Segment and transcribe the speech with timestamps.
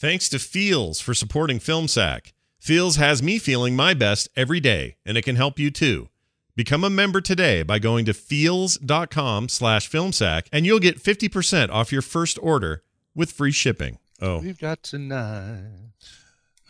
[0.00, 2.32] Thanks to Feels for supporting FilmSack.
[2.58, 6.08] Feels has me feeling my best every day, and it can help you too.
[6.56, 11.92] Become a member today by going to feels.com slash filmsack, and you'll get 50% off
[11.92, 12.82] your first order
[13.14, 13.98] with free shipping.
[14.22, 15.92] Oh, We've got tonight.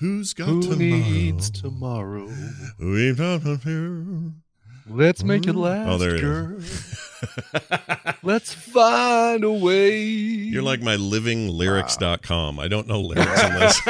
[0.01, 0.79] who's got Who tomorrow?
[0.79, 2.29] needs tomorrow?
[2.81, 4.33] We've got tomorrow.
[4.91, 5.59] Let's make it mm.
[5.59, 6.20] oh, last, Oh, there it is.
[6.20, 6.59] girl.
[8.25, 10.00] Let's find a way.
[10.00, 12.59] You're like my living livinglyrics.com.
[12.59, 13.80] I don't know lyrics in this.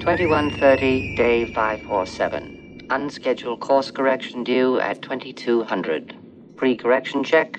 [0.00, 2.86] 2130, day 547.
[2.90, 6.14] Unscheduled course correction due at 2200.
[6.56, 7.58] Pre correction check.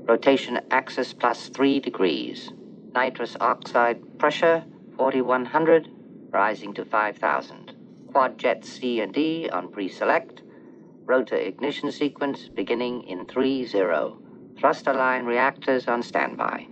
[0.00, 2.50] Rotation axis plus 3 degrees.
[2.94, 4.64] Nitrous oxide pressure
[4.96, 5.88] 4100,
[6.30, 7.74] rising to 5000.
[8.10, 10.41] Quad jet C and D on pre select.
[11.12, 14.16] Rotor ignition sequence beginning in 3 0.
[14.58, 16.66] Thruster line reactors on standby.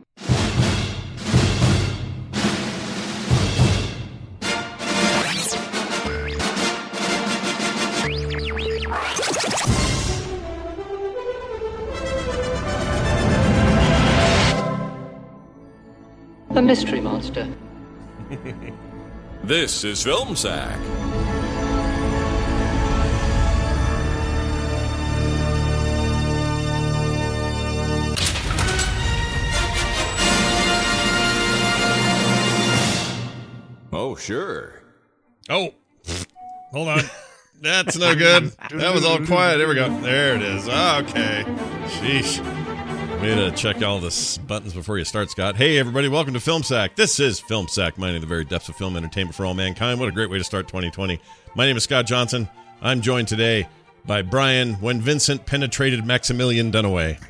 [16.50, 17.46] The Mystery Monster.
[19.42, 20.78] This is Film Sack.
[34.20, 34.82] Sure.
[35.48, 35.70] Oh,
[36.72, 37.00] hold on.
[37.62, 38.52] That's no good.
[38.70, 39.58] That was all quiet.
[39.58, 39.88] There we go.
[40.00, 40.66] There it is.
[40.66, 41.44] Okay.
[41.98, 42.40] Sheesh.
[43.20, 45.56] Way to check all the buttons before you start, Scott.
[45.56, 46.08] Hey, everybody.
[46.08, 46.96] Welcome to Film Sack.
[46.96, 50.00] This is Film Sack, mining the very depths of film entertainment for all mankind.
[50.00, 51.20] What a great way to start 2020.
[51.54, 52.48] My name is Scott Johnson.
[52.80, 53.68] I'm joined today
[54.06, 57.18] by Brian when Vincent penetrated Maximilian Dunaway.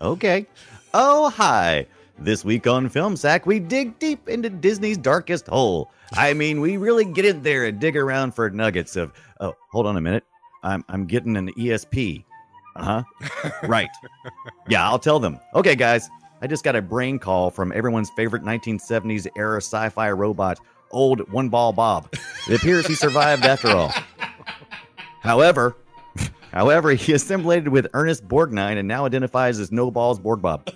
[0.00, 0.46] Okay.
[0.94, 1.86] Oh, hi.
[2.18, 5.92] This week on Film Sack, we dig deep into Disney's darkest hole.
[6.14, 9.12] I mean, we really get in there and dig around for nuggets of.
[9.40, 10.24] Oh, hold on a minute.
[10.62, 12.24] I'm I'm getting an ESP.
[12.74, 13.50] Uh huh.
[13.64, 13.90] right.
[14.68, 15.38] Yeah, I'll tell them.
[15.54, 16.08] Okay, guys.
[16.40, 20.58] I just got a brain call from everyone's favorite 1970s era sci-fi robot,
[20.90, 22.12] old One Ball Bob.
[22.48, 23.92] It appears he survived after all.
[25.20, 25.76] However,
[26.52, 30.70] However, he assimilated with Ernest Borgnine and now identifies as No Balls Borg Bob.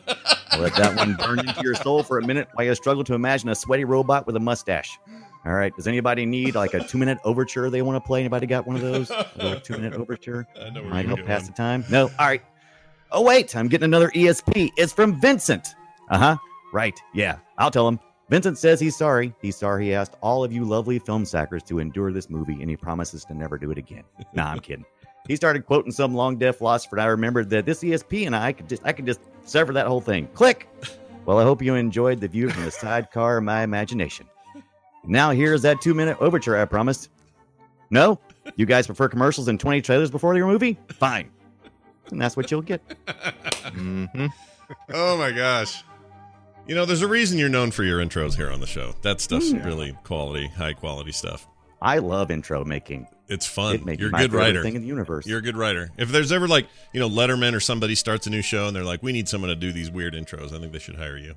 [0.59, 3.49] Let that one burn into your soul for a minute while you struggle to imagine
[3.49, 4.99] a sweaty robot with a mustache.
[5.47, 5.75] All right.
[5.75, 8.21] Does anybody need like a two minute overture they want to play?
[8.21, 9.11] Anybody got one of those?
[9.39, 10.47] A two minute overture?
[10.61, 11.85] I know Might help pass the time.
[11.91, 12.11] No.
[12.19, 12.43] All right.
[13.11, 13.57] Oh, wait.
[13.57, 14.71] I'm getting another ESP.
[14.77, 15.69] It's from Vincent.
[16.11, 16.37] Uh huh.
[16.73, 16.99] Right.
[17.15, 17.39] Yeah.
[17.57, 17.99] I'll tell him.
[18.29, 19.35] Vincent says he's sorry.
[19.41, 22.71] He's sorry he asked all of you lovely film sackers to endure this movie and
[22.71, 24.05] he promises to never do it again.
[24.35, 24.85] Nah, I'm kidding.
[25.31, 28.51] He started quoting some long deaf philosopher, and I remembered that this ESP and I
[28.51, 30.27] could just I could just sever that whole thing.
[30.35, 30.69] Click.
[31.27, 34.27] Well, I hope you enjoyed the view from the sidecar of my imagination.
[35.05, 37.11] Now here's that two minute overture I promised.
[37.91, 38.19] No?
[38.57, 40.79] You guys prefer commercials and 20 trailers before your movie?
[40.89, 41.31] Fine.
[42.11, 42.83] And that's what you'll get.
[43.07, 44.27] Mm-hmm.
[44.93, 45.85] Oh my gosh.
[46.67, 48.95] You know, there's a reason you're known for your intros here on the show.
[49.03, 51.47] That stuff's really quality, high quality stuff.
[51.83, 53.07] I love intro making.
[53.29, 53.75] It's fun.
[53.77, 54.63] It may be You're a good writer.
[54.63, 55.25] thing in the universe.
[55.27, 55.91] You're a good writer.
[55.97, 58.85] If there's ever like, you know, Letterman or somebody starts a new show and they're
[58.85, 61.35] like, we need someone to do these weird intros, I think they should hire you.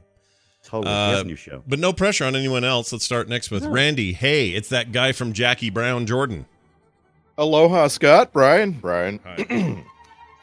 [0.63, 0.91] totally.
[0.93, 1.63] Uh, Yes, new show.
[1.67, 2.91] But no pressure on anyone else.
[2.91, 4.13] Let's start next with Randy.
[4.13, 6.45] Hey, it's that guy from Jackie Brown Jordan.
[7.37, 8.31] Aloha, Scott.
[8.33, 8.71] Brian.
[8.73, 9.19] Brian.
[9.23, 9.35] Hi.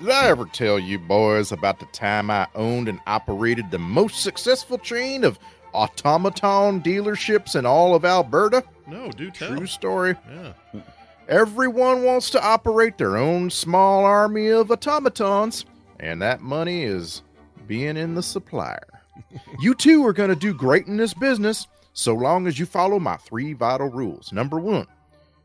[0.00, 4.22] Did I ever tell you boys about the time I owned and operated the most
[4.22, 5.38] successful chain of
[5.72, 8.64] automaton dealerships in all of Alberta?
[8.86, 9.56] no, do tell.
[9.56, 10.16] True story.
[10.28, 10.80] Yeah.
[11.28, 15.64] Everyone wants to operate their own small army of automatons,
[16.00, 17.22] and that money is
[17.68, 18.88] being in the supplier.
[19.60, 22.98] you too are going to do great in this business so long as you follow
[22.98, 24.32] my three vital rules.
[24.32, 24.86] Number one,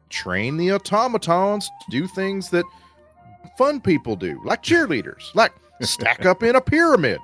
[0.09, 2.65] train the automatons to do things that
[3.57, 7.19] fun people do, like cheerleaders, like stack up in a pyramid.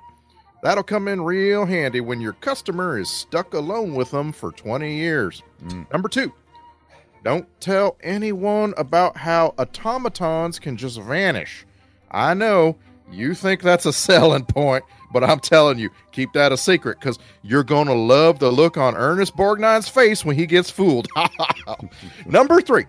[0.62, 4.96] That'll come in real handy when your customer is stuck alone with them for 20
[4.96, 5.42] years.
[5.64, 6.32] Mm, number two,
[7.24, 11.66] don't tell anyone about how automatons can just vanish.
[12.12, 12.78] I know
[13.12, 17.18] you think that's a selling point, but I'm telling you, keep that a secret because
[17.42, 21.08] you're going to love the look on Ernest Borgnine's face when he gets fooled.
[22.26, 22.86] Number three,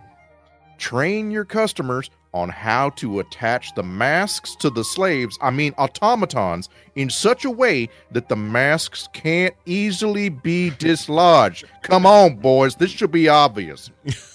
[0.78, 6.68] train your customers on how to attach the masks to the slaves, I mean automatons,
[6.96, 11.64] in such a way that the masks can't easily be dislodged.
[11.82, 13.90] Come on, boys, this should be obvious.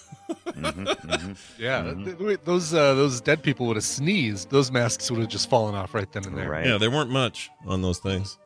[1.57, 4.49] Yeah, th- th- those uh, those dead people would have sneezed.
[4.49, 6.49] Those masks would have just fallen off right then and there.
[6.49, 6.65] Right.
[6.65, 8.37] Yeah, there weren't much on those things.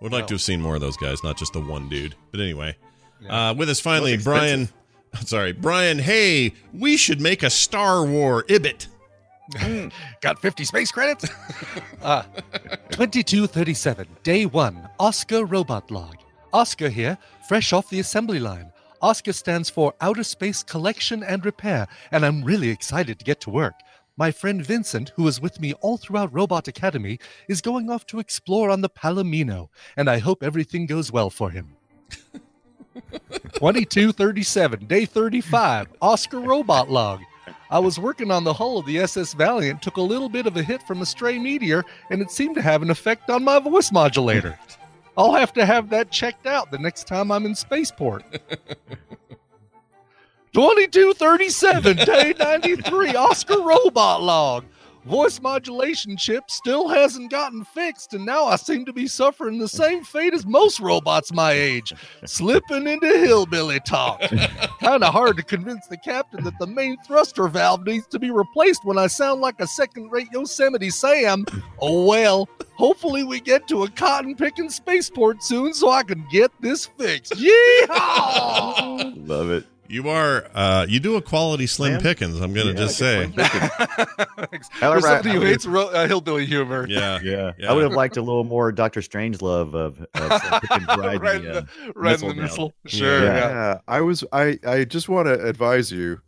[0.00, 0.26] Would like No.
[0.28, 2.14] to have seen more of those guys, not just the one dude.
[2.30, 2.76] But anyway,
[3.28, 4.68] Uh, with us finally, Brian.
[5.24, 5.98] Sorry, Brian.
[5.98, 8.88] Hey, we should make a Star War ibit.
[10.20, 11.30] Got 50 space credits?
[12.02, 12.22] uh,
[12.90, 16.16] 2237, day one, Oscar robot log.
[16.52, 17.18] Oscar here,
[17.48, 18.72] fresh off the assembly line.
[19.00, 23.50] Oscar stands for Outer Space Collection and Repair, and I'm really excited to get to
[23.50, 23.74] work.
[24.16, 28.18] My friend Vincent, who was with me all throughout Robot Academy, is going off to
[28.18, 31.76] explore on the Palomino, and I hope everything goes well for him.
[33.54, 37.20] 2237, day 35, Oscar robot log.
[37.70, 40.56] I was working on the hull of the SS Valiant, took a little bit of
[40.56, 43.58] a hit from a stray meteor, and it seemed to have an effect on my
[43.58, 44.58] voice modulator.
[45.16, 48.24] I'll have to have that checked out the next time I'm in spaceport.
[50.54, 54.64] 2237, day 93, Oscar robot log.
[55.08, 59.66] Voice modulation chip still hasn't gotten fixed, and now I seem to be suffering the
[59.66, 61.94] same fate as most robots my age,
[62.26, 64.20] slipping into hillbilly talk.
[64.80, 68.30] kind of hard to convince the captain that the main thruster valve needs to be
[68.30, 71.46] replaced when I sound like a second rate Yosemite Sam.
[71.78, 72.46] Oh well,
[72.76, 77.32] hopefully we get to a cotton picking spaceport soon so I can get this fixed.
[77.32, 79.26] Yeehaw!
[79.26, 79.64] Love it.
[79.88, 80.46] You are.
[80.54, 82.02] Uh, you do a quality Slim Sam?
[82.02, 82.40] Pickens.
[82.40, 83.30] I'm gonna Yeah, just say.
[83.32, 84.68] Slim Thanks.
[84.82, 86.86] All right, somebody who hates ro- uh, hillbilly humor.
[86.88, 87.18] Yeah.
[87.22, 87.52] Yeah.
[87.58, 87.70] Yeah.
[87.70, 91.42] I would have liked a little more Doctor Strangelove of, of Slim Pickens riding right,
[91.42, 92.72] the, uh, the, right missile the missile.
[92.86, 93.24] Sure.
[93.24, 93.34] Yeah.
[93.34, 93.48] Yeah.
[93.48, 94.24] Yeah, I was.
[94.32, 96.20] I I just want to advise you.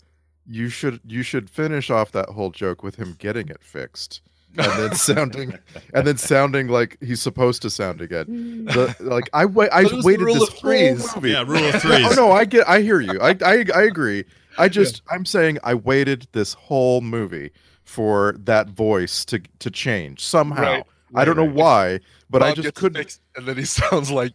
[0.47, 4.23] You should you should finish off that whole joke with him getting it fixed,
[4.59, 5.59] and then sounding
[5.95, 8.27] and then sounding like he's supposed to sound again.
[8.67, 9.71] The, like I wait.
[9.73, 10.73] I But it was the waited this of whole
[11.17, 11.31] movie.
[11.31, 11.45] Yeah.
[11.47, 12.07] Rule of Yeah, threes.
[12.11, 12.69] oh no, I get.
[12.69, 13.21] I hear you.
[13.21, 14.25] I I, I agree.
[14.59, 17.51] I just I'm saying I waited this whole movie
[17.85, 20.63] for that voice to to change somehow.
[20.63, 22.99] Right, I don't right, know why, but I just couldn't.
[23.03, 24.33] fixed, and then he sounds like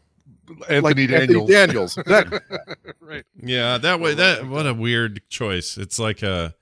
[0.70, 1.50] Anthony like Daniels.
[1.50, 1.98] Daniels.
[1.98, 2.40] Exactly.
[3.00, 3.24] right.
[3.42, 4.14] Yeah, that way.
[4.14, 5.78] That what a weird choice.
[5.78, 6.56] It's like a.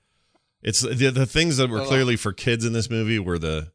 [0.64, 3.70] It's the the things that were Well, clearly for kids in this movie were the,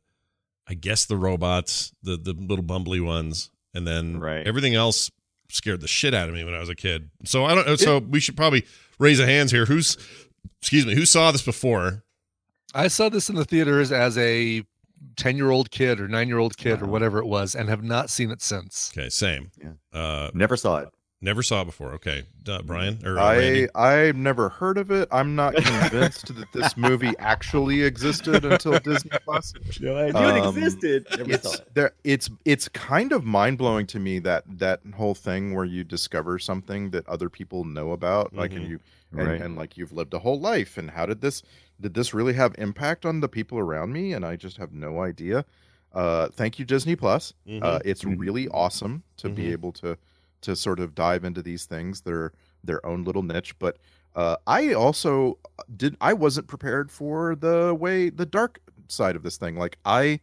[0.67, 4.45] I guess the robots, the the little bumbly ones, and then Right.
[4.45, 5.11] everything else
[5.49, 7.09] scared the shit out of me when I was a kid.
[7.25, 7.77] So I don't.
[7.79, 8.65] So we should probably
[8.97, 9.65] raise a hands here.
[9.65, 9.97] Who's,
[10.59, 12.03] excuse me, who saw this before?
[12.73, 14.63] I saw this in the theaters as a
[15.15, 17.83] 10 year old kid or nine year old kid or whatever it was and have
[17.83, 18.91] not seen it since.
[18.95, 19.51] Okay, same.
[19.59, 19.71] Yeah.
[19.97, 20.89] Uh, Never saw it.
[21.21, 21.91] Never saw it before.
[21.93, 23.67] Okay, uh, Brian or uh, I Randy?
[23.75, 25.07] I've never heard of it.
[25.11, 29.53] I'm not convinced that this movie actually existed until Disney Plus.
[29.79, 31.07] No, I knew it Um, existed.
[31.17, 31.73] Never It's it.
[31.73, 31.91] there.
[32.03, 36.39] It's it's kind of mind blowing to me that that whole thing where you discover
[36.39, 38.69] something that other people know about, like and Mhm.
[38.69, 38.79] you
[39.11, 39.41] and, Right.
[39.41, 41.41] and like you've lived a whole life, and how did this
[41.81, 44.13] did this really have impact on the people around me?
[44.13, 45.45] And I just have no idea.
[45.93, 47.33] Uh, thank you, Disney Plus.
[47.47, 47.63] Mhm.
[47.63, 48.19] Uh, it's Mhm.
[48.19, 49.51] really awesome to be Mhm.
[49.53, 49.97] able to
[50.41, 52.01] to sort of dive into these things.
[52.01, 52.31] They're
[52.63, 53.77] their own little niche, but
[54.15, 55.37] uh, I also
[55.75, 55.95] did.
[56.01, 59.55] I wasn't prepared for the way the dark side of this thing.
[59.55, 60.19] Like I,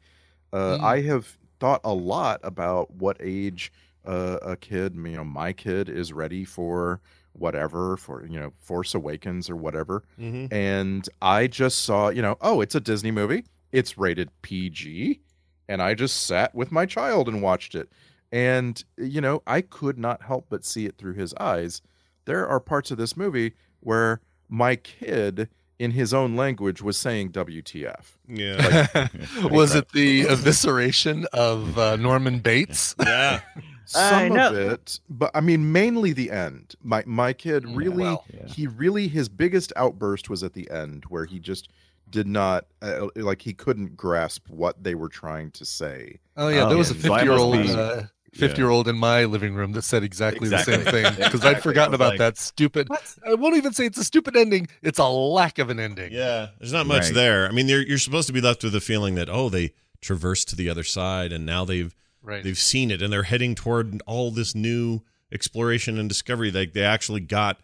[0.52, 0.80] uh, Mm.
[0.82, 3.72] I have thought a lot about what age
[4.04, 7.00] uh, a kid, you know, my kid is ready for
[7.32, 10.50] whatever for you know Force Awakens or whatever Mhm.
[10.52, 13.44] and I just saw, you know, oh, it's a Disney movie.
[13.72, 15.20] It's rated PG.
[15.68, 17.90] And I just sat with my child and watched it.
[18.32, 21.82] And, you know, I could not help but see it through his eyes.
[22.24, 27.32] There are parts of this movie where my kid in his own language was saying
[27.32, 28.16] WTF.
[28.28, 28.86] Yeah.
[28.94, 29.12] Like,
[29.50, 32.94] was it the evisceration of uh, Norman Bates?
[33.06, 33.40] Yeah.
[33.88, 36.74] Some uh, of it, but I mean mainly the end.
[36.82, 38.46] My my kid mm, really yeah, well, yeah.
[38.48, 41.68] he really his biggest outburst was at the end where he just
[42.10, 46.18] did not uh, like he couldn't grasp what they were trying to say.
[46.36, 48.06] Oh yeah, there um, was a 50-year-old so uh,
[48.36, 50.76] 50 year old in my living room that said exactly, exactly.
[50.76, 51.50] the same thing because exactly.
[51.50, 52.88] I'd forgotten about like, that stupid.
[53.26, 54.68] I won't even say it's a stupid ending.
[54.82, 56.12] It's a lack of an ending.
[56.12, 57.14] Yeah, there's not much right.
[57.14, 57.48] there.
[57.48, 60.48] I mean, you're you're supposed to be left with the feeling that oh, they traversed
[60.50, 62.44] to the other side and now they've right.
[62.44, 65.00] they've seen it and they're heading toward all this new
[65.32, 66.50] exploration and discovery.
[66.50, 67.58] Like they actually got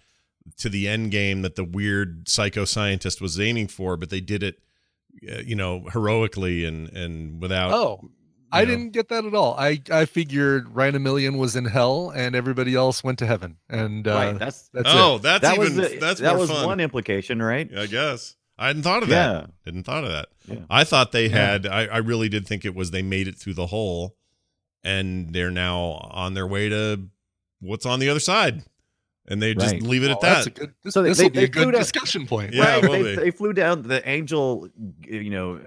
[0.58, 4.42] to the end game that the weird psycho scientist was aiming for, but they did
[4.42, 4.58] it,
[5.30, 7.72] uh, you know, heroically and and without.
[7.72, 8.10] Oh
[8.52, 9.54] I didn't get that at all.
[9.58, 14.06] I I figured Ryan Million was in hell and everybody else went to heaven, and
[14.06, 14.38] uh, right.
[14.38, 15.22] That's that's oh, it.
[15.22, 16.66] that's that even was the- that's that more was fun.
[16.66, 17.68] one implication, right?
[17.76, 19.40] I guess I hadn't thought of that.
[19.42, 19.46] Yeah.
[19.64, 20.28] Didn't thought of that.
[20.46, 20.58] Yeah.
[20.68, 21.36] I thought they Yeah.
[21.52, 21.66] had.
[21.66, 24.16] I, I really did think it was they made it through the hole,
[24.84, 27.08] and they're now on their way to
[27.60, 28.62] what's on the other side,
[29.28, 29.82] and they just Right.
[29.82, 30.56] leave it Oh, at that's that.
[30.56, 30.74] a good.
[30.84, 32.52] This So they- will be they a good down- discussion point.
[32.52, 33.02] Yeah, right.
[33.02, 33.82] They, they flew down.
[33.82, 34.68] The angel,
[35.06, 35.60] you know,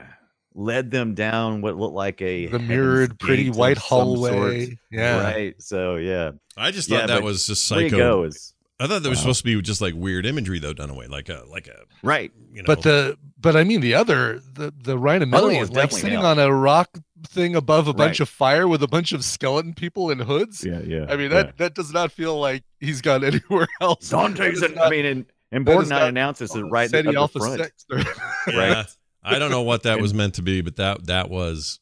[0.56, 4.66] led them down what looked like a The mirrored, pretty white hallway.
[4.68, 4.78] sort.
[4.92, 5.22] Yeah.
[5.22, 5.62] Right.
[5.62, 8.24] So yeah, I just Yeah, thought that was just psycho.
[8.24, 9.24] is I thought there was Wow.
[9.24, 12.32] supposed to be just like weird imagery though done away, like a like a Right.
[12.54, 12.68] you know.
[12.68, 16.02] But the but I mean the other the the Ryan Other Amelie is like definitely
[16.02, 16.28] sitting hell.
[16.28, 16.98] on a rock
[17.28, 18.20] thing above a bunch Right.
[18.22, 20.64] of fire with a bunch of skeleton people in hoods.
[20.66, 21.06] Yeah, yeah.
[21.10, 24.10] I mean that that does not feel like he's gone anywhere else.
[24.10, 26.90] Dante's That is not I mean, and, and that is Borgnine not announces it right
[26.90, 27.62] SETI at the front.
[27.62, 27.86] Six.
[28.48, 28.84] yeah,
[29.26, 31.80] I don't know what that was meant to be, but that that was.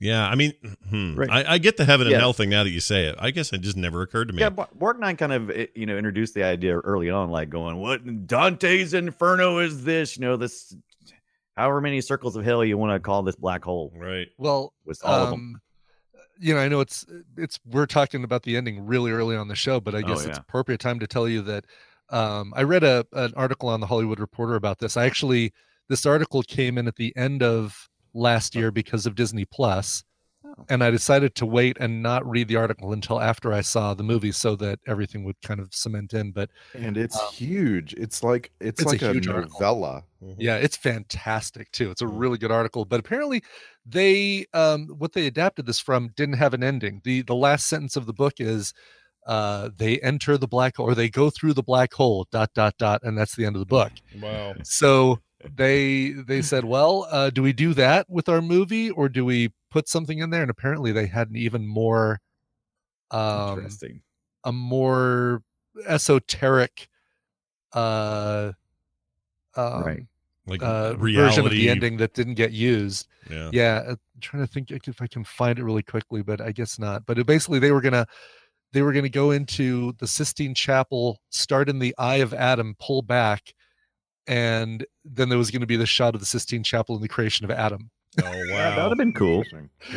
[0.00, 0.52] Yeah, I mean,
[0.90, 1.30] hmm, Right.
[1.30, 2.18] I, I get the heaven and Yeah.
[2.20, 3.14] hell thing now that you say it.
[3.18, 4.40] I guess it just never occurred to me.
[4.40, 7.76] Yeah, Bo- Borgnine kind of eh, you know introduced the idea early on, like going,
[7.78, 10.76] "What Dante's Inferno is this?" You know, this
[11.56, 14.26] however many circles of hell you want to call this black hole Right.
[14.36, 15.54] well, with all of them.
[15.54, 15.60] um,
[16.38, 17.06] you know, I know it's
[17.38, 20.24] it's we're talking about the ending really early on the show, but I Oh, guess
[20.26, 21.64] it's appropriate time to tell you that
[22.10, 24.96] um, I read a an article on the Hollywood Reporter about this.
[24.96, 25.52] I actually
[25.88, 30.02] this article came in at the end of last year because of Disney Plus,
[30.46, 30.64] Oh.
[30.68, 34.02] and I decided to wait and not read the article until after I saw the
[34.04, 36.32] movie, so that everything would kind of cement in.
[36.32, 37.94] But And it's Um, huge.
[37.94, 39.58] It's like it's, it's like a, huge article.
[39.58, 40.04] novella.
[40.38, 42.18] yeah it's fantastic too it's a Mm.
[42.18, 43.42] really good article but apparently
[43.84, 47.94] they um what they adapted this from didn't have an ending the the last sentence
[47.96, 48.72] of the book is
[49.26, 52.74] uh they enter the black hole or they go through the black hole dot dot
[52.78, 54.54] dot and that's the end of the book Wow.
[54.62, 55.18] so
[55.54, 59.52] they they said well uh do we do that with our movie or do we
[59.70, 62.20] put something in there and apparently they had an even more
[63.10, 64.00] um Interesting.
[64.44, 65.42] a more
[65.86, 66.88] esoteric
[67.72, 68.52] uh
[69.56, 70.06] um, Right.
[70.46, 73.08] Like uh, version of the ending that didn't get used.
[73.30, 73.48] Yeah.
[73.52, 76.52] Yeah, uh, I'm trying to think if I can find it really quickly, but I
[76.52, 77.06] guess not.
[77.06, 78.06] But it, basically, they were gonna
[78.72, 83.00] they were gonna go into the Sistine Chapel, start in the Eye of Adam, pull
[83.00, 83.54] back,
[84.26, 87.08] and then there was going to be the shot of the Sistine Chapel and the
[87.08, 87.90] creation of Adam.
[88.22, 89.42] Oh Yeah, that would have been cool.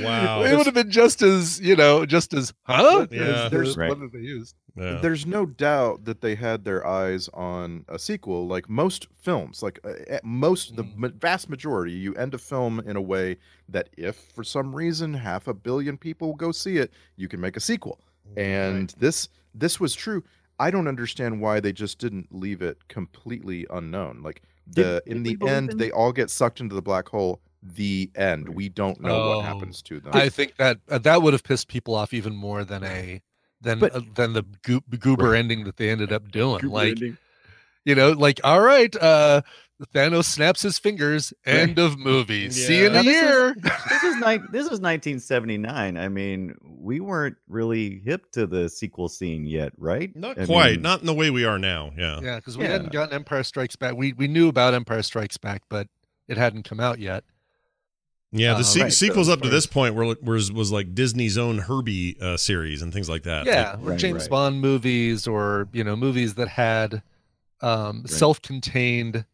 [0.02, 0.42] Wow.
[0.44, 3.06] it would have been just as you know, just as huh?
[3.12, 3.22] Yeah.
[3.46, 3.90] As there's- Right.
[3.90, 4.56] one that they used.
[4.76, 5.00] Yeah.
[5.02, 9.64] There's no doubt that they had their eyes on a sequel, like most films.
[9.64, 10.96] Like uh, at most, the Mm.
[10.98, 13.38] ma- vast majority, you end a film in a way
[13.70, 17.58] that, if for some reason half a billion people go see it, you can make
[17.58, 18.00] a sequel.
[18.36, 20.24] And this this was true.
[20.60, 24.22] I don't understand why they just didn't leave it completely unknown.
[24.24, 27.08] Like the did in we the end, in- they all get sucked into the black
[27.10, 27.42] hole.
[27.64, 28.50] The end.
[28.50, 29.38] We don't know Oh.
[29.38, 30.12] what happens to them.
[30.16, 33.22] I think that uh, that would have pissed people off even more than a
[33.62, 36.60] than But- uh, than the goo- goober ending that they ended up doing.
[36.60, 37.18] Goober like ending.
[37.86, 39.42] you know, like all right, uh
[39.94, 41.34] Thanos snaps his fingers.
[41.46, 42.50] End of movie.
[42.50, 43.00] See you in Yeah.
[43.00, 43.56] a Now, this is- year.
[43.90, 45.98] this is ni- this is 1979.
[45.98, 50.16] I mean, we weren't really hip to the sequel scene yet, right?
[50.16, 50.72] Not I quite.
[50.74, 51.92] mean, Not in the way we are now.
[51.98, 52.20] Yeah.
[52.22, 52.72] yeah, because we Yeah.
[52.72, 53.96] hadn't gotten Empire Strikes Back.
[53.96, 55.88] We we knew about Empire Strikes Back, but
[56.28, 57.24] it hadn't come out yet.
[58.32, 58.54] Yeah.
[58.54, 61.38] The Uh, se- right, sequels as up to this point were was was like Disney's
[61.38, 63.46] own Herbie uh, series and things like that.
[63.46, 64.30] yeah, Like, or right, James right.
[64.32, 67.04] Bond movies, or you know, movies that had
[67.62, 69.26] um, self-contained,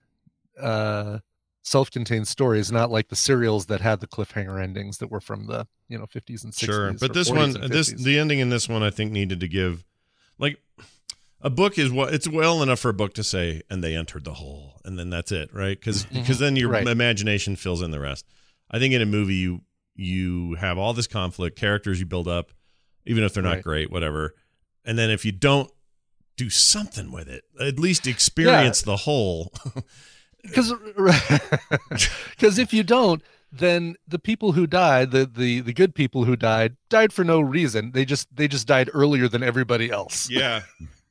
[0.61, 1.19] uh,
[1.63, 5.67] self-contained stories, not like the serials that had the cliffhanger endings that were from the
[5.87, 6.65] you know 50s and 60s.
[6.65, 6.93] sure.
[6.99, 9.83] But this one, this the ending in this one, I think needed to give,
[10.37, 10.57] like,
[11.41, 14.23] a book is what it's well enough for a book to say, and they entered
[14.23, 15.79] the hole, and then that's it, right?
[15.79, 16.87] Because because then your Right.
[16.87, 18.25] imagination fills in the rest.
[18.71, 19.61] I think in a movie you
[19.95, 22.51] you have all this conflict, characters you build up,
[23.05, 23.63] even if they're not Right.
[23.63, 24.33] great, whatever,
[24.83, 25.69] and then if you don't
[26.35, 29.53] do something with it, at least experience the whole.
[30.43, 30.73] because
[32.29, 33.21] because if you don't
[33.51, 37.39] then the people who died the, the the good people who died died for no
[37.39, 40.61] reason they just they just died earlier than everybody else Yeah.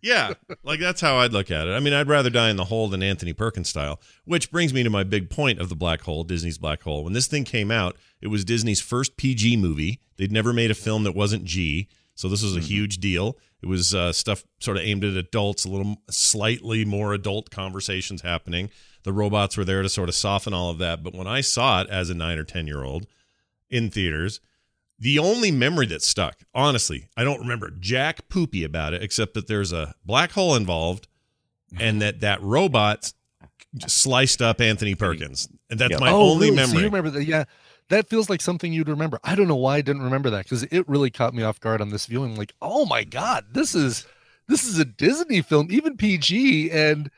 [0.02, 0.34] Yeah.
[0.64, 1.70] Like that's how I'd look at it.
[1.70, 4.82] I mean, I'd rather die in the hole than Anthony Perkins style, which brings me
[4.82, 7.04] to my big point of the black hole, Disney's black hole.
[7.04, 10.00] When this thing came out, it was Disney's first PG movie.
[10.16, 11.88] They'd never made a film that wasn't G.
[12.16, 13.38] So this was a huge deal.
[13.62, 18.22] It was uh, stuff sort of aimed at adults, a little slightly more adult conversations
[18.22, 18.70] happening.
[19.04, 21.02] The robots were there to sort of soften all of that.
[21.02, 23.06] But when I saw it as a nine or 10 year old
[23.70, 24.40] in theaters,
[24.98, 29.48] the only memory that stuck, honestly, I don't remember jack poopy about it, except that
[29.48, 31.08] there's a black hole involved,
[31.80, 33.12] and that that robot
[33.86, 35.98] sliced up Anthony Perkins, and that's Yeah.
[35.98, 36.56] my oh, only really?
[36.58, 36.84] So you memory.
[36.84, 37.44] remember that yeah
[37.88, 40.62] that feels like something you'd remember i don't know why i didn't remember that because
[40.64, 44.06] it really caught me off guard on this viewing like oh my god this is
[44.46, 47.10] this is a disney film even pg and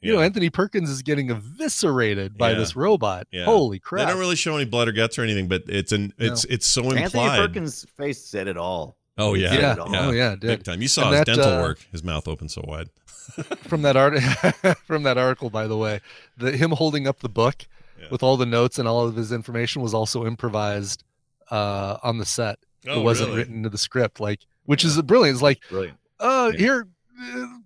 [0.00, 2.58] you know anthony perkins is getting eviscerated by Yeah.
[2.58, 3.44] this robot Yeah.
[3.44, 4.06] holy crap!
[4.06, 6.66] They don't really show any blood or guts or anything, but it's an it's it's
[6.66, 7.02] so implied.
[7.02, 8.96] Anthony Perkins' face said it all.
[9.18, 10.00] Oh yeah, yeah, Yeah.
[10.06, 10.80] oh yeah big time.
[10.82, 12.88] You saw And his that, dental uh, work, his mouth open so wide.
[13.62, 14.18] from that art
[14.86, 16.00] from that article by the way
[16.36, 17.66] the him holding up the book
[18.00, 18.06] Yeah.
[18.10, 21.04] with all the notes and all of his information was also improvised
[21.50, 23.38] uh on the set Oh, it wasn't really?
[23.40, 25.98] written into the script like which is brilliant it's like Brilliant.
[26.18, 26.58] uh Yeah.
[26.58, 26.88] here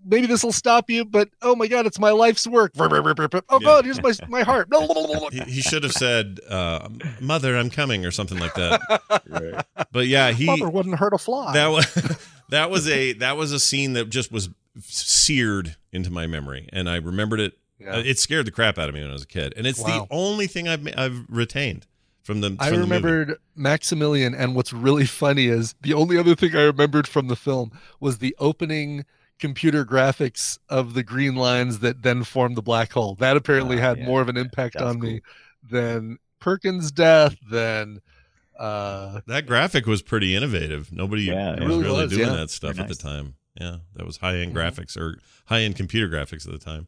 [0.04, 2.73] maybe this will stop you, but oh my god, it's my life's work.
[2.78, 3.58] Oh Yeah.
[3.61, 4.68] god, here's my my heart.
[5.32, 6.88] He, he should have said, uh,
[7.20, 8.80] "Mother, I'm coming" or something like that.
[9.92, 11.52] But yeah, he Mother wouldn't hurt a fly.
[11.54, 11.87] that was
[12.50, 14.49] that was a that was a scene that just was
[14.80, 17.54] seared into my memory, and I remembered it.
[17.78, 17.96] Yeah.
[17.96, 19.80] Uh, It scared the crap out of me when I was a kid, and it's
[19.80, 20.06] Wow.
[20.08, 21.87] the only thing I've I've retained
[22.23, 22.56] from the.
[22.61, 22.94] I from the movie.
[22.96, 27.37] remembered Maximilian, and what's really funny is the only other thing I remembered from the
[27.37, 29.04] film was the opening
[29.38, 33.14] computer graphics of the green lines that then formed the black hole.
[33.16, 35.20] That apparently Ah, had yeah, more of an impact that's on me
[35.68, 38.00] than Perkins' death, than
[38.58, 40.92] uh, that graphic was pretty innovative.
[40.92, 42.36] Nobody Yeah, was really, really was, doing yeah.
[42.36, 43.34] that stuff Very at the time.
[43.60, 44.56] Yeah, that was high end Mhm.
[44.58, 46.86] graphics or high end computer graphics at the time.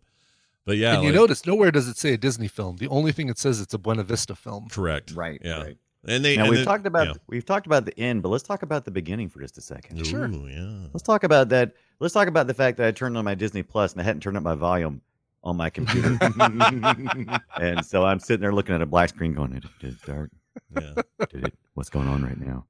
[0.65, 2.77] But yeah, and you like- notice nowhere does it say a Disney film.
[2.77, 4.69] The only thing it says it's a Buena Vista film.
[4.69, 5.13] correct.
[5.13, 5.41] Right.
[5.45, 5.63] Yeah.
[5.63, 5.77] Right.
[6.09, 7.15] And they Now and we've then- talked about yeah.
[7.27, 10.07] we've talked about the end, but let's talk about the beginning for just a second.
[10.07, 10.29] Sure.
[10.29, 10.87] Yeah.
[10.93, 11.73] Let's talk about that.
[12.01, 14.21] Let's talk about the fact that I turned on my Disney Plus and I hadn't
[14.21, 15.01] turned up my volume
[15.43, 16.19] on my computer,
[17.61, 20.01] and so I'm sitting there looking at a black screen, going, "Did it, did it
[20.01, 20.31] start?
[20.75, 20.95] Yeah.
[21.31, 21.55] Did it?
[21.75, 22.65] What's going on right now?"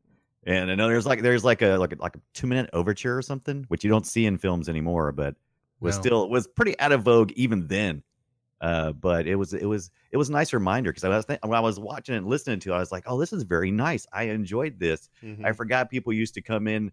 [0.46, 3.16] And I know there's like there's like a like a, like a two minute overture
[3.16, 5.34] or something, which you don't see in films anymore, but
[5.80, 6.02] was No.
[6.02, 8.02] still was pretty out of vogue even then.
[8.60, 11.44] Uh, but it was it was it was a nice reminder because I was think,
[11.44, 13.42] when I was watching it and listening to it, I was like, "Oh, this is
[13.42, 14.06] very nice.
[14.12, 15.10] I enjoyed this."
[15.44, 16.90] I forgot people used to come in,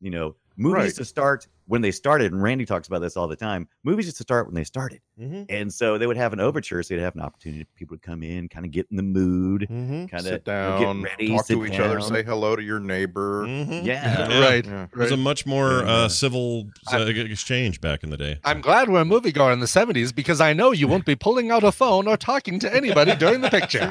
[0.00, 0.94] you know, movies Right.
[0.96, 3.68] to start when they started, and Randy talks about this all the time.
[3.84, 5.42] Movies used to start when they started, Mm-hmm.
[5.48, 8.00] and so they would have an overture, so they'd have an opportunity for people to
[8.00, 10.06] come in, kind of get in the mood, Mm-hmm.
[10.06, 12.80] kind of sit down, get ready, talk sit to each other, say hello to your
[12.80, 13.44] neighbor.
[13.46, 13.86] Mm-hmm.
[13.86, 14.28] Yeah.
[14.28, 14.40] Yeah.
[14.48, 14.64] Right.
[14.64, 14.84] Yeah.
[14.84, 15.90] It was a much more Yeah.
[16.04, 18.38] uh, civil uh, exchange back in the day.
[18.44, 21.16] I'm glad we're a movie moviegoer in the 70s because I know you won't be
[21.16, 23.90] pulling out a phone or talking to anybody during the picture.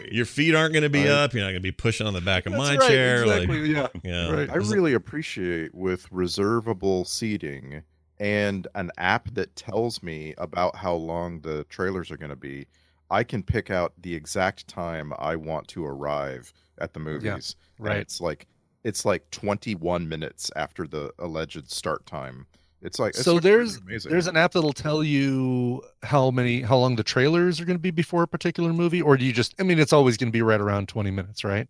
[0.10, 1.10] Your feet aren't going to be Right.
[1.10, 1.34] up.
[1.34, 3.22] You're not going to be pushing on the back of my right, chair.
[3.24, 4.10] exactly, Like, yeah.
[4.10, 4.50] yeah, Right.
[4.50, 7.82] I really appreciate with reservable seating
[8.20, 12.66] and an app that tells me about how long the trailers are going to be.
[13.10, 17.56] I can pick out the exact time I want to arrive at the movies.
[17.78, 17.96] And right.
[17.96, 18.46] it's like
[18.84, 22.46] it's like 21 minutes after the alleged start time.
[22.80, 26.94] It's like it's so there's there's an app that'll tell you how many how long
[26.94, 29.64] the trailers are going to be before a particular movie or do you just I
[29.64, 31.66] mean it's always going to be right around 20 minutes, right?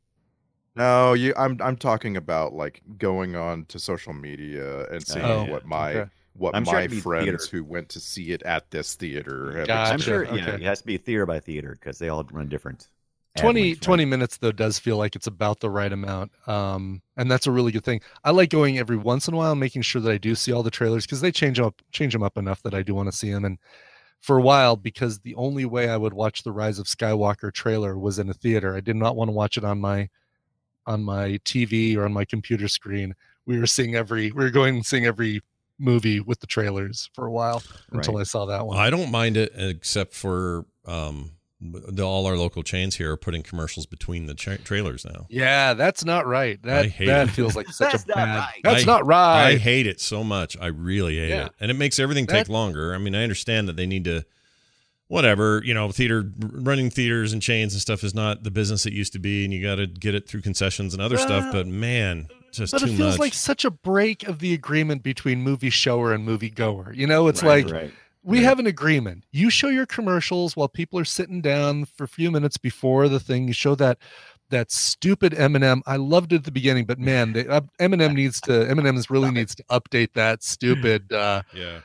[0.79, 5.47] No, you I'm I'm talking about like going on to social media and seeing Oh,
[5.47, 6.11] what my okay.
[6.35, 7.49] what I'm my it'd friends theater.
[7.49, 9.95] who went to see it at this theater have Gotcha.
[9.95, 10.35] I'm sure, Okay.
[10.35, 12.89] yeah, it has to be theater by theater because they all run different.
[13.35, 14.03] ad 20 links, right?
[14.03, 17.53] 20 minutes though does feel like it's about the right amount um and that's a
[17.53, 20.11] really good thing i like going every once in a while and making sure that
[20.11, 22.75] i do see all the trailers because they change up change them up enough that
[22.75, 23.59] i do want to see them and
[24.21, 27.99] for a while because the only way i would watch the rise of skywalker trailer
[27.99, 30.09] was in a theater i did not want to watch it on my
[30.89, 33.15] on my tv or on my computer screen
[33.47, 35.41] we were seeing every we were going and seeing every
[35.79, 39.37] movie with the trailers for a while until i saw that one I don't mind
[39.37, 44.35] it except for um, the, all our local chains here are putting commercials between the
[44.35, 45.27] tra- trailers now.
[45.29, 47.31] yeah that's not right that hate that it.
[47.33, 48.61] feels like such That's a not bad right.
[48.65, 50.57] that's I- not right I hate it so much.
[50.61, 51.47] I really hate Yeah.
[51.47, 51.53] it.
[51.61, 52.95] And it makes everything take That- longer.
[52.95, 54.25] I mean, I understand that they need to
[55.09, 58.93] whatever, you know, theater running theaters and chains and stuff is not the business it
[58.93, 61.53] used to be and you got to get it through concessions and other stuff, uh,
[61.53, 63.19] but man, just but too it feels much.
[63.19, 66.93] like such a break of the agreement between movie shower and movie goer.
[66.95, 67.93] You know, it's Right, like right.
[68.23, 68.45] we Right.
[68.45, 69.25] have an agreement.
[69.33, 73.21] You show your commercials while people are sitting down for a few minutes before the
[73.21, 73.47] thing.
[73.49, 73.99] You show that
[74.51, 75.81] that stupid Eminem.
[75.87, 78.51] I loved it at the beginning, but man, they, uh, Eminem needs to.
[78.53, 81.13] Eminem's really needs to update that stupid.
[81.13, 81.81] uh yeah.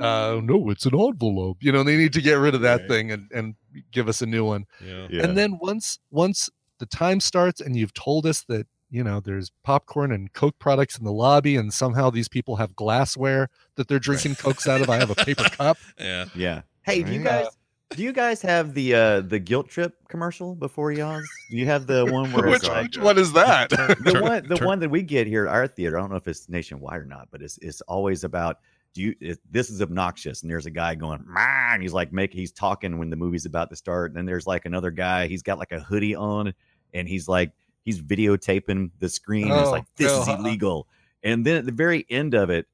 [0.00, 1.58] uh No, it's an envelope.
[1.60, 2.88] You know, they need to get rid of that Right.
[2.88, 3.54] thing and and
[3.92, 4.66] give us a new one.
[4.84, 5.06] Yeah.
[5.10, 5.24] Yeah.
[5.24, 9.50] And then once once the time starts and you've told us that you know there's
[9.64, 13.98] popcorn and Coke products in the lobby and somehow these people have glassware that they're
[13.98, 14.88] drinking Cokes out of.
[14.88, 15.76] I have a paper cup.
[15.98, 16.26] Yeah.
[16.34, 16.62] Yeah.
[16.82, 17.48] Hey, do you guys
[17.90, 21.28] do you guys have the uh the guilt trip commercial before y'all's?
[21.50, 23.70] Do you have the one where which, it's like one is that?
[23.70, 25.98] the one the one that we get here at our theater?
[25.98, 28.58] I don't know if it's nationwide or not, but it's it's always about
[28.94, 32.12] do you it, this is obnoxious and there's a guy going "Mah," and he's like
[32.12, 35.26] make he's talking when the movie's about to start and then there's like another guy
[35.26, 36.52] he's got like a hoodie on
[36.94, 37.52] and he's like
[37.84, 40.38] he's videotaping the screen and it's Oh, like this is uh-huh.
[40.40, 40.88] illegal
[41.22, 42.66] and then at the very end of it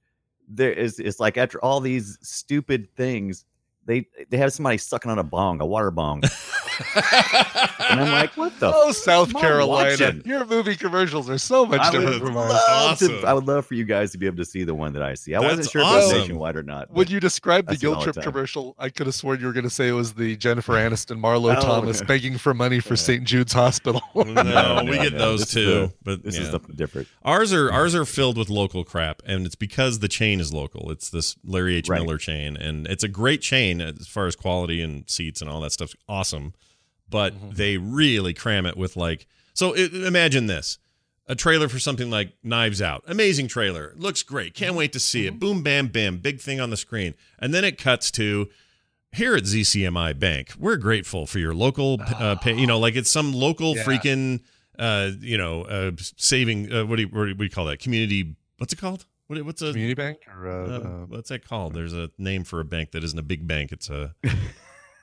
[0.49, 3.45] there is it's like after all these stupid things
[3.87, 6.23] they they have somebody sucking on a bong a water bong
[7.91, 8.73] and I'm like, what the?
[8.75, 9.91] Oh, South Carolina.
[9.91, 10.23] watching?
[10.25, 12.53] Your movie commercials are so much I different from ours.
[12.69, 13.09] Awesome.
[13.21, 13.27] to.
[13.27, 15.15] I would love for you guys to be able to see the one that I
[15.15, 15.35] see.
[15.35, 16.19] I That's wasn't sure if it was awesome.
[16.21, 16.91] nationwide or not.
[16.93, 18.25] Would you describe the see guilt trip time.
[18.25, 21.21] commercial, I could have sworn you were going to say it was the Jennifer Aniston,
[21.21, 22.07] Marlo Oh, Thomas okay.
[22.07, 23.25] begging for money for St.
[23.25, 24.01] Jude's Hospital.
[24.15, 25.19] No, No, we get no.
[25.19, 25.65] those This too.
[25.67, 26.43] the- but this yeah.
[26.43, 27.09] is something different.
[27.25, 30.91] Ours are ours are filled with local crap, and it's because the chain is local.
[30.91, 31.89] It's this Larry H.
[31.89, 32.01] Right.
[32.01, 35.61] Miller chain, and it's a great chain as far as quality and seats and all
[35.61, 36.55] that stuff's awesome.
[37.09, 37.51] But Mm-hmm.
[37.55, 39.27] they really cram it with like.
[39.53, 40.79] So it, imagine this:
[41.29, 45.27] a trailer for something like Knives Out, amazing trailer, looks great, can't wait to see
[45.27, 45.35] Mm-hmm.
[45.37, 45.41] it.
[45.41, 48.49] Boom, bam, bam, big thing on the screen, and then it cuts to.
[49.13, 53.09] Here at ZCMI Bank, we're grateful for your local, uh, pay, you know, like it's
[53.09, 53.85] some local Yeah.
[53.85, 54.41] freaking
[54.77, 56.73] uh, you know, uh, saving.
[56.73, 57.79] Uh, what do you what do we call that?
[57.79, 58.35] Community.
[58.59, 59.07] What's it called?
[59.29, 61.75] What, what's a Community Bank or uh, uh, uh, what's that called?
[61.75, 63.71] There's a name for a bank that isn't a big bank.
[63.71, 64.17] It's a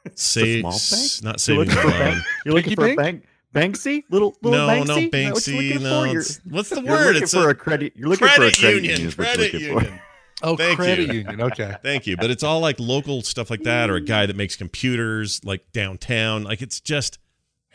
[0.06, 1.12] It's save, small bank?
[1.24, 2.24] not You're savings looking for bank.
[2.46, 3.24] You're looking Piggy for a bank?
[3.54, 3.74] bank.
[3.76, 4.88] Banksy, little little No, Banksy.
[4.88, 5.70] no Is that what you're Banksy.
[5.70, 6.08] looking No, for?
[6.08, 7.06] You're- it's, what's the You're word?
[7.08, 7.94] looking It's for a a credit.
[7.98, 9.08] You're looking credit, for a credit union.
[9.08, 9.84] is Credit looking for.
[9.84, 10.00] union.
[10.44, 11.14] oh Thank credit you.
[11.22, 11.42] union.
[11.42, 11.76] Okay.
[11.84, 14.56] Thank you, but it's all like local stuff like that, or a guy that makes
[14.56, 16.44] computers like downtown.
[16.44, 17.20] Like it's just,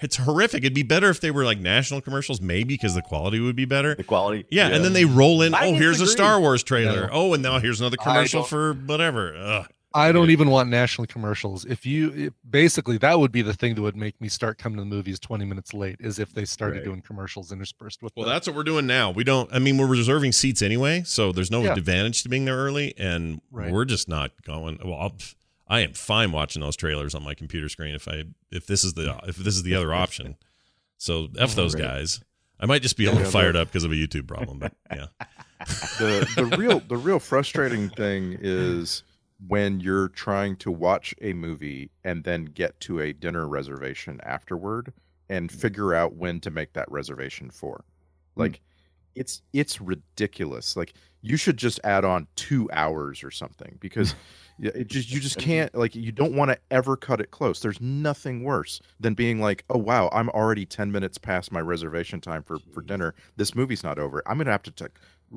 [0.01, 0.63] it's horrific.
[0.65, 3.67] It'd be better if they were like national commercials, maybe because the quality would be
[3.67, 3.95] better.
[3.95, 4.47] The quality.
[4.51, 5.55] Yeah, and then they roll in.
[5.55, 6.07] I oh, here's a.
[6.07, 7.03] Star Wars trailer.
[7.03, 7.09] No.
[7.13, 9.37] Oh, and now here's another commercial for whatever.
[9.37, 9.67] Ugh.
[9.97, 11.65] I don't even want national commercials.
[11.65, 14.77] If you it, basically that would be the thing that would make me start coming
[14.77, 16.85] to the movies 20 minutes late is if they started Right.
[16.85, 18.35] doing commercials interspersed with Well, them.
[18.35, 19.11] that's what we're doing now.
[19.11, 19.49] We don't.
[19.53, 21.73] I mean, we're reserving seats anyway, so there's no Yeah.
[21.73, 23.73] advantage to being there early, and Right.
[23.73, 24.79] we're just not going.
[24.85, 25.17] Well, I'll,
[25.67, 28.93] I am fine watching those trailers on my computer screen if I if this is
[28.95, 30.37] the if this is the other option.
[30.99, 31.83] So f those Right.
[31.85, 32.21] guys.
[32.61, 34.73] I might just be a little Yeah, fired up because of a YouTube problem, but
[34.91, 35.07] yeah.
[35.99, 39.03] the the real the real frustrating thing is
[39.45, 44.93] when you're trying to watch a movie and then get to a dinner reservation afterward
[45.29, 45.59] and mm-hmm.
[45.59, 47.85] figure out when to make that reservation for.
[48.35, 48.43] Hmm.
[48.43, 48.61] Like
[49.15, 50.77] it's it's ridiculous.
[50.77, 54.15] Like you should just add on two hours or something because
[54.59, 57.61] it just you just can't like you don't want to ever cut it close.
[57.61, 62.21] There's nothing worse than being like oh wow i'm already 10 minutes past my reservation
[62.21, 63.15] time for for dinner.
[63.37, 64.23] This movie's not over.
[64.27, 64.87] I'm gonna have to t-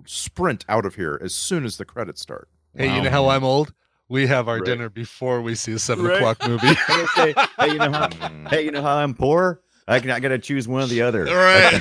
[0.06, 2.50] sprint out of here as soon as the credits start.
[2.76, 3.74] Hey, you know how I'm old?
[4.10, 4.66] We have our Right.
[4.66, 6.18] dinner before we see a seven Right.
[6.18, 6.68] o'clock movie.
[7.16, 8.10] Say, hey, you know how?
[8.50, 9.62] Hey, you know how I'm poor?
[9.88, 11.28] I can I gotta choose one or the other.
[11.28, 11.80] All right.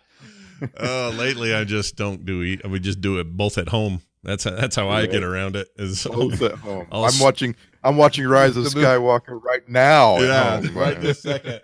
[0.78, 2.42] Oh, lately I just don't do.
[2.42, 4.02] e- We just do it both at home.
[4.22, 5.68] That's how, that's how I get around it.
[5.76, 9.40] Is both at home I'll i'm s- watching i'm watching rise of The movie- skywalker
[9.42, 11.62] right now at yeah, home, right this second.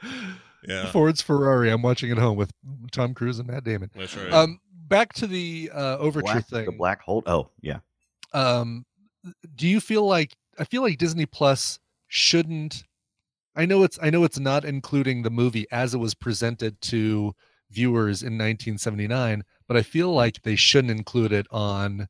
[0.67, 1.71] Yeah, Ford's Ferrari.
[1.71, 2.53] I'm watching at home with
[2.91, 3.91] Tom Cruise and Matt Damon.
[3.95, 4.33] that's right.
[4.33, 6.65] Um, back to the uh, overture Black, thing.
[6.65, 7.23] the black hole.
[7.27, 7.81] Oh, yeah.
[8.37, 8.85] Um
[9.57, 12.85] do you feel like i feel like disney plus shouldn't
[13.57, 17.33] i know it's i know it's not including the movie as it was presented to
[17.70, 22.07] viewers in 1979 but i feel like they shouldn't include it on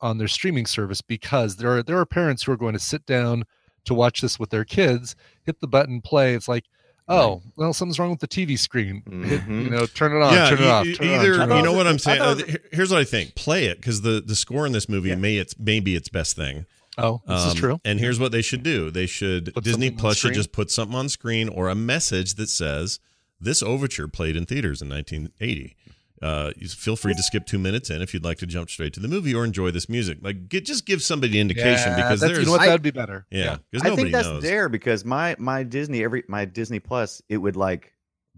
[0.00, 3.04] on their streaming service because there are there are parents who are going to sit
[3.06, 3.44] down
[3.84, 6.64] to watch this with their kids hit the button play it's like
[7.08, 10.50] oh well something's wrong with the tv screen Hit, you know turn it on yeah,
[10.50, 11.64] turn it e- off turn it on, either turn you off.
[11.64, 12.18] know what I'm saying.
[12.18, 15.08] thought Uh, Here's what I think: play it because the the score in this movie
[15.10, 15.14] Yeah.
[15.16, 16.66] may it's maybe its best thing.
[16.98, 19.90] oh this is Um, true And here's what they should do: they should Put Disney
[19.90, 22.98] Plus should just put something on screen or a message that says
[23.40, 25.76] this overture played in theaters in 1980.
[26.22, 29.00] Uh, feel free to skip two minutes in if you'd like to jump straight to
[29.00, 30.18] the movie or enjoy this music.
[30.20, 32.90] Like, get, just give somebody an indication Yeah, because there's you know what that'd be
[32.90, 34.42] better yeah, because I nobody think that's knows.
[34.42, 37.92] there because my my Disney every my Disney Plus it would like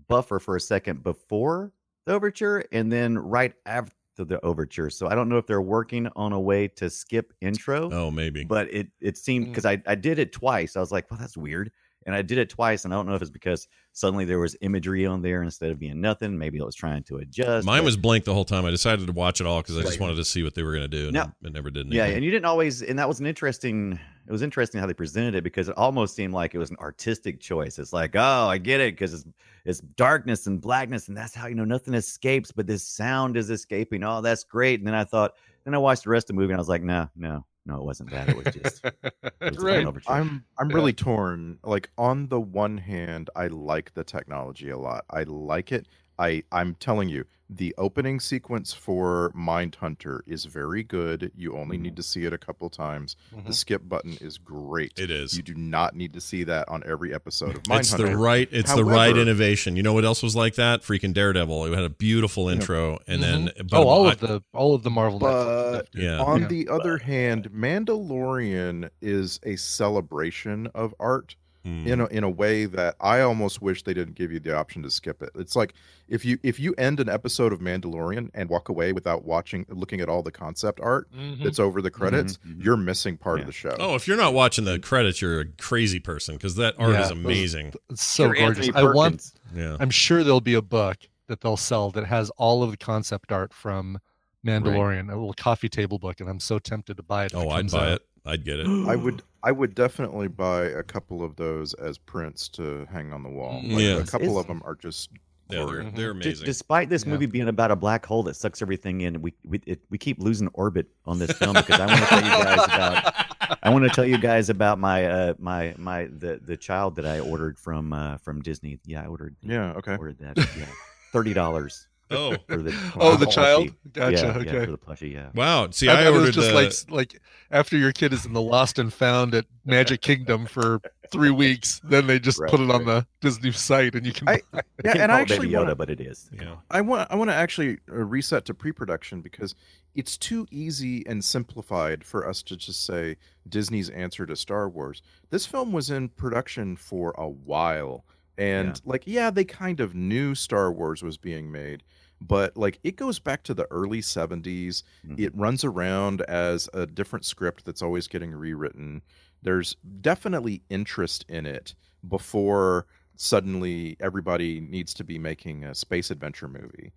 [0.09, 1.73] buffer for a second before
[2.07, 4.91] the overture and then right after the overture.
[4.91, 7.91] So I don't know if they're working on a way to skip intro.
[7.91, 8.45] Oh, maybe.
[8.45, 9.51] but it it seemed Mm.
[9.51, 10.77] because I I did it twice.
[10.77, 11.71] I was like, well, that's weird,
[12.07, 14.57] and I did it twice, and I don't know if it's because suddenly there was
[14.63, 16.39] imagery on there instead of being nothing.
[16.39, 17.67] Maybe it was trying to adjust.
[17.67, 18.65] Mine was blank the whole time.
[18.65, 20.71] I decided to watch it all because I just wanted to see what they were
[20.73, 21.93] going to do, and Now- it never did.
[21.93, 23.99] yeah, and you didn't always, and that was an interesting.
[24.27, 26.77] It was interesting how they presented it because it almost seemed like it was an
[26.79, 27.79] artistic choice.
[27.81, 29.25] It's like, oh, I get it because it's
[29.65, 33.51] it's darkness and blackness, and that's how you know nothing escapes, but this sound is
[33.51, 34.05] escaping.
[34.05, 34.79] Oh, that's great.
[34.81, 35.35] And then I thought,
[35.65, 37.77] then I watched the rest of the movie, and I was like, no, no, no,
[37.77, 38.29] it wasn't that.
[38.29, 39.91] It was just, it was right an.
[40.07, 40.75] I'm I'm Yeah.
[40.75, 41.59] really torn.
[41.65, 45.05] Like on the one hand, I like the technology a lot.
[45.11, 45.87] I like it.
[46.21, 51.33] I I'm telling you, the opening sequence for Mindhunter is very good.
[51.35, 51.97] You only need mm-hmm.
[51.97, 53.17] to see it a couple times.
[53.33, 53.51] The mm-hmm.
[53.51, 54.93] skip button is great.
[54.97, 55.37] It is.
[55.37, 57.79] You do not need to see that on every episode of Mindhunter.
[57.81, 58.49] It's the right.
[58.53, 59.75] It's the right innovation.
[59.75, 60.83] You know what else was like that?
[60.83, 61.67] Freaking Daredevil.
[61.67, 63.45] It had a beautiful intro, and mm-hmm.
[63.47, 66.05] then oh, but oh, all I- of the all of the Marvel But stuff, dude.
[66.05, 66.21] Yeah.
[66.21, 66.49] on Yeah.
[66.49, 71.35] the other hand, Mandalorian is a celebration of art.
[71.67, 71.87] Mm.
[71.87, 74.83] in a in a way that I almost wish they didn't give you the option
[74.83, 75.29] to skip it.
[75.35, 75.75] It's like
[76.09, 80.01] if you if you end an episode of Mandalorian and walk away without watching looking
[80.01, 81.45] at all the concept art Mhm.
[81.45, 82.65] that's over the credits, mhm.
[82.65, 83.43] you're missing part Yeah.
[83.43, 83.77] of the show.
[83.79, 87.03] Oh, if you're not watching the credits, you're a crazy person because that art Yeah,
[87.03, 87.75] is those- amazing.
[87.91, 88.71] It's so You're gorgeous.
[88.75, 89.31] I want.
[89.55, 89.77] Yeah.
[89.79, 90.97] I'm sure there'll be a book
[91.27, 93.99] that they'll sell that has all of the concept art from
[94.47, 97.33] Mandalorian, a little coffee table book, and I'm so tempted to buy it.
[97.33, 97.93] if Oh, I'd comes buy out.
[98.01, 98.07] it.
[98.31, 98.67] I'd get it.
[98.89, 103.23] I would I would definitely buy a couple of those as prints to hang on
[103.23, 103.61] the wall.
[103.65, 103.97] Like, Yeah.
[103.99, 105.11] a couple It's- of them are just
[105.49, 105.93] Yeah, they're, glorious.
[105.97, 106.45] they're D- amazing.
[106.47, 107.11] despite this Yeah.
[107.13, 110.21] movie being about a black hole that sucks everything in, we we it, we keep
[110.21, 113.15] losing orbit on this film because I want to tell you guys about
[113.63, 117.07] I want to tell you guys about my uh my my the the child that
[117.07, 118.79] I ordered from uh from Disney.
[118.87, 119.97] Yeah, I ordered Yeah, okay.
[119.97, 120.37] ordered that.
[120.57, 120.67] Yeah,
[121.13, 123.31] thirty dollars oh, for the Oh, the plushie.
[123.33, 123.75] child.
[123.93, 124.17] Gotcha.
[124.17, 124.53] Yeah, okay.
[124.59, 125.13] yeah, for the plushie.
[125.13, 125.29] Yeah.
[125.35, 125.69] wow.
[125.71, 126.49] See, I, I, thought it ordered was just
[126.89, 130.47] the, like like after your kid is in the lost and found at Magic Kingdom
[130.47, 134.13] for three weeks, then they just Right, put it on the Disney site and you
[134.13, 134.29] can.
[134.29, 134.41] I-
[134.85, 136.31] Yeah, Can't and call I it Baby actually Yoda, wanna, but it is.
[136.33, 136.55] yeah.
[136.71, 139.55] I want I want to actually uh, reset to pre-production because
[139.95, 143.17] it's too easy and simplified for us to just say
[143.49, 145.03] Disney's answer to Star Wars.
[145.31, 148.05] This film was in production for a while
[148.39, 148.75] and Yeah.
[148.85, 151.83] like yeah, they kind of knew Star Wars was being made,
[152.21, 154.83] but like it goes back to the early 70s.
[155.07, 155.19] Mhm.
[155.19, 159.03] It runs around as a different script that's always getting rewritten.
[159.43, 161.75] There's definitely interest in it
[162.09, 166.93] before suddenly everybody needs to be making a space adventure movie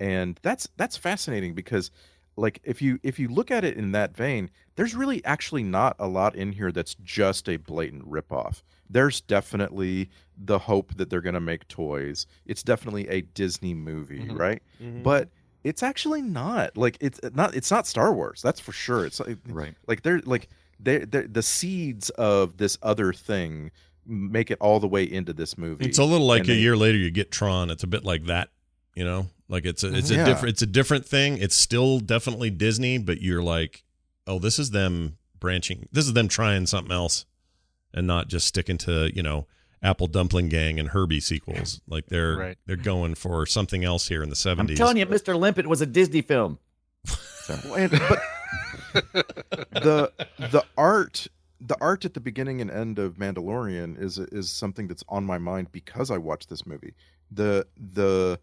[0.00, 1.92] and that's that's fascinating because
[2.38, 5.96] like if you if you look at it in that vein there's really actually not
[5.98, 11.20] a lot in here that's just a blatant ripoff there's definitely the hope that they're
[11.20, 14.38] going to make toys it's definitely a disney movie Mhm.
[14.38, 15.02] right Mm-hmm.
[15.02, 15.28] but
[15.64, 19.38] it's actually not like it's not it's not star wars that's for sure it's like,
[19.48, 19.74] Right.
[19.86, 20.48] like they're like
[20.80, 23.72] they are the seeds of this other thing
[24.06, 26.60] make it all the way into this movie It's a little like And a they-
[26.60, 27.68] year later you get Tron.
[27.70, 28.48] It's a bit like that,
[28.94, 29.26] you know.
[29.48, 31.38] Like it's a it's a different it's a different thing.
[31.38, 33.82] It's still definitely Disney, but you're like,
[34.26, 35.88] oh, this is them branching.
[35.92, 37.24] This is them trying something else,
[37.94, 39.46] and not just sticking to you know
[39.82, 41.80] Apple Dumpling Gang and Herbie sequels.
[41.88, 42.58] Like they're Right.
[42.66, 44.78] they're going for something else here in the seventies.
[44.78, 45.38] I'm telling you, Mr.
[45.38, 46.58] Limpet was a Disney film.
[47.74, 48.22] And- but
[49.72, 51.26] the the art
[51.60, 55.38] the art at the beginning and end of Mandalorian is is something that's on my
[55.38, 56.94] mind because I watched this movie.
[57.30, 58.38] The the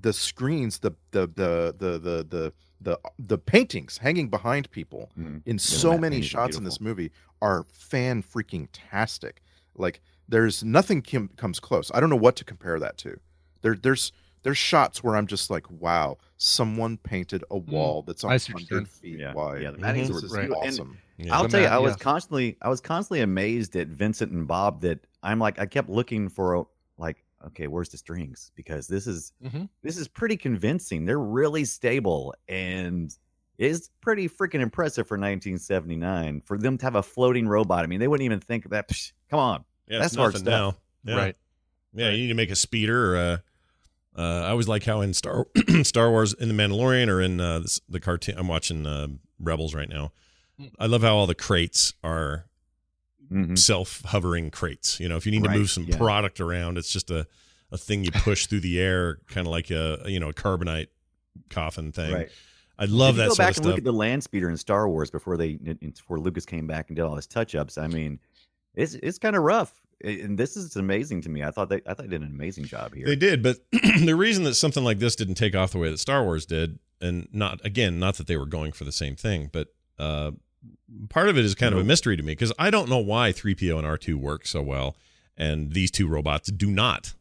[0.00, 5.42] the screens, the the the the the the the, the paintings hanging behind people Mhm.
[5.46, 9.42] in the so matte many paintings are shots in this movie are fan freaking tastic.
[9.74, 11.90] Like there's nothing kim- comes close.
[11.94, 13.18] I don't know what to compare that to.
[13.62, 18.26] There there's there's shots where I'm just like, wow, someone painted a wall that's a
[18.26, 18.30] Mm.
[18.32, 19.62] I see what you're hundred feet Yeah, wide.
[19.62, 20.62] yeah, the paintings this were is beautiful.
[20.62, 20.98] And- awesome.
[21.16, 21.34] Yeah.
[21.36, 22.00] I'll The tell you, man, I was yes.
[22.02, 24.80] constantly, I was constantly amazed at Vincent and Bob.
[24.82, 26.66] That I'm like, I kept looking for, a, like,
[27.48, 28.50] okay, where's the strings?
[28.54, 29.68] Because this is, Mhm.
[29.82, 31.04] this is pretty convincing.
[31.04, 33.14] They're really stable, and
[33.58, 37.84] it's pretty freaking impressive for 1979 for them to have a floating robot.
[37.84, 38.88] I mean, they wouldn't even think that.
[38.88, 40.44] Psh, come on, Yeah, That's it's hard stuff.
[40.44, 40.76] now.
[41.04, 41.16] Yeah.
[41.16, 41.36] Right.
[41.92, 43.42] Yeah, you need to make a speeder or a.
[44.16, 45.46] Uh, I always like how in Star
[45.82, 48.36] Star Wars, in the Mandalorian, or in uh, this, the cartoon.
[48.38, 49.08] I'm watching uh,
[49.40, 50.12] Rebels right now.
[50.58, 50.66] Hmm.
[50.78, 52.46] I love how all the crates are
[53.32, 53.58] Mhm.
[53.58, 55.00] self-hovering crates.
[55.00, 55.96] You know, if you need to move some yeah.
[55.96, 57.26] product around, it's just a,
[57.70, 60.88] a thing you push through the air, kind of like a you know a carbonite
[61.50, 62.12] coffin thing.
[62.12, 62.30] right.
[62.78, 65.36] I love that go back and look at the land speeder in Star Wars before
[65.36, 67.78] they before Lucas came back and did all his touch ups.
[67.78, 68.18] I mean,
[68.74, 71.44] it's it's kind of rough, and this is amazing to me.
[71.44, 73.06] I thought they I thought they did an amazing job here.
[73.06, 75.98] They did, but the reason that something like this didn't take off the way that
[75.98, 79.50] Star Wars did, and not again, not that they were going for the same thing,
[79.52, 80.32] but uh,
[81.08, 83.32] part of it is kind of a mystery to me because I don't know why
[83.32, 84.96] 3PO and R2 work so well,
[85.36, 87.14] and these two robots do not,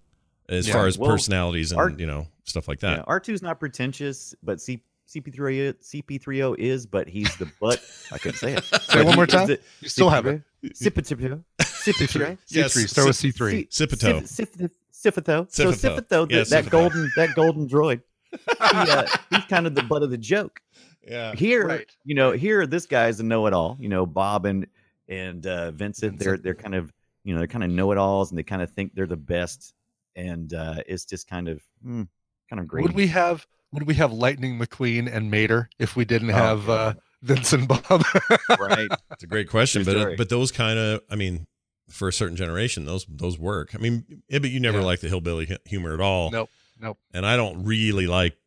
[0.50, 2.98] as Yeah, far as well, personalities and R- you know stuff like that.
[2.98, 7.82] Yeah, R 2s not pretentious, but C CP3O CP3O is, but he's the butt.
[8.12, 8.64] I couldn't say it.
[8.64, 9.50] Say it one more time.
[9.50, 10.42] Is You still have it.
[10.64, 11.44] CP3O.
[11.62, 12.38] CP3O.
[12.50, 12.90] Yes, C3.
[12.90, 13.70] Start with C3.
[13.70, 14.70] Sipito.
[14.94, 15.52] Sifito.
[15.52, 16.00] So Sifito.
[16.00, 18.02] Sifito, Yeah, that, that golden that golden droid.
[18.32, 20.62] He, uh, he's kind of the butt of the joke.
[21.08, 21.34] Yeah.
[21.36, 21.92] Here, Right.
[22.06, 23.78] you know, here this guy's a know-it-all.
[23.80, 24.68] You know, Bob and
[25.08, 26.92] and uh, Vincent, they're they're kind of
[27.24, 29.74] you know they're kind of know-it-alls, and they kind of think they're the best,
[30.16, 32.08] and uh, it's just kind of mm,
[32.50, 32.84] kind of great.
[32.84, 36.70] Would we have would we have Lightning McQueen and Mater if we didn't Oh, have
[36.70, 38.04] uh, Vincent Bob?
[38.60, 38.88] right?
[39.12, 40.16] It's a great question, True but story.
[40.16, 41.48] but those kind of, I mean,
[41.90, 43.74] for a certain generation, those those work.
[43.76, 44.86] I mean, yeah, but you never Yeah.
[44.86, 46.32] liked the hillbilly humor at all.
[46.32, 46.98] Nope, nope.
[47.14, 48.38] And I don't really like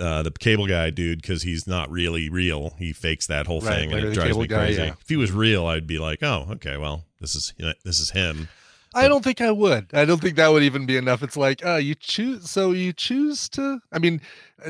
[0.00, 2.74] uh, the cable guy dude because he's not really real.
[2.78, 4.82] He fakes that whole Right, thing, and it drives me Guy, crazy.
[4.82, 4.94] yeah.
[5.00, 7.52] If he was real, I'd be like, oh, okay, well, this is
[7.84, 8.48] this is him.
[8.92, 9.86] I don't think I would.
[9.92, 11.22] I don't think that would even be enough.
[11.22, 12.50] It's like, uh, you choose.
[12.50, 13.78] So you choose to.
[13.92, 14.20] I mean,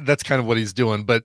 [0.03, 1.05] that's kind of what he's doing.
[1.05, 1.25] But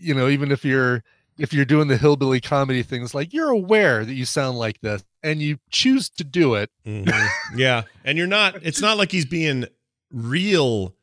[0.00, 1.04] you know, even if you're
[1.38, 5.04] if you're doing the hillbilly comedy things, like you're aware that you sound like this,
[5.22, 6.70] and you choose to do it.
[6.86, 7.28] Mhm.
[7.54, 8.60] yeah, and you're not.
[8.62, 9.66] It's not like he's being
[10.10, 10.94] real.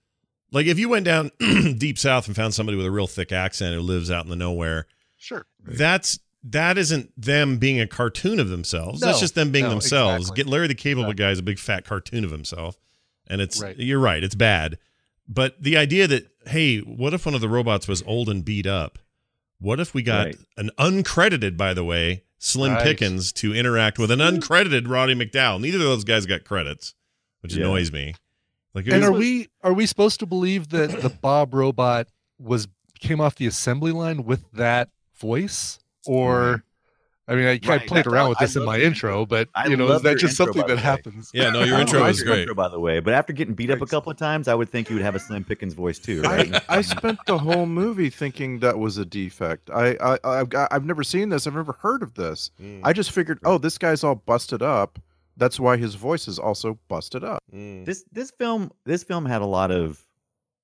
[0.53, 1.31] Like if you went down
[1.77, 4.35] deep south and found somebody with a real thick accent who lives out in the
[4.35, 4.85] nowhere,
[5.17, 5.45] Sure.
[5.65, 8.99] that's that isn't them being a cartoon of themselves.
[8.99, 10.25] That's just them being no, themselves.
[10.25, 10.43] exactly.
[10.43, 11.23] Get Larry the Cable Exactly.
[11.23, 12.77] Guy is a big fat cartoon of himself,
[13.27, 13.77] and it's Right.
[13.77, 14.23] you're right.
[14.23, 14.77] It's bad,
[15.27, 18.67] but the idea that hey, what if one of the robots was old and beat
[18.67, 18.99] up?
[19.59, 20.37] What if we got Right.
[20.57, 22.83] an uncredited, by the way, Slim Right.
[22.83, 24.25] Pickens to interact with an hmm.
[24.25, 25.61] uncredited Roddy McDowall?
[25.61, 26.93] Neither of those guys got credits,
[27.39, 27.61] which Yeah.
[27.63, 28.15] annoys me.
[28.73, 32.07] Like, And are was- we are we supposed to believe that the Bob robot
[32.39, 32.67] was
[32.99, 36.63] came off the assembly line with that voice, or?
[37.25, 39.25] I mean, I, I Right, played around how- with I this in my your intro,
[39.25, 41.31] but I you know, is that just intro, something that happens?
[41.33, 42.41] yeah, no, your I intro like was great.
[42.41, 42.99] intro, by the way.
[42.99, 45.15] But after getting beat up a couple of times, I would think you would have
[45.15, 46.21] a Slim Pickens voice too.
[46.21, 46.53] Right?
[46.53, 49.69] I, I spent the whole movie thinking that was a defect.
[49.69, 51.47] I, I I've I've never seen this.
[51.47, 52.51] I've never heard of this.
[52.61, 54.99] Mm, I just figured, oh, this guy's all busted up.
[55.37, 57.39] That's why his voice is also busted up.
[57.53, 57.85] mm.
[57.85, 60.05] this this film this film had a lot of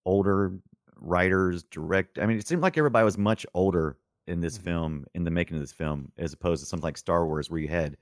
[0.05, 0.53] older
[1.01, 3.95] writers direct i mean it seemed like everybody was much older
[4.27, 4.63] in this Mhm.
[4.63, 7.59] film in the making of this film as opposed to something like star wars where
[7.59, 7.95] you had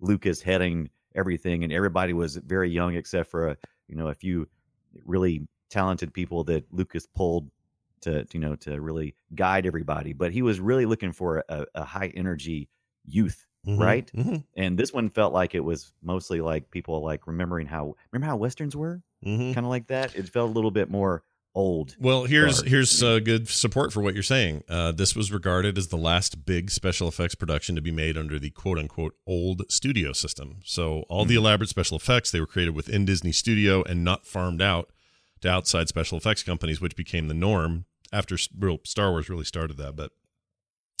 [0.00, 3.56] lucas heading everything and everybody was very young except for a,
[3.88, 4.48] you know a few
[5.04, 7.48] really talented people that lucas pulled
[8.00, 11.84] to you know to really guide everybody but he was really looking for a, a
[11.84, 12.68] high energy
[13.06, 14.10] youth Mhm, right?
[14.14, 18.30] mhm, and this one felt like it was mostly like people like remembering how remember
[18.30, 19.52] how westerns were mhm.
[19.54, 21.22] kind of like that it felt a little bit more
[21.54, 22.70] old Well, here's Sorry.
[22.70, 24.62] here's uh, good support for what you're saying.
[24.68, 28.38] Uh, this was regarded as the last big special effects production to be made under
[28.38, 30.60] the quote unquote old studio system.
[30.64, 31.38] So all the Mhm.
[31.38, 34.90] elaborate special effects they were created within Disney Studio and not farmed out
[35.40, 39.76] to outside special effects companies, which became the norm after real Star Wars really started
[39.78, 39.96] that.
[39.96, 40.12] But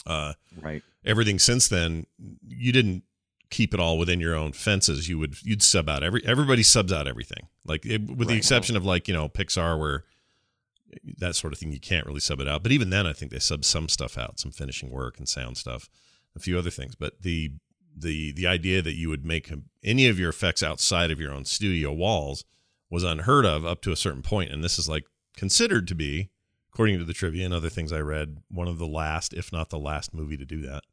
[0.04, 2.06] uh, right everything since then,
[2.46, 3.04] you didn't
[3.50, 5.08] keep it all within your own fences.
[5.08, 7.48] You would you'd sub out every everybody subs out everything.
[7.64, 8.36] Like it, with the Right.
[8.38, 10.04] exception of like you know Pixar where
[11.18, 12.62] that sort of thing you can't really sub it out.
[12.62, 15.56] But even then, I think they sub some stuff out, some finishing work and sound
[15.56, 15.88] stuff,
[16.34, 16.94] a few other things.
[16.94, 17.52] But the
[17.96, 21.44] the the idea that you would make any of your effects outside of your own
[21.44, 22.44] studio walls
[22.88, 25.04] was unheard of up to a certain point, and this is like
[25.36, 26.30] considered to be,
[26.72, 29.70] according to the trivia and other things I read, one of the last, if not
[29.70, 30.84] the last movie to do that.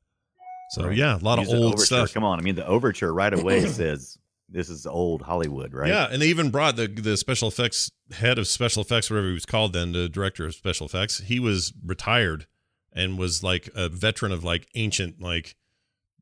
[0.71, 0.97] So Right.
[0.97, 2.13] yeah, a lot Use of old stuff.
[2.13, 4.17] come on i mean the overture right away says
[4.49, 8.37] this is old hollywood right Yeah, and they even brought the the special effects head
[8.37, 11.19] of special effects, whatever he was called then, the director of special effects.
[11.19, 12.47] He was retired
[12.93, 15.55] and was like a veteran of like ancient like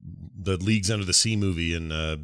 [0.03, 2.17] the Leagues Under the Sea movie and uh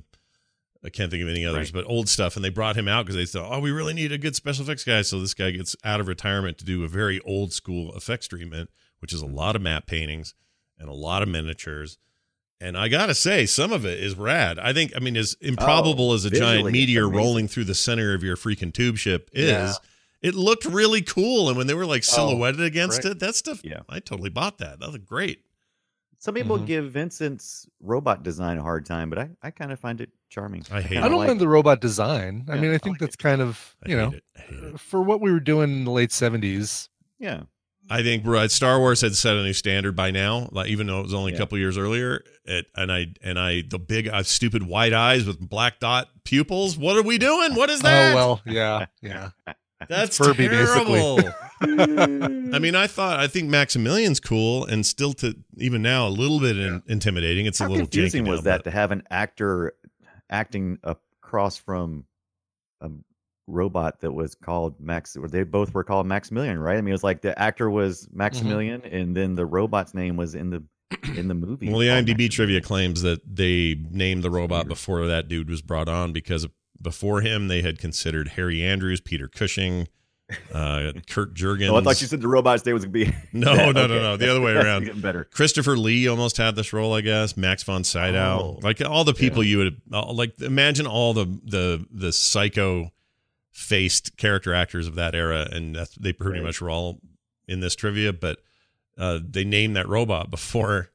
[0.84, 2.36] I can't think of any others, but old stuff.
[2.36, 4.64] And they brought him out because they thought, oh, we really need a good special
[4.64, 5.04] effects guy.
[5.04, 8.70] So this guy gets out of retirement to do a very old school effects treatment,
[9.00, 10.34] which is a lot of matte paintings
[10.80, 12.00] and a lot of miniatures.
[12.60, 14.58] And I gotta say, some of it is rad.
[14.60, 18.14] I think, I mean, as improbable as a giant Oh, meteor rolling through the center
[18.14, 19.74] of your freaking tube ship is, Yeah.
[20.22, 21.48] it looked really cool.
[21.50, 23.12] And when they were like Oh, silhouetted against great.
[23.14, 23.82] it, that stuff, Yeah.
[23.90, 24.80] I totally bought that.
[24.80, 25.44] That looked great.
[26.20, 26.68] some people Mhm.
[26.68, 30.64] give vincent's robot design a hard time but i, I kind of find it charming
[30.72, 32.46] I hate kinda I don't like- mind the robot design.
[32.50, 34.24] I mean, I I think like that's kind of you know it.
[34.36, 34.80] I hate it.
[34.80, 36.90] for what we were doing in the late seventies.
[37.20, 37.44] yeah
[37.90, 40.48] I think right, Star Wars had set a new standard by now.
[40.54, 43.64] Like even though it was only a couple years earlier, it, and I and I
[43.70, 46.78] the big uh, stupid white eyes with black dot pupils.
[46.78, 47.54] What are we doing?
[47.54, 48.14] What is that?
[48.14, 49.32] Oh well, yeah, yeah.
[49.90, 51.00] that's Furby, basically.
[51.00, 51.34] terrible.
[52.56, 56.40] I mean, I thought I think Maximilian's cool and still to even now a little
[56.40, 57.46] bit in, intimidating.
[57.46, 59.74] It's a how little confusing janky was now, that but- to have an actor
[60.32, 62.06] acting across from
[62.82, 62.90] a
[63.48, 66.78] robot that was called max or they both were called maximilian right?
[66.78, 68.18] I mean it was like the actor was Mm-hmm.
[68.18, 70.64] maximilian and then the robot's name was in the
[71.16, 75.28] in the movie Well, the IMDb trivia claims that they named the robot before that
[75.28, 76.48] dude was brought on because
[76.82, 79.88] before him they had considered Harry Andrews, Peter Cushing,
[80.54, 81.70] uh, Kurt Jurgens.
[81.70, 83.14] Oh, I thought you said the robot's name was gonna be.
[83.34, 83.94] No, Yeah, no, no, okay.
[84.02, 84.86] no, the other way around.
[84.86, 85.26] Getting better.
[85.26, 87.36] Christopher Lee almost had this role, I guess.
[87.38, 88.60] Max von Sydow, Oh.
[88.64, 90.40] like all the people you would uh, like.
[90.42, 92.92] Imagine all the the the psycho
[93.52, 96.46] faced character actors of that era, and that's, they pretty Right.
[96.48, 97.00] much were all
[97.48, 98.14] in this trivia.
[98.14, 98.40] But
[98.98, 100.90] uh, they named that robot before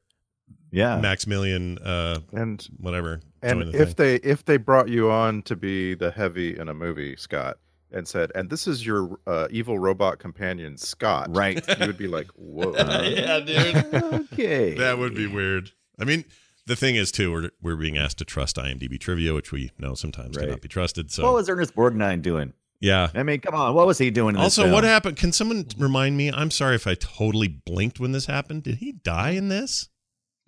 [0.71, 0.99] Yeah.
[0.99, 3.21] Maximilian, uh, And whatever.
[3.41, 3.95] and the if thing.
[3.97, 7.57] they if they brought you on to be the heavy in a movie, Scott,
[7.91, 11.65] and said, "And this is your uh, evil robot companion, Scott," Right.
[11.79, 14.03] You would be like, "Whoa." yeah, dude.
[14.33, 14.73] okay.
[14.75, 15.71] That would be weird.
[15.99, 16.25] I mean,
[16.65, 19.93] the thing is too, we're we're being asked to trust IMDb trivia, which we know
[19.95, 20.43] sometimes Right.
[20.45, 21.11] cannot be trusted.
[21.11, 22.53] So what was Ernest Borgnine doing?
[22.79, 23.09] yeah.
[23.15, 24.35] I mean, come on, what was he doing?
[24.35, 25.17] In this Also, what happened?
[25.17, 26.31] Can someone remind me?
[26.31, 28.63] I'm sorry if I totally blinked when this happened.
[28.63, 29.89] Did he die in this?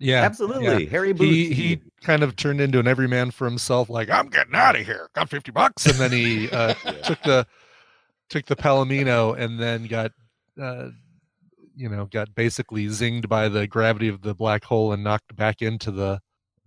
[0.02, 1.28] Yeah, Absolutely, Harry Booth.
[1.28, 3.90] He he kind of turned into an everyman for himself.
[3.90, 5.10] Like I'm getting out of here.
[5.14, 6.72] Got fifty bucks, and then he uh,
[7.04, 7.46] took the
[8.30, 10.12] took the Palomino, and then got
[10.60, 10.88] uh,
[11.76, 15.60] you know got basically zinged by the gravity of the black hole and knocked back
[15.60, 16.20] into the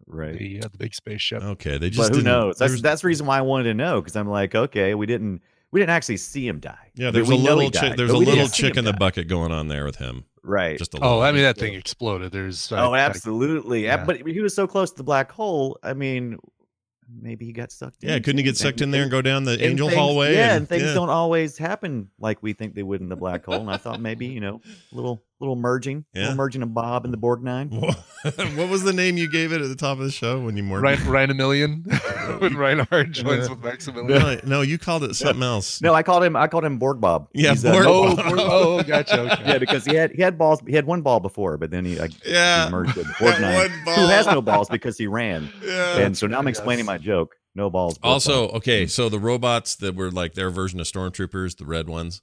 [0.06, 0.38] right.
[0.38, 1.42] the, uh, the big spaceship.
[1.42, 2.58] Okay, they just But who didn't- knows?
[2.60, 5.08] That's there's- that's the reason why I wanted to know because I'm like, okay, we
[5.08, 5.42] didn't
[5.74, 6.92] we didn't actually see him die.
[6.94, 7.08] yeah.
[7.08, 7.82] But There's we a little chick.
[7.82, 8.98] died, There's a little chick in the die.
[9.00, 10.24] bucket going on there with him.
[10.44, 10.78] right?
[10.78, 11.14] Just a little.
[11.16, 12.32] Oh, I mean that thing exploded.
[12.32, 13.86] There's I- oh, I- absolutely.
[13.86, 14.06] yeah.
[14.06, 15.80] But he was so close to the black hole.
[15.84, 16.38] I mean,
[17.22, 18.10] maybe he got sucked in.
[18.10, 20.34] Yeah, couldn't he get sucked in there and go down the angel things- hallway?
[20.36, 20.94] Yeah, and, and things yeah.
[20.94, 23.56] don't always happen like we think they would in the black hole.
[23.60, 24.62] And I thought maybe you know,
[24.92, 26.22] a little little merging, Yeah.
[26.22, 27.70] little merging of Bob and the Borg Nine.
[28.24, 30.68] what was the name you gave it at the top of the show when you
[30.68, 30.84] weren't?
[30.84, 31.84] Ryan Ryan a million
[32.40, 34.08] when Reinhardt joins with Maximilian.
[34.08, 35.82] No, no, you called it something else.
[35.82, 36.36] No, I called him.
[36.36, 37.28] I called him Borg Bob.
[37.34, 38.26] Yeah, He's, uh, Borg no Oh, Bob.
[38.40, 39.20] oh, oh, gotcha.
[39.34, 39.44] Okay.
[39.46, 40.62] yeah, because he had he had balls.
[40.66, 43.56] He had one ball before, but then he, like, Yeah, he merged with Borg Nine,
[43.56, 45.50] one who has no balls because he ran.
[45.64, 45.98] Yeah.
[46.00, 47.36] And so now I'm explaining my joke.
[47.56, 48.00] No balls.
[48.02, 48.56] Also, Bob.
[48.58, 52.22] okay, so the robots that were like their version of stormtroopers, the red ones,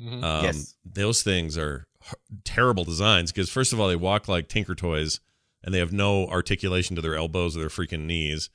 [0.00, 0.24] Mhm.
[0.24, 0.74] um, Yes.
[0.84, 1.91] those things are h-
[2.44, 5.20] terrible designs because first of all, they walk like Tinker Toys,
[5.62, 8.50] and they have no articulation to their elbows or their freaking knees,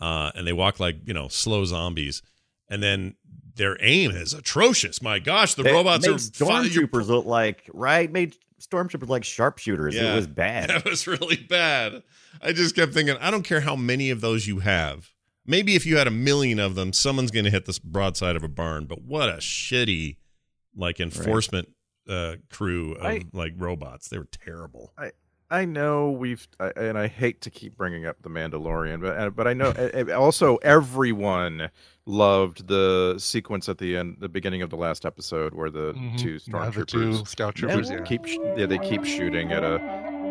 [0.00, 2.22] uh, and they walk like you know slow zombies,
[2.68, 3.14] and then
[3.54, 5.02] their aim is atrocious.
[5.02, 8.10] My gosh, the They robots are stormtroopers look like right.
[8.10, 9.94] Made stormtroopers like sharpshooters.
[9.94, 10.12] Yeah.
[10.12, 10.70] It was bad.
[10.70, 12.02] That was really bad.
[12.42, 15.10] I just kept thinking, I don't care how many of those you have.
[15.46, 18.44] Maybe if you had a million of them, someone's going to hit this broadside of
[18.44, 18.84] a barn.
[18.84, 20.16] But what a shitty,
[20.76, 21.68] like enforcement
[22.10, 24.08] uh, crew of I- like robots.
[24.08, 24.92] They were terrible.
[24.98, 25.12] I
[25.52, 29.30] I know we've, I- and I hate to keep bringing up the Mandalorian, but uh,
[29.30, 29.72] but I know
[30.16, 31.70] also everyone
[32.06, 36.18] loved the sequence at the end, the beginning of the last episode, where the Mhm.
[36.18, 36.50] two Yeah, the
[36.82, 37.90] stormtroopers two scout troopers.
[37.90, 38.00] Yeah.
[38.02, 39.80] keep, yeah, they keep shooting at a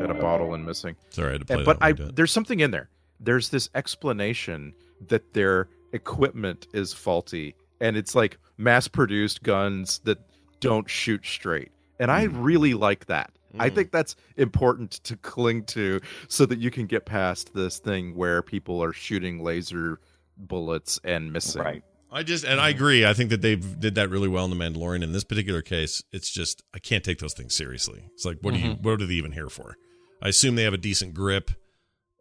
[0.03, 0.95] at a bottle and missing.
[1.09, 2.89] Sorry, I had to play but that I one to there's something in there.
[3.19, 4.73] There's this explanation
[5.07, 10.19] that their equipment is faulty, and it's like mass-produced guns that
[10.59, 11.71] don't shoot straight.
[11.99, 12.41] And I hmm.
[12.41, 13.31] really like that.
[13.57, 13.75] I Mm.
[13.75, 18.43] think that's important to cling to so that you can get past this thing where
[18.43, 19.99] people are shooting laser
[20.37, 21.63] bullets and missing.
[21.63, 21.83] Right.
[22.11, 22.77] I just and I mm-hmm.
[22.77, 23.05] agree.
[23.05, 25.03] I think that they did that really well in the Mandalorian.
[25.03, 28.03] In this particular case, it's just I can't take those things seriously.
[28.13, 28.83] It's like what are you mm-hmm.
[28.83, 29.77] what are they even here for?
[30.21, 31.51] I assume they have a decent grip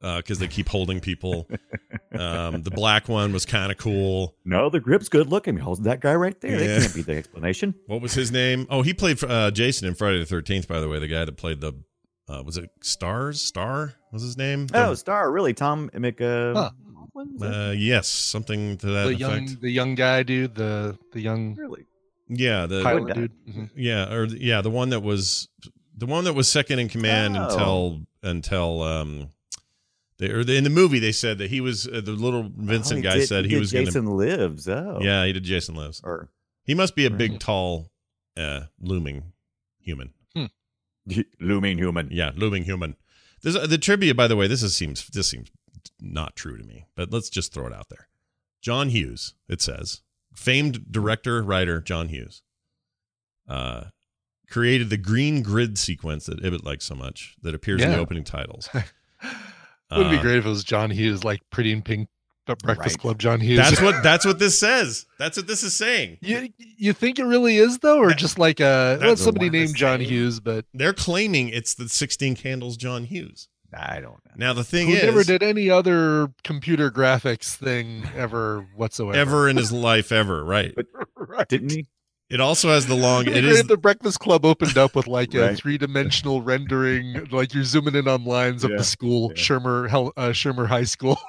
[0.01, 1.49] because they keep holding people.
[2.13, 4.35] um, the black one was kind of cool.
[4.45, 5.57] No, the grip's good looking.
[5.57, 6.53] He holds that guy right there.
[6.61, 6.67] Yeah.
[6.67, 7.75] That can't be the explanation.
[7.87, 8.67] What was his name?
[8.71, 10.69] Oh, he played uh, Jason in Friday the Thirteenth.
[10.69, 11.73] By the way, the guy that played the
[12.29, 13.41] uh, was it Stars?
[13.41, 14.67] Star was his name?
[14.75, 15.55] Oh, The- Star, really?
[15.55, 16.21] Tom Mick.
[16.21, 16.71] Uh, Huh.
[17.13, 17.69] what was that?
[17.69, 19.21] uh, yes, something to that the effect.
[19.21, 21.87] young the young guy dude the the young really?
[22.29, 23.15] yeah, the pilot guy.
[23.15, 23.71] dude Mhm.
[23.75, 25.49] yeah, or yeah, the one that was
[25.97, 27.45] the one that was second in command Oh.
[27.49, 29.31] until until um
[30.19, 33.03] they or in the movie they said that he was uh, the little Vincent Oh,
[33.03, 34.69] guy did- said he, did was Jason gonna Lives.
[34.69, 36.01] Oh, yeah he did Jason Lives.
[36.05, 36.29] Or
[36.65, 37.19] He must be a Right.
[37.19, 37.91] big tall
[38.37, 39.33] uh looming
[39.81, 40.13] human.
[41.41, 42.09] looming human.
[42.11, 42.97] Yeah, looming human.
[43.43, 44.47] There's uh, the trivia, by the way.
[44.47, 45.49] This is, seems this seems
[46.01, 48.09] not true to me, but let's just throw it out there.
[48.61, 50.03] John Hughes, it says,
[50.35, 52.43] famed director writer John Hughes,
[53.49, 53.85] uh,
[54.51, 58.25] created the green grid sequence that Ibbott likes so much that appears in the opening
[58.25, 58.69] titles.
[59.91, 62.09] Wouldn't be Uh, great if it was John Hughes, like Pretty in Pink,
[62.47, 63.01] but Breakfast Right.
[63.01, 63.59] Club John Hughes.
[63.59, 65.07] That's what that's what this says.
[65.19, 66.19] That's what this is saying.
[66.21, 69.75] you you think it really is though, or That- just like a well, somebody named
[69.77, 70.09] John same.
[70.09, 73.49] Hughes, but They're claiming it's the 16 Candles John Hughes.
[73.73, 74.33] I don't know.
[74.37, 79.19] Now the thing who is, never did any other computer graphics thing ever whatsoever.
[79.19, 80.75] ever in his life ever, right?
[81.17, 81.47] right.
[81.49, 81.87] Didn't he?
[82.31, 83.23] It also has the long.
[83.23, 85.57] It'd be It great is if the Breakfast Club opened up with like a Right.
[85.57, 89.43] three-dimensional rendering, like you're zooming in on lines of Yeah, the school, yeah.
[89.43, 91.19] Shermer, Hel- uh, Shermer High School.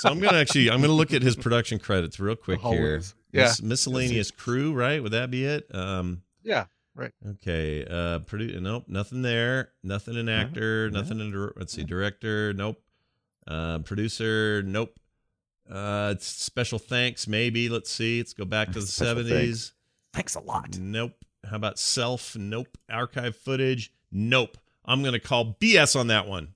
[0.00, 2.70] So I'm gonna actually I'm gonna look at his production credits real quick here.
[2.72, 3.14] hallways.
[3.30, 3.42] Yeah.
[3.44, 5.00] Mis- miscellaneous crew, right?
[5.00, 5.72] Would that be it?
[5.72, 6.64] Um, Yeah.
[6.96, 7.12] Right.
[7.24, 7.84] Okay.
[7.84, 9.70] Uh, produ- Nope, nothing there.
[9.84, 10.90] Nothing in actor.
[10.90, 11.30] Nothing in.
[11.30, 12.52] dir- Let's see, director.
[12.52, 12.82] Nope.
[13.46, 14.64] Uh, producer.
[14.66, 14.98] Nope.
[15.70, 17.28] Uh, special thanks.
[17.28, 17.68] Maybe.
[17.68, 18.18] Let's see.
[18.18, 19.66] Let's go back to the Special seventies.
[19.66, 19.72] Thanks
[20.16, 20.78] a lot.
[20.78, 21.12] Nope.
[21.48, 22.36] How about self?
[22.36, 22.76] Nope.
[22.90, 23.92] Archive footage?
[24.10, 24.56] Nope.
[24.84, 26.54] I'm going to call BS on that one.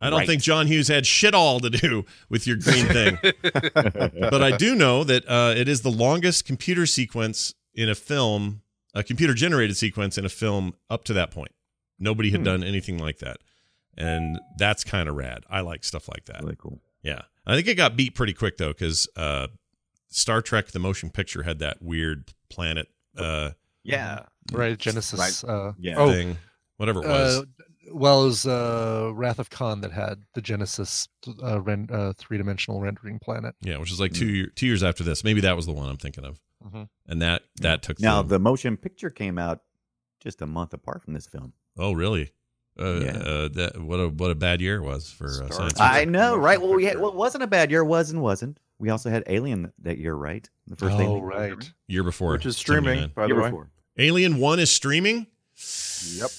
[0.00, 0.26] I don't Right.
[0.28, 3.18] think John Hughes had shit all to do with your green thing.
[3.42, 8.60] but I do know that uh, it is the longest computer sequence in a film,
[8.94, 11.52] a computer generated sequence in a film up to that point.
[11.98, 12.44] Nobody had Hmm.
[12.44, 13.38] done anything like that.
[13.98, 15.44] and that's kind of rad.
[15.48, 16.42] I like stuff like that.
[16.42, 16.82] Really cool.
[17.02, 19.46] Yeah, I think it got beat pretty quick though, because uh,
[20.16, 23.50] Star Trek: The Motion Picture had that weird planet uh,
[23.82, 24.20] Yeah.
[24.52, 25.44] Right, Genesis.
[25.44, 25.96] Uh, Yeah.
[25.98, 26.38] Oh, thing,
[26.78, 27.38] whatever it was.
[27.38, 27.44] uh,
[27.92, 31.08] well, it was uh, Wrath of Khan that had the Genesis
[31.42, 33.54] uh, ren- uh, three dimensional rendering planet.
[33.60, 35.22] yeah, which is like two year, two years after this.
[35.22, 36.88] Maybe that was the one I'm thinking of, Mhm.
[37.06, 39.60] and that that took Now the, the motion picture came out
[40.20, 41.52] just a month apart from this film.
[41.76, 42.32] oh really.
[42.78, 43.16] Uh, Yeah.
[43.18, 45.80] uh, that what a what a bad year it was for uh, science fiction.
[45.80, 46.60] I know, right?
[46.60, 47.02] Well, we had, picture.
[47.02, 47.84] well, it wasn't a bad year.
[47.84, 48.58] Was and wasn't.
[48.78, 50.48] We also had Alien that year, right?
[50.66, 51.24] The first Oh, Alien.
[51.24, 51.72] right.
[51.88, 53.12] year before, Which is streaming, 79.
[53.14, 53.48] by the Year way.
[53.50, 53.70] before.
[53.98, 55.26] Alien One is streaming.
[56.16, 56.30] Yep.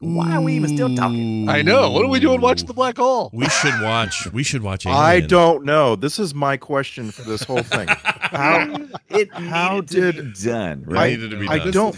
[0.00, 1.48] Why are we even still talking?
[1.48, 1.90] I know.
[1.90, 3.30] What are we doing watching the black hole?
[3.32, 4.30] We should watch.
[4.30, 4.84] We should watch.
[4.84, 5.00] Alien.
[5.00, 5.96] I don't know.
[5.96, 7.88] This is my question for this whole thing.
[7.88, 8.76] How
[9.08, 11.10] It How needed to did- be done, It right?
[11.12, 11.96] needed to be I don't.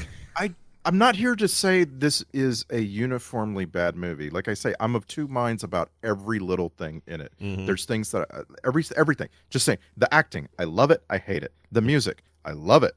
[0.89, 4.31] I I'm not here to say this is a uniformly bad movie.
[4.31, 7.31] Like I say, I'm of two minds about every little thing in it.
[7.41, 7.67] Mhm.
[7.67, 9.29] There's things that uh, every everything.
[9.51, 11.03] Just saying the acting, I love it.
[11.11, 11.53] I hate it.
[11.71, 12.95] The music, I love it,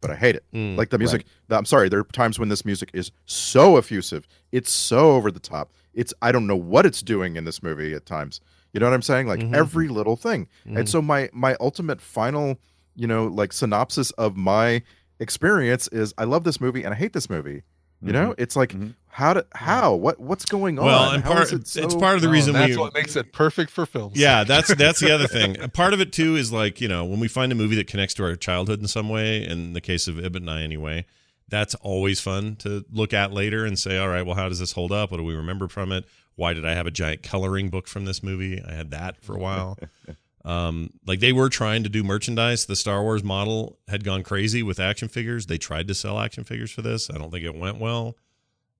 [0.00, 0.44] but I hate it.
[0.54, 0.76] Mm.
[0.78, 1.26] Like the music.
[1.48, 1.90] the- I'm sorry.
[1.90, 4.26] There are times when this music is so effusive.
[4.50, 5.70] It's so over the top.
[5.92, 8.40] It's I don't know what it's doing in this movie at times.
[8.72, 9.26] You know what I'm saying?
[9.28, 9.54] Like Mhm.
[9.54, 10.48] every little thing.
[10.66, 10.78] Mhm.
[10.78, 12.58] And so my my ultimate final,
[12.96, 14.82] you know, like synopsis of my
[15.20, 17.62] experience is I love this movie and I hate this movie.
[18.02, 18.94] You know, it's like Mhm.
[19.06, 20.84] how to how what what's going on?
[20.84, 22.92] Well, and How part is it it's part of the Oh, reason that's we what
[22.92, 24.18] makes it perfect for films.
[24.18, 25.54] Yeah, that's that's the other thing.
[25.70, 28.12] Part of it too is like you know when we find a movie that connects
[28.14, 29.42] to our childhood in some way.
[29.42, 31.06] In the case of Ibbott and I, anyway,
[31.48, 34.72] that's always fun to look at later and say, all right, well, how does this
[34.72, 35.10] hold up?
[35.10, 36.04] What do we remember from it?
[36.36, 38.60] Why did I have a giant coloring book from this movie?
[38.62, 39.78] I had that for a while.
[40.44, 42.66] um, like they were trying to do merchandise.
[42.66, 45.46] The Star Wars model had gone crazy with action figures.
[45.46, 47.08] They tried to sell action figures for this.
[47.10, 48.16] I don't think it went well.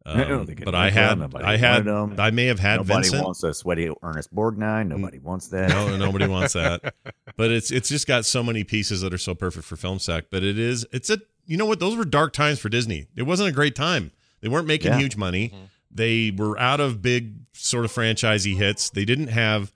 [0.06, 2.20] I don't Um, think it but I had, Nobody I had, wanted 'em.
[2.20, 3.24] I may have had Nobody Vincent.
[3.24, 4.88] wants a sweaty Ernest Borgnine.
[4.88, 5.70] Nobody wants that.
[5.70, 6.94] No, nobody wants that.
[7.36, 10.24] But it's it's just got so many pieces that are so perfect for film sack.
[10.30, 13.06] But it is it's a you know what those were dark times for Disney.
[13.16, 14.10] It wasn't a great time.
[14.42, 14.98] They weren't making Yeah.
[14.98, 15.54] huge money.
[15.90, 18.90] They were out of big sort of franchisey hits.
[18.90, 19.72] They didn't have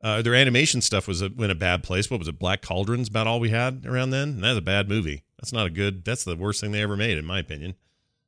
[0.00, 2.10] uh, their animation stuff was a, in a bad place.
[2.10, 2.38] What was it?
[2.38, 4.28] Black Cauldron's about all we had around then.
[4.28, 5.24] And that's a bad movie.
[5.38, 6.04] That's not a good.
[6.04, 7.74] That's the worst thing they ever made, in my opinion.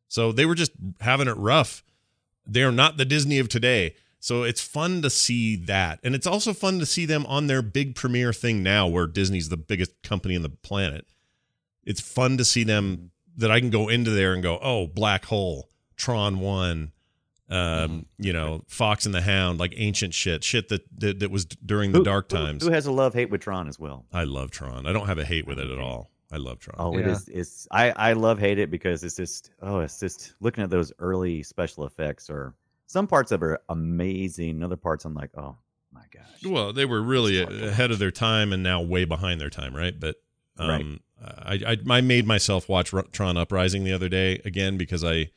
[0.08, 1.84] So they were just having it rough.
[2.46, 3.94] They're not the Disney of today.
[4.18, 6.00] So it's fun to see that.
[6.02, 9.48] And it's also fun to see them on their big premiere thing now where Disney's
[9.48, 11.06] the biggest company in the planet.
[11.84, 15.26] It's fun to see them that I can go into there and go, "Oh, Black
[15.26, 16.92] Hole, Tron 1,
[17.50, 21.44] um, you know, Fox and the Hound, like ancient shit, shit that that, that was
[21.44, 24.06] during the Who- dark times." Who, has a love hate with Tron as well?
[24.12, 24.86] I love Tron.
[24.86, 26.10] I don't have a hate with it at all.
[26.32, 26.76] I love Tron.
[26.78, 27.12] Oh, it Yeah.
[27.12, 27.28] is.
[27.28, 30.92] It's I I love hate it because it's just oh it's just looking at those
[31.00, 32.54] early special effects or
[32.86, 34.62] some parts of it are amazing.
[34.62, 35.56] Other parts I'm like oh
[35.92, 36.44] my gosh.
[36.46, 39.98] Well, they were really ahead of their time and now way behind their time, right?
[39.98, 40.16] But
[40.56, 45.02] um, I, I I made myself watch Ru- Tron Uprising the other day again because
[45.02, 45.30] I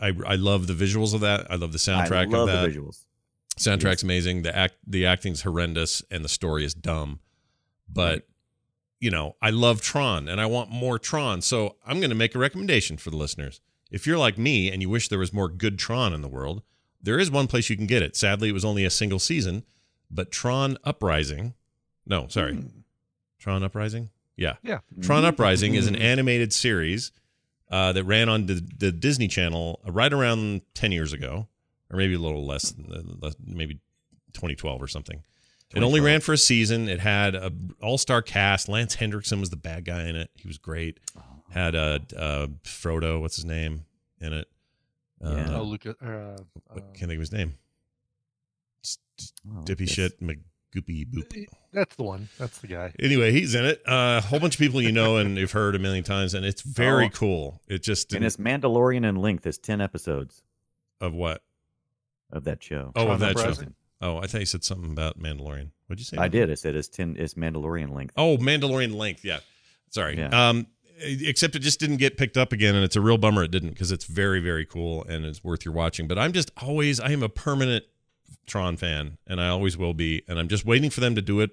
[0.00, 1.50] I I love the visuals of that.
[1.50, 2.72] I love the soundtrack I love of that.
[2.72, 3.04] the visuals.
[3.58, 4.42] Soundtrack's amazing.
[4.42, 7.20] The act the acting's horrendous and the story is dumb.
[7.88, 8.22] But Right.
[9.00, 11.42] you know, I love Tron and I want more Tron.
[11.42, 13.60] So I'm going to make a recommendation for the listeners.
[13.90, 16.62] If you're like me and you wish there was more good Tron in the world,
[17.02, 18.14] there is one place you can get it.
[18.16, 19.64] Sadly, it was only a single season,
[20.10, 21.54] but Tron Uprising.
[22.06, 22.58] No, sorry.
[23.38, 24.10] Tron Uprising?
[24.36, 24.54] Yeah.
[24.62, 24.78] Yeah.
[25.02, 26.02] Tron Uprising is an Mm-hmm.
[26.02, 27.10] animated series
[27.70, 31.46] uh, that ran on the, the Disney Channel right around 10 years ago,
[31.90, 33.74] or maybe a little less, than- maybe
[34.32, 35.22] 2012 or something.
[35.72, 36.88] It only ran for a season.
[36.88, 38.68] It had a all-star cast.
[38.68, 40.28] Lance Henriksen was the bad guy in it.
[40.34, 40.98] He was great.
[41.50, 43.84] Had a, uh, Frodo, what's his name,
[44.20, 44.48] in it.
[45.24, 45.94] Uh, Oh, Luca.
[46.02, 46.42] Uh,
[46.74, 47.54] uh, can't think of his name.
[48.84, 49.92] S- s- Oh, Dippy yes.
[49.92, 50.20] shit,
[50.74, 51.46] McGoopy boop.
[51.72, 52.28] that's the one.
[52.38, 52.92] That's the guy.
[53.00, 53.82] Anyway, he's in it.
[53.86, 56.44] Uh, a whole bunch of people you know and you've heard a million times, and
[56.44, 57.10] it's very Oh.
[57.10, 57.60] cool.
[57.68, 59.46] It just And didn't, it's Mandalorian in length.
[59.46, 60.42] It's ten episodes
[61.00, 61.42] of what?
[62.32, 62.92] of that show.
[62.94, 63.64] Oh, Tron of that show.
[64.00, 65.70] Oh, I thought you said something about Mandalorian.
[65.88, 66.16] What'd you say?
[66.16, 66.48] I did.
[66.50, 67.16] I said it's ten.
[67.18, 68.14] It's Mandalorian length.
[68.16, 69.24] Oh, Mandalorian length.
[69.24, 69.40] Yeah.
[69.90, 70.16] Sorry.
[70.16, 70.28] Yeah.
[70.50, 70.68] Um,
[71.02, 73.70] except it just didn't get picked up again, and it's a real bummer it didn't
[73.70, 76.06] because it's very, very cool and it's worth your watching.
[76.06, 77.84] But I'm just always, I am a permanent
[78.46, 81.40] Tron fan, and I always will be, and I'm just waiting for them to do
[81.40, 81.50] it,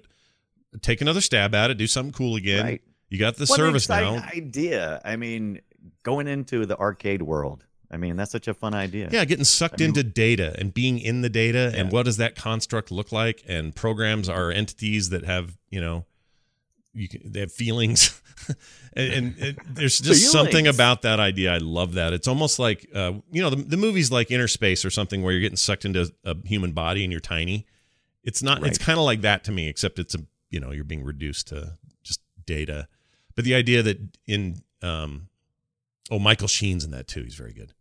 [0.82, 2.64] take another stab at it, do something cool again.
[2.64, 2.82] Right.
[3.08, 4.28] You got the What an service exciting now.
[4.34, 5.00] idea.
[5.04, 5.60] I mean,
[6.02, 7.64] going into the arcade world.
[7.90, 9.08] I mean, that's such a fun idea.
[9.10, 12.18] Yeah, getting sucked I mean- into data and being in the data and what does
[12.18, 13.42] that construct look like?
[13.48, 16.04] And programs are entities that have, you know,
[16.92, 18.20] you can they have feelings,
[18.94, 21.54] and, and, and there's just something about that idea.
[21.54, 22.12] I love that.
[22.12, 25.32] It's almost like uh, you know the, the movies like Inner Space or something where
[25.32, 27.66] you're getting sucked into a human body and you're tiny.
[28.24, 28.66] It's not.
[28.66, 30.18] It's kind of like that to me, except it's a
[30.50, 32.88] you know you're being reduced to just data.
[33.34, 35.28] But the idea that in um,
[36.10, 37.22] oh Michael Sheen's in that too.
[37.22, 37.72] He's very good.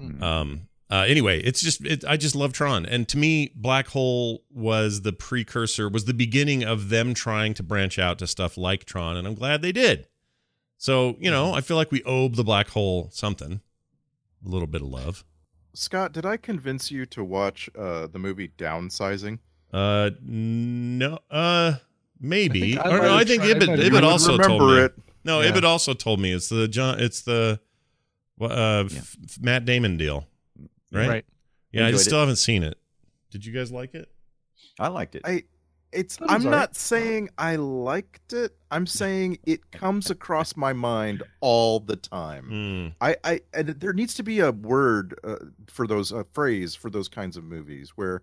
[0.00, 0.22] Mm.
[0.22, 4.42] Um, uh, anyway, it's just it, I just love Tron, and to me, Black Hole
[4.50, 8.84] was the precursor, was the beginning of them trying to branch out to stuff like
[8.84, 10.06] Tron, and I'm glad they did.
[10.76, 13.60] So you know, I feel like we owe the Black Hole something,
[14.44, 15.24] a little bit of love.
[15.74, 19.38] Scott, did I convince you to watch uh, the movie Downsizing?
[19.72, 21.74] Uh, no, uh,
[22.18, 22.78] maybe.
[22.78, 24.78] I think I or no, I think tried- I Ibbott, Ibbott also told me.
[24.80, 24.94] it.
[25.24, 25.50] No, Yeah.
[25.50, 27.60] Ibbott also told me it's the John, it's the
[28.40, 30.26] uh, f- Matt Damon deal,
[30.92, 31.08] right?
[31.08, 31.24] Right.
[31.72, 32.10] Yeah, I Enjoyed just it.
[32.10, 32.78] still haven't seen it.
[33.30, 34.08] Did you guys like it?
[34.78, 35.22] I liked it.
[35.24, 35.44] I
[35.92, 36.76] it's That I'm all not right.
[36.76, 38.56] saying I liked it.
[38.70, 42.94] I'm saying it comes across my mind all the time.
[43.00, 43.04] Hmm.
[43.04, 45.36] I, I and there needs to be a word uh,
[45.66, 48.22] for those a phrase for those kinds of movies where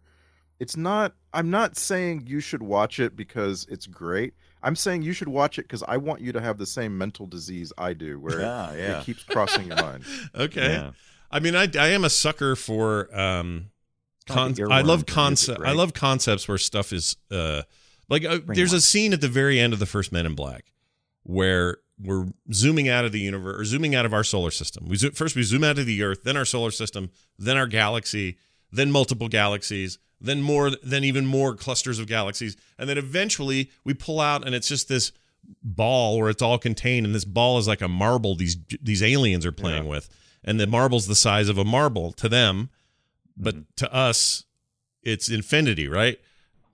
[0.60, 4.34] it's not I'm not saying you should watch it because it's great.
[4.64, 7.28] I'm saying you should watch it because I want you to have the same mental
[7.28, 9.00] disease I do where yeah, yeah.
[9.00, 10.04] it keeps crossing your mind.
[10.36, 10.74] Okay.
[10.74, 10.92] Yeah.
[11.36, 13.72] I mean, I, I am a sucker for um,
[14.26, 15.60] con- I love concept.
[15.60, 17.64] music, I love concepts where stuff is uh,
[18.08, 18.78] like uh, there's one.
[18.78, 20.72] a scene at the very end of the first Men in Black
[21.24, 24.86] where we're zooming out of the universe or zooming out of our solar system.
[24.88, 27.68] We zo- first we zoom out of the Earth, then our solar system, then our
[27.68, 28.38] galaxy,
[28.72, 33.94] then multiple galaxies, then more, then even more clusters of galaxies, and then eventually we
[33.94, 35.12] pull out, and it's just this
[35.62, 38.36] ball where it's all contained, and this ball is like a marble.
[38.36, 40.10] These these aliens are playing with,
[40.46, 42.70] and the marble's the size of a marble to them,
[43.36, 43.64] but mm-hmm.
[43.78, 44.46] to us,
[45.04, 46.20] it's infinity, right?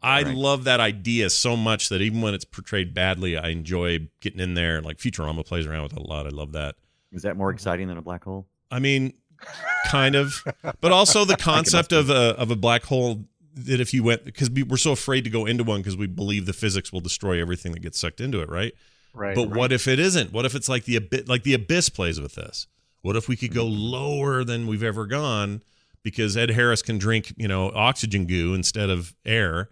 [0.04, 0.36] I Right.
[0.36, 4.56] love that idea so much that even when it's portrayed badly, I enjoy getting in
[4.56, 4.82] there.
[4.82, 6.26] Like Futurama plays around with it a lot.
[6.26, 6.76] I love that.
[7.12, 8.48] Is that more exciting than a black hole?
[8.70, 9.14] I mean,
[9.88, 10.44] kind of,
[10.82, 14.50] but also the concept of a of a black hole that if you went because
[14.50, 17.40] we, we're so afraid to go into one because we believe the physics will destroy
[17.40, 18.74] everything that gets sucked into it, right?
[19.14, 19.36] Right.
[19.36, 20.32] But what if it isn't?
[20.32, 22.68] What if it's like the abyss, like the abyss plays with this?
[23.02, 25.64] What if we could go lower than we've ever gone
[26.04, 29.70] because Ed Harris can drink, you know, oxygen goo instead of air,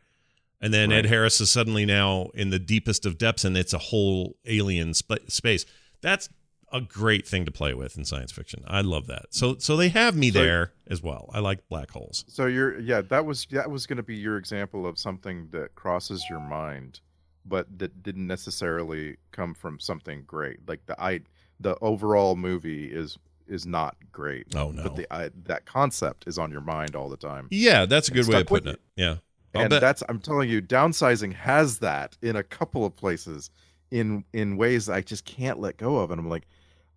[0.61, 3.77] and then Ed Harris is suddenly now in the deepest of depths, and it's a
[3.77, 5.65] whole alien sp- space.
[6.01, 6.29] That's
[6.71, 8.63] a great thing to play with in science fiction.
[8.67, 9.27] I love that.
[9.31, 11.29] So, so they have me So- there as well.
[11.33, 12.25] I like black holes.
[12.27, 15.73] So you're yeah, that was that was going to be your example of something that
[15.75, 16.99] crosses your mind,
[17.45, 20.67] but that didn't necessarily come from something great.
[20.67, 21.21] Like the I
[21.59, 24.55] the overall movie is is not great.
[24.55, 27.47] Oh no, But the I, that concept is on your mind all the time.
[27.51, 28.81] yeah, that's a good way of putting it.
[28.95, 29.15] Yeah,
[29.55, 29.81] I'll and bet.
[29.81, 33.49] that's I'm telling you, downsizing has that in a couple of places
[33.91, 36.11] in in ways I just can't let go of.
[36.11, 36.47] And I'm like,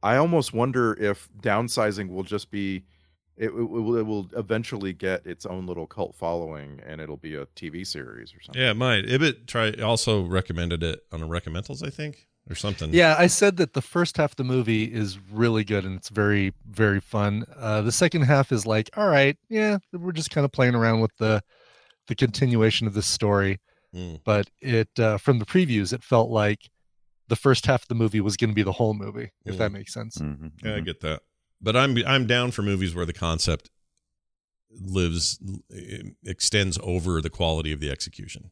[0.03, 2.85] I almost wonder if downsizing will just be
[3.39, 7.35] it, it will it will eventually get its own little cult following and it'll be
[7.35, 8.61] a TV series or something.
[8.61, 9.09] Yeah, it might.
[9.09, 12.93] Ibbott try also recommended it on a recommendals, I think, or something.
[12.93, 16.09] Yeah, I said that the first half of the movie is really good and it's
[16.09, 17.45] very, very fun.
[17.57, 21.01] Uh, the second half is like, all right, yeah, we're just kind of playing around
[21.01, 21.43] with the
[22.09, 23.61] the continuation of this story.
[23.95, 24.21] Mm.
[24.25, 26.69] But it uh, from the previews, it felt like
[27.29, 29.59] the first half of the movie was going to be the whole movie, if Mm.
[29.59, 30.19] that makes sense.
[30.19, 30.85] Mhm, Yeah, I mhm.
[30.85, 31.23] get that.
[31.61, 33.71] But I'm I'm down for movies where the concept
[34.71, 35.39] lives
[36.25, 38.51] extends over the quality of the execution.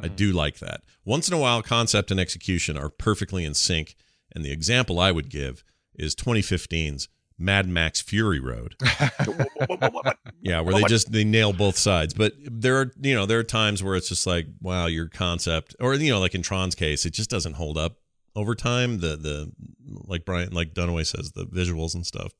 [0.00, 0.82] I do like that.
[1.04, 3.96] Once in a while, concept and execution are perfectly in sync.
[4.34, 8.74] And the example I would give is 2015's Mad Max Fury Road.
[10.40, 12.14] Yeah, where they just they nail both sides.
[12.14, 15.74] But there are you know there are times where it's just like wow your concept
[15.80, 17.96] or you know like in Tron's case it just doesn't hold up
[18.36, 19.00] over time.
[19.00, 19.52] The the
[19.84, 22.32] like Brian like Dunaway says the visuals and stuff.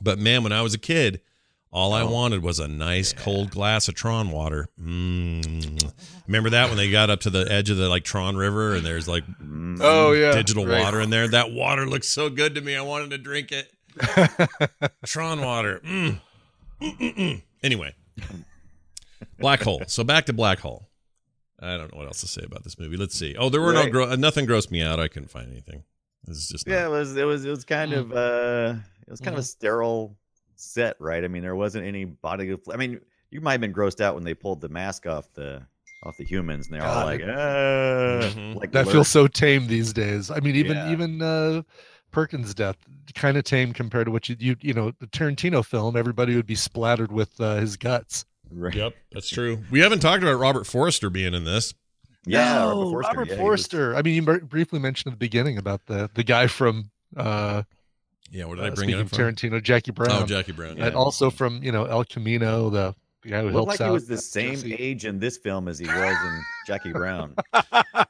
[0.00, 1.20] But man, when I was a kid,
[1.72, 2.10] all I Oh.
[2.10, 4.68] wanted was a nice cold glass of Tron water.
[4.80, 5.92] Mm.
[6.26, 8.84] Remember that when they got up to the edge of the like Tron River and
[8.86, 9.78] there's like Mm.
[9.80, 10.80] Oh yeah, digital right.
[10.82, 11.28] water in there.
[11.28, 12.76] That water looked so good to me.
[12.76, 13.70] I wanted to drink it.
[15.06, 15.80] Tron water.
[15.84, 17.42] Mm.
[17.62, 17.94] Anyway,
[19.38, 19.82] Black Hole.
[19.86, 20.88] So back to Black Hole.
[21.60, 22.96] I don't know what else to say about this movie.
[22.98, 23.34] Let's see.
[23.38, 23.92] Oh, there were no Right.
[23.92, 25.00] gro- nothing grossed me out.
[25.00, 25.84] I couldn't find anything.
[26.24, 27.98] This is just not- Yeah, it was it was it was kind Mm.
[27.98, 29.38] of uh it was kind Mm-hmm.
[29.38, 30.16] of a sterile
[30.56, 31.22] set, right?
[31.24, 32.50] I mean, there wasn't any body.
[32.50, 33.00] of- I mean,
[33.30, 35.62] you might have been grossed out when they pulled the mask off the
[36.02, 38.54] off the humans, and they're all like, it- uh, Mhm.
[38.56, 40.30] like that feels so tame these days.
[40.30, 40.92] I mean, even Yeah.
[40.92, 41.62] even uh,
[42.12, 42.76] Perkins' death
[43.14, 45.96] kind of tame compared to what you you you know the Tarantino film.
[45.96, 48.24] Everybody would be splattered with uh, his guts.
[48.50, 48.74] Right.
[48.74, 49.58] Yep, that's true.
[49.70, 51.74] We haven't talked about Robert Forrester being in this.
[52.24, 53.08] Yeah, No, Robert Forster.
[53.18, 56.22] Robert yeah, he was- I mean, you briefly mentioned at the beginning about the the
[56.24, 57.62] guy from uh,
[58.30, 59.50] Yeah, what did I uh, bring it speaking up of from?
[59.52, 60.78] Tarantino, Jackie Brown, Oh, Jackie Brown.
[60.78, 63.84] and also from you know El Camino, the, the guy who Looked helps like he
[63.84, 63.92] out.
[63.92, 64.74] was the same Jesse.
[64.74, 65.96] age in this film as he was
[66.26, 67.34] in Jackie Brown.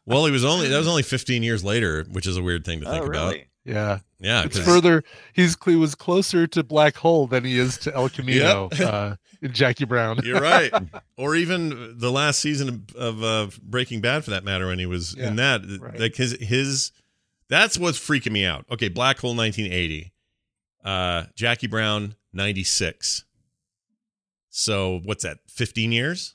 [0.07, 2.81] Well, he was only that was only 15 years later, which is a weird thing
[2.81, 3.37] to think oh, about.
[3.65, 5.03] Yeah, Yeah, it's 'cause- further.
[5.33, 8.81] He's he was closer to Black Hole than he is to El Camino Yep.
[8.81, 10.21] uh, in Jackie Brown.
[10.25, 10.73] You're right.
[11.17, 14.87] or even the last season of, of uh, Breaking Bad, for that matter, when he
[14.87, 15.63] was Yeah, in that.
[15.81, 15.99] right.
[15.99, 16.93] Like his his,
[17.49, 18.65] that's what's freaking me out.
[18.71, 20.13] Okay, Black Hole 1980,
[20.85, 23.25] uh, Jackie Brown 96.
[24.51, 25.39] So what's that?
[25.49, 26.35] 15 years?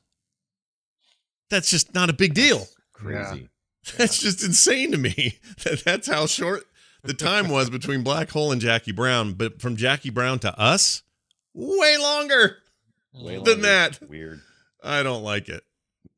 [1.49, 2.68] That's just not a big deal.
[2.93, 3.49] Crazy.
[3.97, 5.39] That's just insane to me.
[5.64, 6.64] That that's how short
[7.03, 9.34] the time was between Black Hole and Jackie Brown.
[9.34, 11.01] But from Jackie Brown to us,
[11.53, 12.57] way longer
[13.14, 13.62] Way than longer.
[13.62, 13.99] that.
[14.07, 14.41] Weird.
[14.84, 15.64] I don't like it.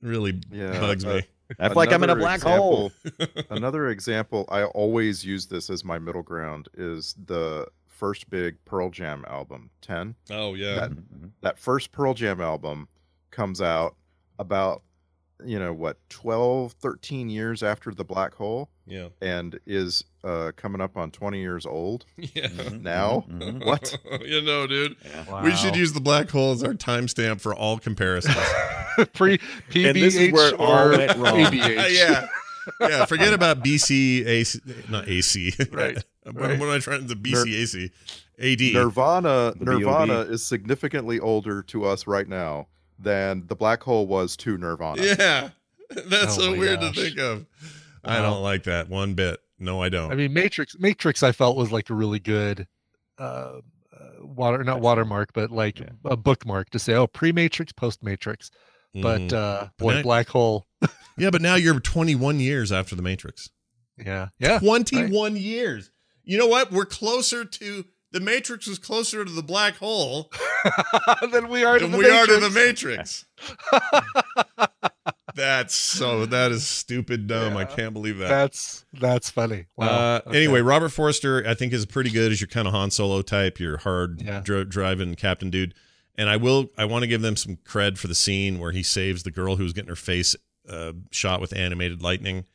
[0.02, 1.24] Really Yeah, bugs uh, me.
[1.60, 2.92] I feel like I'm in a Another black hole.
[3.50, 8.90] another example, I always use this as my middle ground, is the first big Pearl
[8.90, 10.16] Jam album, 10.
[10.32, 10.76] Oh yeah.
[10.76, 11.32] That, Mhm.
[11.42, 12.88] that first Pearl Jam album
[13.32, 13.96] comes out
[14.40, 14.84] about,
[15.46, 19.10] you know, what, 12, 13 years after The Black Hole yeah.
[19.22, 22.06] and is uh, coming up on 20 years old.
[22.18, 22.48] Yeah.
[22.48, 23.26] Mhm, Now?
[23.30, 23.66] mhm, mhm.
[23.66, 23.96] What?
[24.26, 24.96] you know, dude.
[25.06, 25.44] Yeah.
[25.44, 28.36] We should use the black hole as our timestamp for all comparisons.
[29.14, 29.40] Pre
[29.76, 32.28] And this is where it all PBH or went yeah.
[32.80, 33.06] Yeah.
[33.06, 34.60] Forget about BC AC
[34.90, 35.54] not AC.
[35.72, 36.60] Right, what, right.
[36.60, 37.92] what am I trying to BC AC?
[38.40, 38.74] AD.
[38.74, 40.34] Nirvana The Nirvana B.O.B..
[40.34, 42.68] is significantly older to us right now
[42.98, 45.04] than The Black Hole was to Nirvana.
[45.04, 45.50] Yeah.
[45.90, 46.96] That's Oh so weird gosh.
[46.96, 47.46] to think of.
[48.04, 49.40] I don't like that one bit.
[49.64, 50.12] No, I don't.
[50.12, 50.76] I mean, Matrix.
[50.78, 52.68] Matrix, I felt was like a really good
[53.18, 53.60] uh, uh,
[54.22, 55.90] water, not watermark, but like Yeah.
[56.06, 58.50] a bookmark to say, oh, pre-Matrix, post-Matrix.
[58.96, 59.34] But Mhm.
[59.34, 60.66] uh, But boy, Black Hole.
[61.18, 63.50] yeah, but now you're 21 years after the Matrix.
[63.98, 64.60] Yeah, yeah.
[64.60, 65.90] 21 years.
[66.24, 66.72] You know what?
[66.72, 70.32] We're closer to the Matrix was closer to the black hole
[71.32, 73.26] than we are to the we are to the Matrix.
[75.36, 75.48] Matrix.
[75.48, 77.58] That's so that is stupid dumb.
[77.58, 78.30] I can't believe that.
[78.30, 79.66] That's that's funny.
[79.76, 79.88] Wow.
[79.88, 80.38] Uh, Okay.
[80.38, 83.60] Anyway, Robert Forster, I think is pretty good as your kind of Han Solo type,
[83.60, 84.42] your hard Yeah.
[84.42, 85.74] dri- driving captain dude.
[86.16, 88.84] And I will, I want to give them some cred for the scene where he
[88.84, 90.36] saves the girl who was getting her face
[90.70, 92.46] uh, shot with animated lightning.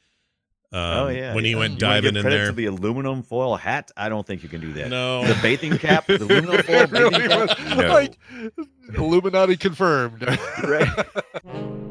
[0.71, 1.35] Um, oh yeah.
[1.35, 1.57] when he yeah.
[1.57, 2.47] went You diving give in there.
[2.47, 3.91] to the aluminum foil hat.
[3.97, 4.91] I don't think you can do that.
[4.91, 7.79] no, The bathing cap, the aluminum foil It really bathing was cap.
[7.79, 7.89] No.
[7.89, 8.19] like
[8.95, 10.23] Illuminati confirmed.
[10.63, 11.07] Right.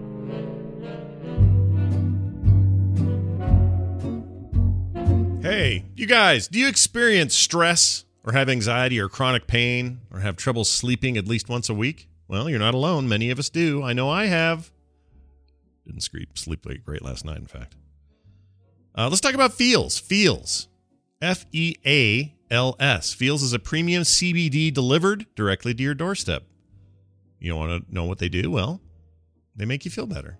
[5.47, 10.35] Hey, you guys, do you experience stress or have anxiety or chronic pain or have
[10.35, 12.09] trouble sleeping at least once a week?
[12.27, 13.07] Well, you're not alone.
[13.07, 13.81] Many of us do.
[13.81, 14.73] I know I have.
[15.85, 17.77] Didn't sleep sleep like great last night, in fact.
[18.93, 19.97] Uh, let's talk about Feals.
[19.97, 20.67] Feals.
[21.21, 23.13] F E A L S.
[23.13, 26.43] Feals is a premium CBD delivered directly to your doorstep.
[27.39, 28.51] You want to know what they do?
[28.51, 28.81] Well,
[29.55, 30.37] they make you feel better.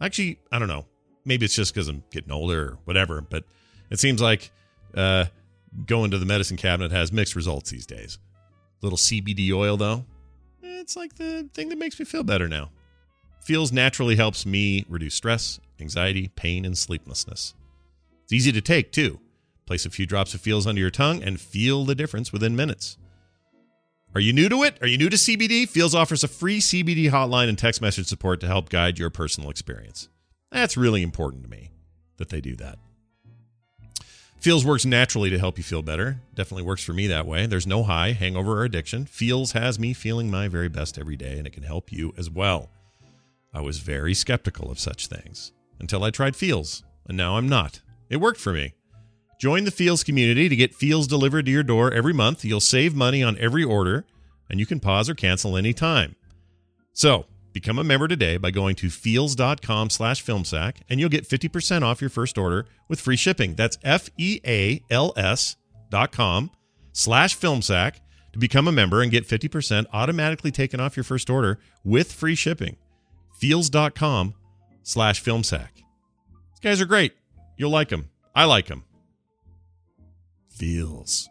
[0.00, 0.86] Actually, I don't know.
[1.26, 3.44] Maybe it's just because I'm getting older or whatever, but
[3.90, 4.50] it seems like
[4.94, 5.26] uh,
[5.86, 8.18] going to the medicine cabinet has mixed results these days.
[8.82, 10.04] Little CBD oil, though,
[10.62, 12.70] it's like the thing that makes me feel better now.
[13.40, 17.54] Feals naturally helps me reduce stress, anxiety, pain, and sleeplessness.
[18.24, 19.20] It's easy to take, too.
[19.66, 22.96] Place a few drops of Feals under your tongue and feel the difference within minutes.
[24.14, 24.76] Are you new to it?
[24.82, 25.68] Are you new to CBD?
[25.68, 29.50] Feals offers a free CBD hotline and text message support to help guide your personal
[29.50, 30.08] experience.
[30.50, 31.70] That's really important to me
[32.16, 32.78] that they do that.
[34.40, 36.22] Feals works naturally to help you feel better.
[36.34, 37.44] Definitely works for me that way.
[37.44, 39.04] There's no high, hangover, or addiction.
[39.04, 42.30] Feals has me feeling my very best every day, and it can help you as
[42.30, 42.70] well.
[43.52, 47.82] I was very skeptical of such things until I tried Feals, and now I'm not.
[48.08, 48.72] It worked for me.
[49.38, 52.42] Join the Feals community to get Feals delivered to your door every month.
[52.42, 54.06] You'll save money on every order,
[54.48, 56.16] and you can pause or cancel anytime.
[56.94, 61.82] So, become a member today by going to feals.com slash filmsack, and you'll get 50%
[61.82, 63.54] off your first order with free shipping.
[63.54, 65.56] That's F-E-A-L-S
[65.90, 66.50] dot com
[66.92, 67.96] slash filmsack
[68.32, 72.34] to become a member and get 50% automatically taken off your first order with free
[72.34, 72.76] shipping.
[73.38, 74.34] Feals.com
[74.82, 75.76] slash filmsack.
[75.76, 77.14] These guys are great.
[77.56, 78.10] You'll like them.
[78.34, 78.84] I like them.
[80.50, 81.29] Feals.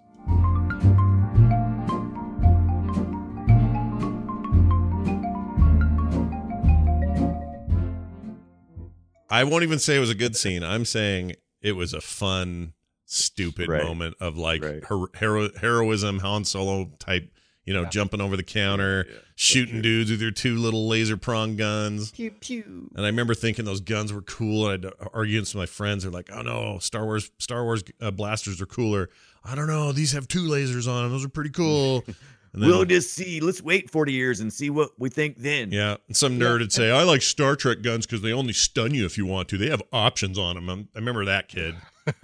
[9.30, 10.64] I won't even say it was a good scene.
[10.64, 12.74] I'm saying it was a fun,
[13.06, 13.84] stupid Right.
[13.84, 14.84] moment of like Right.
[14.86, 17.32] her- hero- heroism, Han Solo type,
[17.66, 19.20] you know, jumping over the counter, Yeah, yeah.
[19.36, 22.12] shooting dudes with your two little laser prong guns.
[22.12, 22.90] Pew pew.
[22.96, 24.70] And I remember thinking those guns were cool.
[24.70, 26.04] And I'd argue against my friends.
[26.04, 29.10] They're like, "Oh no, Star Wars, Star Wars uh, blasters are cooler."
[29.44, 29.92] I don't know.
[29.92, 31.12] These have two lasers on them.
[31.12, 32.04] Those are pretty cool.
[32.54, 33.40] And then, We'll just see.
[33.42, 35.72] Let's wait 40 years and see what we think then.
[35.72, 38.94] yeah, and some nerd would say, "I like Star Trek guns because they only stun
[38.96, 39.58] you if you want to.
[39.58, 41.76] They have options on them." I'm, I remember that kid.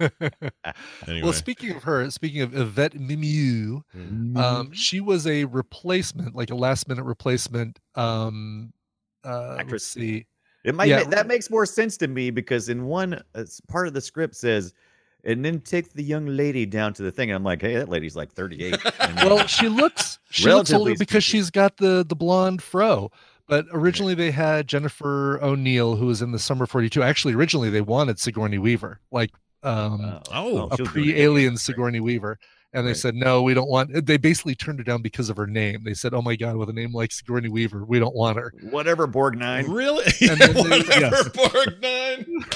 [1.06, 4.36] Anyway, Well, speaking of her, speaking of Yvette Mimieux, Mm-hmm.
[4.36, 7.78] um, she was a replacement, like a last minute replacement.
[7.94, 8.72] Um,
[9.24, 9.86] uh, let's Actress.
[9.86, 10.26] see.
[10.64, 11.04] It might Yeah.
[11.04, 14.72] that makes more sense to me because in one uh, part of the script says,
[15.26, 17.28] and then take the young lady down to the thing.
[17.30, 18.76] And I'm like, hey, that lady's like 38.
[19.16, 21.40] Well, she looks she looks older Relatively because speaking.
[21.40, 23.10] she's got the the blonde fro.
[23.48, 27.02] But originally they had Jennifer O'Neill, who was in the Summer 42.
[27.02, 29.30] Actually, originally they wanted Sigourney Weaver, like
[29.62, 30.22] um, Wow.
[30.32, 30.88] Oh, a she'll do it.
[30.88, 32.38] pre-alien Sigourney Weaver.
[32.72, 32.96] And they Right.
[32.96, 35.82] said, no, we don't want They basically turned her down because of her name.
[35.84, 38.52] They said, oh my God, with a name like Sigourney Weaver, we don't want her.
[38.70, 39.70] whatever, Borg 9.
[39.70, 40.04] really?
[40.20, 41.28] And then they- Whatever, yes.
[41.30, 41.80] Borg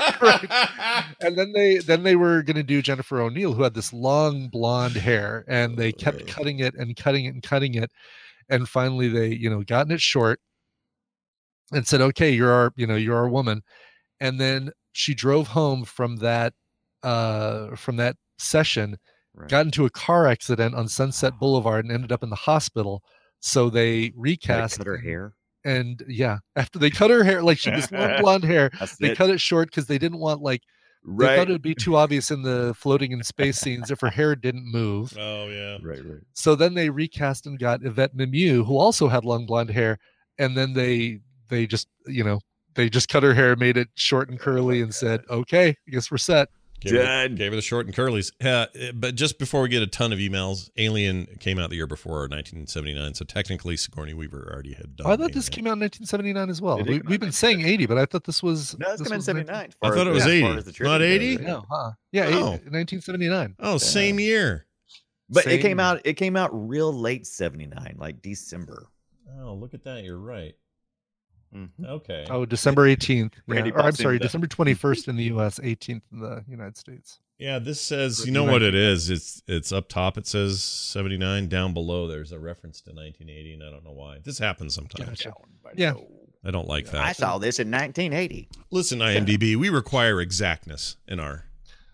[0.22, 1.04] nine.
[1.20, 4.48] and then they then they were going to do Jennifer O'Neill, who had this long
[4.48, 7.90] blonde hair, and they kept cutting it and cutting it and cutting it,
[8.48, 10.40] and finally they you know gotten it short,
[11.72, 13.62] and said, "Okay, you're our you know you're our woman,"
[14.20, 16.54] and then she drove home from that
[17.02, 18.96] uh from that session,
[19.34, 19.50] Right.
[19.50, 23.02] got into a car accident on Sunset Boulevard and ended up in the hospital.
[23.40, 25.34] So they recast cut her hair.
[25.66, 29.18] And yeah, after they cut her hair, like she was long blonde hair, they it.
[29.18, 30.62] cut it short because they didn't want like
[31.04, 34.08] they thought it would be too obvious in the floating in space scenes if her
[34.08, 35.12] hair didn't move.
[35.18, 35.78] Oh yeah.
[35.82, 36.22] right, right.
[36.34, 39.98] So then they recast and got Yvette Mimieux, who also had long blonde hair,
[40.38, 42.38] and then they they just you know
[42.74, 46.12] they just cut her hair, made it short and curly, and said, "Okay, I guess
[46.12, 46.48] we're set."
[46.80, 47.34] Gave her, Done.
[47.36, 48.32] gave her the short and curlies.
[48.44, 51.86] Uh, but just before we get a ton of emails, Alien came out the year
[51.86, 53.14] before, 1979.
[53.14, 55.06] So technically, Sigourney Weaver already had done.
[55.06, 55.52] Oh, I thought this Alien.
[55.52, 56.76] came out in 1979 as well.
[56.78, 59.14] We, we've in been saying 80, but I thought this was No, it's this come
[59.16, 59.70] in 79.
[59.82, 60.82] I thought it was 80.
[60.84, 61.36] Not 80?
[61.38, 61.92] No, huh?
[62.12, 62.54] Yeah, Oh.
[62.54, 63.56] eight- 1979.
[63.58, 64.66] Oh, same year.
[65.28, 66.02] But it came out.
[66.04, 68.86] It came out real late 79, like December.
[69.40, 70.04] Oh, look at that.
[70.04, 70.54] You're right.
[71.54, 71.84] Mm-hmm.
[71.84, 72.26] Okay.
[72.30, 73.32] Oh, December 18th.
[73.48, 73.68] Yeah.
[73.70, 74.18] Or, I'm sorry.
[74.18, 77.20] December 21st in the U.S., 18th in the United States.
[77.38, 79.10] Yeah, this says you know what it is?
[79.10, 80.16] It's it's up top.
[80.16, 81.48] It says 79.
[81.48, 84.18] Down below, there's a reference to 1980, and I don't know why.
[84.24, 85.22] This happens sometimes.
[85.22, 85.32] Gotcha.
[85.74, 85.94] Yeah.
[86.44, 87.04] I don't like that.
[87.04, 88.48] I saw this in 1980.
[88.70, 91.44] Listen, IMDb, we require exactness in our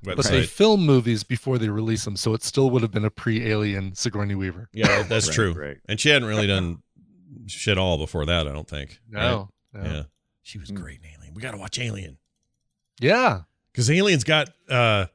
[0.05, 0.17] Website.
[0.17, 3.11] But they film movies before they release them, so it still would have been a
[3.11, 4.69] pre-alien Sigourney Weaver.
[4.73, 5.53] Yeah, that's Right, true.
[5.53, 5.77] right.
[5.89, 6.83] And she hadn't really done
[7.47, 8.47] shit all before that.
[8.49, 9.01] I don't think.
[9.09, 9.49] No.
[9.73, 9.83] no.
[9.83, 10.03] Yeah.
[10.43, 11.35] She was great in Alien.
[11.35, 12.19] We got to watch Alien
[13.01, 13.43] Yeah.
[13.73, 14.51] because Alien's got.
[14.69, 15.07] uh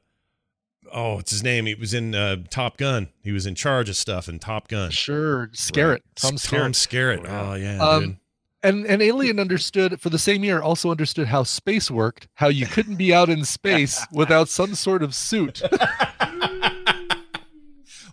[0.90, 1.66] Oh, what's his name?
[1.66, 3.08] He was in uh, Top Gun.
[3.22, 4.90] He was in charge of stuff in Top Gun.
[4.90, 5.48] Sure.
[5.48, 6.00] Skerritt.
[6.16, 6.72] Tom Tom Scarrett.
[6.72, 7.28] Skerritt.
[7.28, 8.16] Oh yeah, Um, dude.
[8.62, 12.64] And and Alien understood for the same year also understood how space worked, how you
[12.66, 15.60] couldn't be out in space without some sort of suit.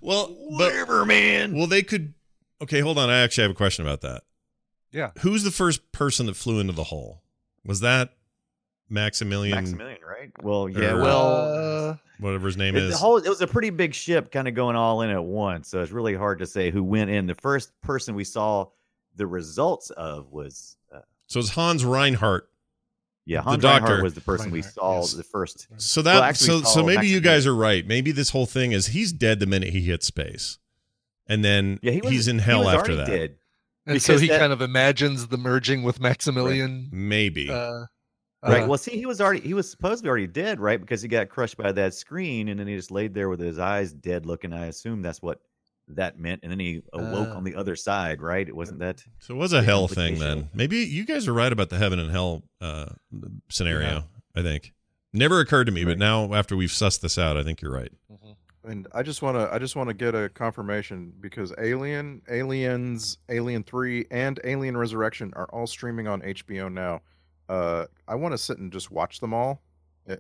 [0.01, 0.27] Well,
[0.57, 1.55] but Whatever, man.
[1.57, 2.13] well, they could.
[2.61, 3.09] Okay, hold on.
[3.09, 4.23] I actually have a question about that.
[4.91, 5.11] Yeah.
[5.19, 7.21] Who's the first person that flew into the hole?
[7.65, 8.13] Was that
[8.89, 9.55] Maximilian?
[9.55, 10.31] Maximilian, right?
[10.41, 10.91] Well, yeah.
[10.91, 12.91] Or- well, Uh, Whatever his name it, is.
[12.93, 15.67] the whole it was a pretty big ship, kind of going all in at once.
[15.67, 17.27] So it's really hard to say who went in.
[17.27, 18.67] The first person we saw
[19.17, 22.49] the results of was, uh, so it's Hans Reinhardt.
[23.25, 23.81] yeah, The Hans doctor.
[23.83, 25.11] Reinhardt was the person we saw yes.
[25.11, 25.67] the first.
[25.75, 27.85] So that Well, so so saw maybe you guys are right.
[27.85, 30.57] Maybe this whole thing is he's dead the minute he hits space,
[31.27, 33.07] and then Yeah, he was, he's in hell was after that.
[33.07, 33.35] Dead.
[33.85, 36.89] and so Because he that- kind of imagines the merging with Maximilian.
[36.91, 37.49] Maybe.
[37.49, 37.85] Uh,
[38.43, 38.61] Right.
[38.63, 40.79] uh, well, see, he was already he was supposed to be already dead, right?
[40.79, 43.57] Because he got crushed by that screen, and then he just laid there with his
[43.57, 44.53] eyes dead looking.
[44.53, 45.39] I assume that's what
[45.87, 48.47] that meant, and then he awoke Uh, on the other side, right?
[48.47, 49.03] It wasn't that.
[49.19, 50.49] so it was a hell thing then.
[50.53, 52.87] Maybe you guys are right about the heaven and hell uh,
[53.49, 54.03] scenario.
[54.35, 54.73] I think
[55.11, 57.91] never occurred to me, but now after we've sussed this out, I think you're right.
[58.67, 63.17] And I just want to I just want to get a confirmation because Alien, Aliens,
[63.29, 67.01] Alien 3 and Alien Resurrection are all streaming on HBO now.
[67.47, 69.61] Uh I want to sit and just watch them all.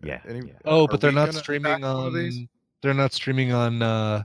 [0.03, 0.53] Yeah, any- yeah.
[0.65, 2.37] oh, but they're not streaming back these?
[2.39, 2.49] on.
[2.81, 4.23] They're not streaming on uh,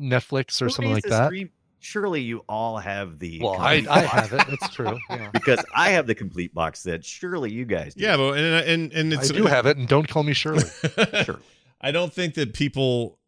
[0.00, 1.26] Netflix or Who something like that.
[1.26, 1.50] stream-
[1.80, 3.38] Surely you all have the.
[3.40, 4.42] Well, I, I have it.
[4.48, 4.98] That's true.
[5.10, 5.30] Yeah.
[5.32, 7.04] because I have the complete box set.
[7.04, 7.94] Surely you guys.
[7.94, 8.02] Do.
[8.02, 10.64] Yeah, but and and and I it's do have it, and don't call me Shirley.
[11.24, 11.38] Sure.
[11.80, 13.18] I don't think that people.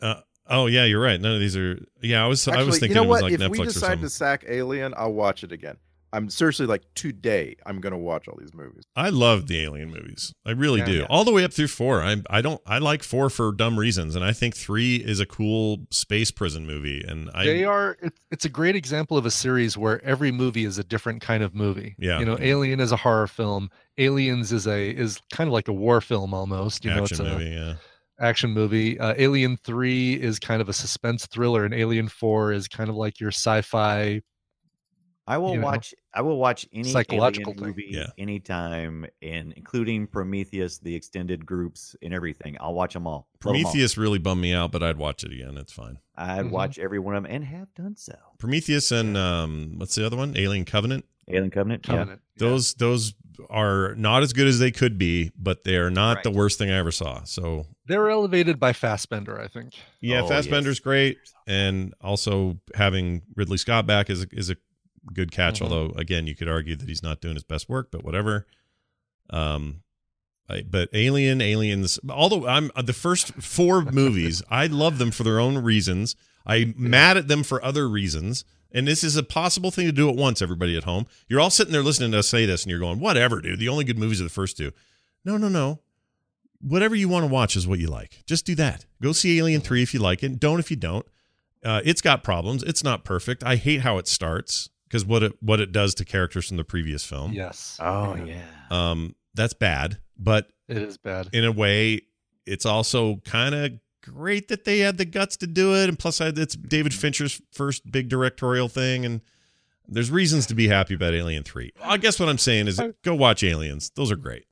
[0.00, 1.20] Uh, oh yeah, you're right.
[1.20, 1.78] None of these are.
[2.00, 3.32] Yeah, I was I was thinking you know it was what?
[3.32, 5.76] like if Netflix we decide to sack Alien, I'll watch it again.
[6.16, 7.56] I'm seriously like today.
[7.66, 8.84] I'm gonna watch all these movies.
[8.96, 10.32] I love the Alien movies.
[10.46, 10.86] I really Yeah.
[10.86, 10.92] do.
[11.00, 11.06] Yeah.
[11.10, 12.00] All the way up through four.
[12.02, 12.60] I'm I don't.
[12.66, 16.66] I like four for dumb reasons, and I think three is a cool space prison
[16.66, 17.04] movie.
[17.06, 20.64] And I they are it's, it's a great example of a series where every movie
[20.64, 22.18] is a different kind of movie Yeah.
[22.18, 25.72] you know alien is a horror film aliens is a is kind of like a
[25.72, 27.50] war film almost you know action it's a movie.
[27.50, 27.74] Yeah.
[28.20, 32.68] action movie uh, alien 3 is kind of a suspense thriller and alien 4 is
[32.68, 34.20] kind of like your sci-fi
[35.28, 35.94] I will you know, watch.
[36.14, 38.06] I will watch any psychological alien movie Yeah.
[38.16, 42.56] anytime, and including Prometheus, the extended groups, and everything.
[42.60, 43.12] I'll watch them all.
[43.44, 43.62] Love 'em all.
[43.72, 45.56] Prometheus really bummed me out, but I'd watch it again.
[45.56, 45.98] It's fine.
[46.16, 46.50] I'd Mhm.
[46.50, 48.14] watch every one of them, and have done so.
[48.38, 50.36] Prometheus and um, what's the other one?
[50.36, 51.04] Alien Covenant.
[51.28, 51.84] Alien Covenant.
[51.88, 51.94] yeah.
[51.94, 52.48] covenant Yeah.
[52.48, 53.14] Those those
[53.50, 56.70] are not as good as they could be, but they are not the worst thing
[56.70, 57.24] I ever saw.
[57.24, 60.80] So they're elevated by Fassbender i think yeah, Oh, Fassbender's yes.
[60.80, 64.56] great, and also having Ridley Scott back is a, is a
[65.12, 65.60] good catch.
[65.60, 65.62] Mhm.
[65.62, 68.46] Although again, you could argue that he's not doing his best work, but whatever.
[69.30, 69.82] Um,
[70.48, 71.98] I, but Alien, Aliens.
[72.08, 76.14] Although I'm the first four movies, I love them for their own reasons.
[76.46, 78.44] I'm mad at them for other reasons.
[78.72, 81.06] And this is a possible thing to do at once, everybody at home.
[81.28, 83.58] You're all sitting there listening to us say this, and you're going, whatever, dude.
[83.58, 84.72] The only good movies are the first two.
[85.24, 85.80] No, no, no.
[86.60, 88.22] Whatever you want to watch is what you like.
[88.26, 88.84] Just do that.
[89.00, 90.38] Go see Alien 3 if you like it.
[90.38, 91.06] Don't if you don't.
[91.64, 92.62] Uh, it's got problems.
[92.64, 93.42] It's not perfect.
[93.44, 96.64] I hate how it starts because what it what it does to characters from the
[96.64, 97.32] previous film.
[97.32, 98.42] yes Oh yeah.
[98.70, 99.98] Um, that's bad.
[100.18, 102.02] But it is bad in a way,
[102.46, 103.72] it's also kind of
[104.02, 105.88] great that they had the guts to do it.
[105.88, 109.20] And plus, it's David Fincher's first big directorial thing, and
[109.86, 111.72] there's reasons to be happy about Alien Three.
[111.82, 113.90] I guess what I'm saying is, go watch Aliens.
[113.94, 114.46] Those are great.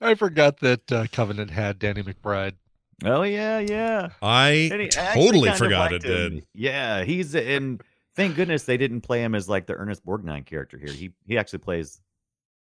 [0.00, 2.54] i forgot that uh, covenant had danny mcbride
[3.04, 4.10] Oh yeah, yeah.
[4.22, 6.34] I he totally forgot it him.
[6.34, 6.46] did.
[6.54, 7.82] Yeah, he's and
[8.16, 10.92] thank goodness they didn't play him as like the Ernest Borgnine character here.
[10.92, 12.00] He he actually plays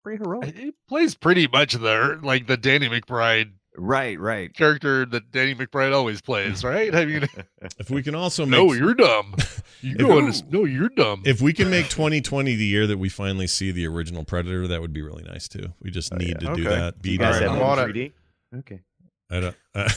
[0.03, 0.55] pretty heroic.
[0.55, 4.53] he plays pretty much the like the danny mcbride Right, right.
[4.53, 7.27] character that danny mcbride always plays right i mean
[7.79, 9.33] If we can also make no you're dumb
[9.81, 12.99] you If- go on no you're dumb if we can make 2020 the year that
[12.99, 15.73] we finally see the original Predator, that would be really nice too.
[15.81, 16.49] We just Oh, need yeah.
[16.51, 16.93] to do that.
[16.97, 18.11] You Beat guys have it on 3D?
[18.59, 18.79] Okay.
[19.31, 19.55] I don't.
[19.73, 19.89] Uh,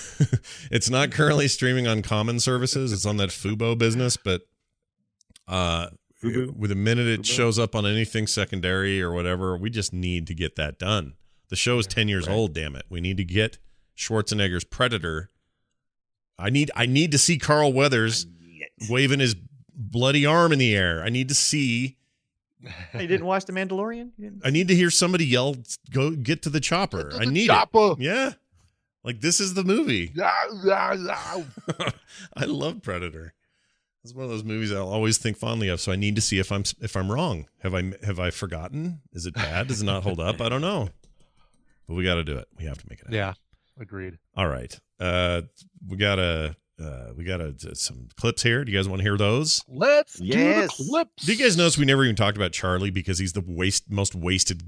[0.70, 2.92] it's not currently streaming on common services.
[2.94, 4.40] It's on that Fubo business, but
[5.48, 5.88] uh,
[6.22, 6.54] Fubo?
[6.56, 7.26] with a minute it Fubo?
[7.26, 11.14] shows up on anything secondary or whatever, we just need to get that done.
[11.48, 12.34] The show is ten years right.
[12.34, 12.52] old.
[12.54, 13.58] Damn it, we need to get
[13.96, 15.30] Schwarzenegger's Predator.
[16.38, 16.70] I need.
[16.76, 18.26] I need to see Carl Weathers
[18.88, 19.34] waving his
[19.74, 21.02] bloody arm in the air.
[21.02, 21.96] I need to see.
[22.92, 24.10] You didn't watch The Mandalorian?
[24.44, 25.56] I need to hear somebody yell,
[25.90, 28.00] "Go get to the chopper!" I need chopper it.
[28.00, 28.32] Yeah,
[29.04, 30.12] like this is the movie.
[32.36, 33.34] I love Predator.
[34.08, 35.82] It's one of those movies I'll always think fondly of.
[35.82, 37.46] So I need to see if I'm if I'm wrong.
[37.60, 39.02] Have I have I forgotten?
[39.12, 39.66] Is it bad?
[39.68, 40.40] Does it not hold up?
[40.40, 40.88] I don't know.
[41.86, 42.48] But we got to do it.
[42.58, 43.04] We have to make it.
[43.04, 43.14] Happen.
[43.14, 43.34] yeah
[43.78, 44.74] agreed All right.
[44.98, 45.42] Uh,
[45.86, 48.64] we got a uh, we got a, some clips here.
[48.64, 49.62] Do you guys want to hear those?
[49.68, 50.74] let's Yes.
[50.78, 53.34] do the clips Do you guys notice we never even talked about Charlie because he's
[53.34, 54.62] the waste most wasted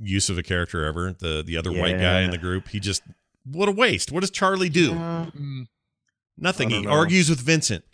[0.00, 1.12] use of a character ever.
[1.12, 2.66] The the other white guy in the group.
[2.68, 3.02] He just
[3.44, 4.10] what a waste.
[4.10, 4.90] What does Charlie do?
[4.92, 5.66] Mm,
[6.36, 6.70] Nothing.
[6.70, 6.90] He know.
[6.90, 7.84] argues with Vincent.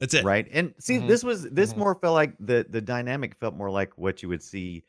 [0.00, 0.24] That's it.
[0.24, 0.48] Right.
[0.50, 1.08] And see, Mhm.
[1.08, 1.76] this was this Mhm.
[1.78, 4.84] more felt like the the dynamic felt more like what you would see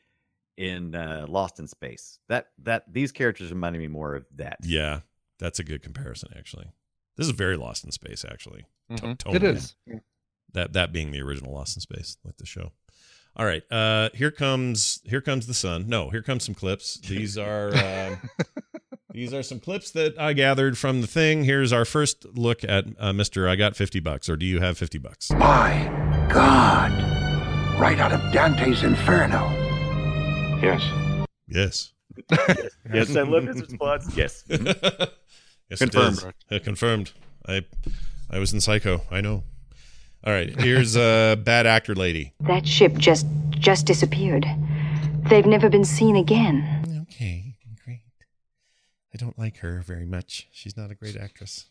[0.56, 2.18] in uh, Lost in Space.
[2.28, 4.58] That that these characters reminded me more of that.
[4.62, 5.00] Yeah,
[5.38, 6.30] that's a good comparison.
[6.36, 6.72] Actually,
[7.16, 8.24] this is very Lost in Space.
[8.24, 8.64] Actually,
[8.96, 9.18] To- mhm.
[9.18, 9.36] totally.
[9.36, 9.74] it is
[10.52, 12.72] that that being the original Lost in Space, like the show.
[13.36, 15.88] All right, uh, here comes here comes the sun.
[15.88, 16.96] No, here comes some clips.
[17.00, 18.20] These are um,
[19.12, 21.44] these are some clips that I gathered from the thing.
[21.44, 23.48] Here's our first look at uh, Mister.
[23.48, 25.30] I got fifty bucks, or do you have fifty bucks?
[25.30, 26.92] My God.
[27.78, 29.50] Right out of Dante's Inferno.
[30.62, 30.82] Yes.
[31.48, 31.92] Yes.
[32.92, 34.14] Yes, I love his response.
[34.14, 34.44] Yes.
[34.48, 36.18] yes, Confirmed.
[36.18, 36.24] It is.
[36.50, 37.12] Uh, confirmed.
[37.48, 37.62] I
[38.30, 39.00] I was in Psycho.
[39.10, 39.44] I know.
[40.24, 42.34] All right, here's a bad actor lady.
[42.40, 44.44] That ship just just disappeared.
[45.30, 46.81] They've never been seen again.
[49.14, 49.22] Okay, great.
[49.22, 50.48] I don't like her very much.
[50.52, 51.66] She's not a great actress.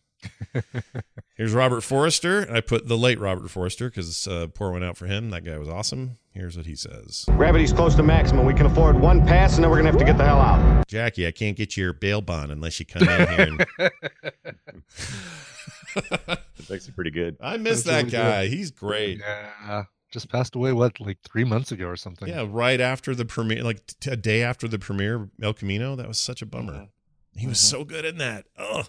[1.36, 2.48] Here's Robert Forster.
[2.52, 5.32] I put the late Robert Forster because uh, pour one out for him.
[5.32, 6.18] That guy was awesome.
[6.32, 8.46] Here's what he says Gravity's close to maximum.
[8.46, 10.88] We can afford one pass, and then we're gonna have to get the hell out.
[10.88, 13.42] Jackie, I can't get your bail bond unless you come in here.
[13.42, 13.66] And...
[16.58, 17.36] It's actually pretty good.
[17.42, 18.48] I miss That's that really guy.
[18.48, 19.20] He's great.
[19.20, 23.26] yeah just passed away what like three months ago or something Yeah, right after the
[23.26, 25.96] premiere, like t- a day after the premiere, El Camino.
[25.96, 26.90] That was such a bummer.
[27.36, 28.46] He was so good in that.
[28.58, 28.88] Ugh.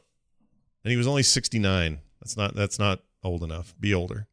[0.84, 2.00] And he was only 69.
[2.20, 3.74] That's not that's not old enough.
[3.80, 4.26] Be older.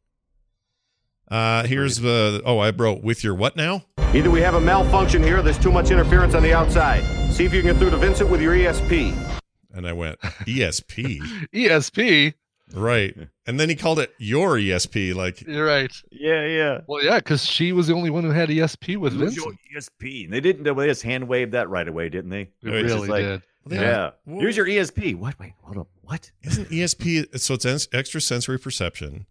[1.30, 2.42] Uh, here's the.
[2.44, 3.84] oh, I wrote with your what now?
[4.12, 7.04] Either we have a malfunction here or there's too much interference on the outside.
[7.32, 9.38] See if you can get through to Vincent with your ESP.
[9.72, 11.20] And I went ESP.
[11.54, 12.34] ESP.
[12.74, 13.16] right.
[13.46, 15.14] And then he called it your ESP.
[15.14, 15.92] Like, You're right.
[16.10, 16.80] Yeah, yeah.
[16.88, 19.94] Well, yeah, because she was the only one who had ESP with Use your Vincent.
[20.02, 20.24] ESP.
[20.24, 20.64] And they didn't.
[20.64, 22.50] They just hand waved that right away, didn't they?
[22.64, 23.42] They It really like, did.
[23.68, 24.10] Yeah.
[24.26, 25.14] Well- Use your ESP.
[25.16, 25.38] What?
[25.38, 25.88] Wait, hold up.
[26.02, 26.30] What?
[26.42, 29.26] isn't ESP so it's ens- extra sensory perception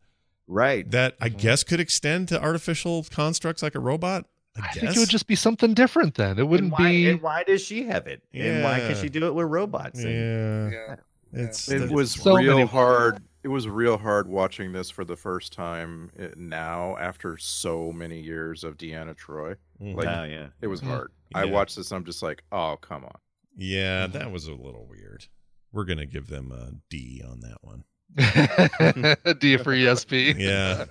[0.48, 0.90] Right.
[0.92, 1.38] that I Mm-hmm.
[1.40, 4.26] guess could extend to artificial constructs like a robot?
[4.56, 4.74] I, I guess.
[4.80, 6.40] think it would just be something different then.
[6.40, 7.10] It wouldn't and why, be.
[7.10, 8.22] And why does she have it?
[8.34, 10.00] And why can she do it with robots?
[10.04, 10.96] And- yeah.
[11.34, 13.22] It's It the- was So real many- hard.
[13.44, 18.20] It was real hard watching this for the first time eh, now after so many
[18.20, 19.56] years of Deanna Troi.
[19.82, 19.96] Mhm.
[19.96, 20.48] Like oh, yeah.
[20.62, 20.88] it was Mhm.
[20.88, 21.12] hard.
[21.34, 21.52] I Yeah.
[21.52, 21.92] watched this.
[21.92, 23.16] and I'm just like, oh come on.
[23.60, 25.26] Yeah, that was a little weird.
[25.72, 27.84] We're gonna give them a D on that one.
[29.40, 30.36] D for ESP.
[30.40, 30.86] Yeah.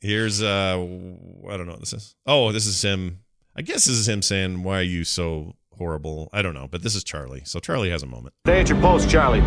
[0.00, 2.14] Here's uh I don't know what this is.
[2.26, 3.20] Oh, this is him.
[3.56, 6.28] I guess this is him saying, Why are you so horrible?
[6.32, 7.42] I don't know, but this is Charlie.
[7.44, 8.34] So Charlie has a moment.
[8.46, 9.40] Stay at your post, Charlie.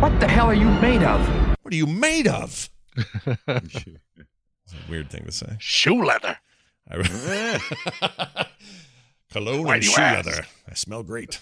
[0.00, 1.20] What the hell are you made of?
[1.62, 2.68] What are you made of?
[4.70, 5.56] It's a weird thing to say.
[5.60, 6.36] Shoe leather.
[6.90, 8.46] I-
[9.32, 10.26] Cologne Why and do shoe ask?
[10.26, 10.46] leather.
[10.70, 11.40] I smell great.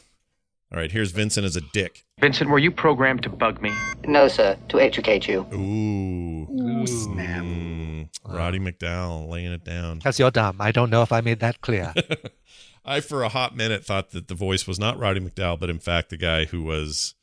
[0.73, 2.05] All right, here's Vincent as a dick.
[2.21, 3.73] Vincent, were you programmed to bug me?
[4.05, 5.47] No, sir, to educate you.
[5.53, 6.49] Ooh.
[6.51, 7.45] Ooh, snap.
[7.45, 9.99] Mm, Roddy McDowall laying it down.
[9.99, 10.57] Because you're dumb.
[10.61, 11.95] I don't know if I made that clear.
[12.85, 15.79] I, for a hot minute, thought that the voice was not Roddy McDowall, but in
[15.79, 17.15] fact the guy who was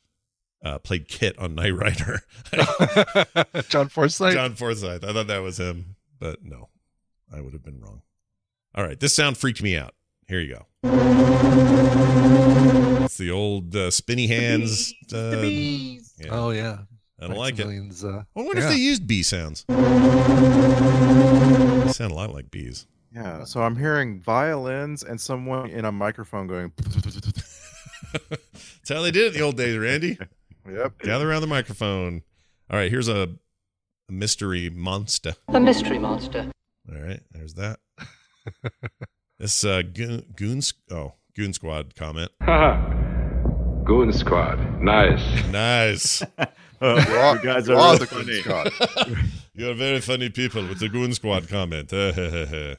[0.64, 2.22] uh, played KITT on Knight Rider,
[3.68, 4.32] John Forsythe.
[4.34, 5.04] John Forsythe.
[5.04, 6.68] I thought that was him, but no,
[7.32, 8.00] I would have been wrong.
[8.74, 9.94] All right, this sound freaked me out.
[10.28, 10.66] Here you go.
[13.04, 14.92] It's the old uh, spinny hands.
[15.12, 15.98] Uh, yeah,
[16.30, 16.78] Oh yeah.
[17.20, 17.66] I don't like it.
[17.66, 18.68] Maximilian's, Uh, I wonder yeah.
[18.68, 19.64] if they used bee sounds.
[19.68, 19.74] They
[21.92, 22.86] sound a lot like bees.
[23.14, 23.44] Yeah.
[23.44, 26.72] So I'm hearing violins and someone in a microphone going.
[28.12, 30.18] That's how they did it in the old days, Randy.
[30.66, 31.00] Yep.
[31.00, 32.22] Gather around the microphone.
[32.70, 33.28] All right, here's a,
[34.08, 35.34] a mystery monster.
[35.48, 36.50] A mystery monster.
[36.90, 37.80] All right, there's that.
[39.44, 42.30] this uh, goon, goon, oh, goon squad comment.
[43.84, 44.80] Goon Squad.
[44.80, 45.44] Nice.
[45.52, 46.22] Nice.
[46.80, 48.42] Oh, you guys are Raw really funny.
[48.42, 49.18] good
[49.54, 51.88] You're very funny people with the goon squad comment.
[51.88, 52.78] that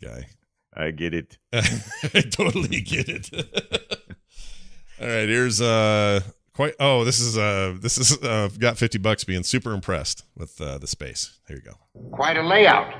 [0.00, 0.26] guy.
[0.76, 1.38] I get it.
[1.52, 3.30] I totally get it.
[5.00, 6.20] All right, here's uh
[6.52, 10.60] quite oh, this is uh this is uh got 50 bucks being super impressed with
[10.60, 11.40] uh the space.
[11.48, 11.78] Here you go.
[12.12, 12.94] Quite a layout.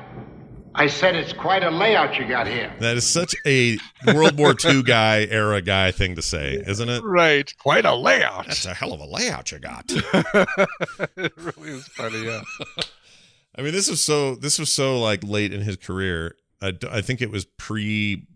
[0.76, 2.74] I said it's quite a layout you got here.
[2.80, 3.78] That is such a
[4.12, 7.02] World War II guy era guy thing to say, isn't it?
[7.04, 7.52] Right.
[7.58, 8.46] Quite a layout.
[8.46, 9.84] That's a hell of a layout you got.
[9.88, 12.24] it really is funny.
[12.24, 12.42] Yeah.
[13.56, 16.34] I mean, this was so this was so like late in his career.
[16.60, 18.26] I think it was pre.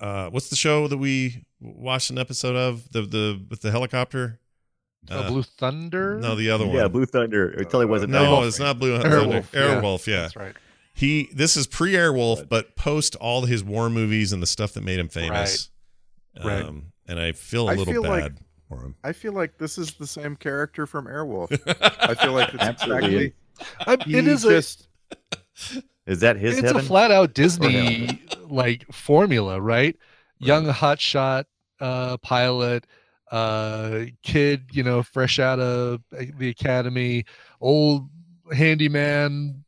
[0.00, 4.40] Uh, what's the show that we watched an episode of the the with the helicopter?
[5.08, 6.18] Uh, Blue Thunder.
[6.18, 6.74] No, the other one.
[6.74, 7.50] Yeah, Blue Thunder.
[7.50, 8.12] Until it wasn't.
[8.12, 8.48] no, that.
[8.48, 9.20] it's not Blue Thunder.
[9.20, 9.60] Airwolf, yeah.
[9.60, 10.20] Airwolf, yeah.
[10.22, 10.56] That's right.
[10.96, 14.82] He this is pre Airwolf, but post all his war movies and the stuff that
[14.82, 15.70] made him famous.
[16.42, 16.62] Right.
[16.64, 18.38] Um, and I feel a I little feel like- bad
[18.68, 18.94] for him.
[19.04, 21.50] I feel like this is the same character from Airwolf.
[22.00, 23.16] I feel like it's Absolutely.
[23.26, 23.32] exactly.
[23.86, 24.88] I, it he is a, just
[26.06, 26.80] Is that his it's heaven?
[26.80, 29.96] a flat out Disney like formula, right?
[30.38, 31.44] Young hotshot
[31.80, 32.86] uh, pilot,
[33.30, 37.24] uh, kid, you know, fresh out of the academy,
[37.60, 38.08] old
[38.52, 39.64] handyman,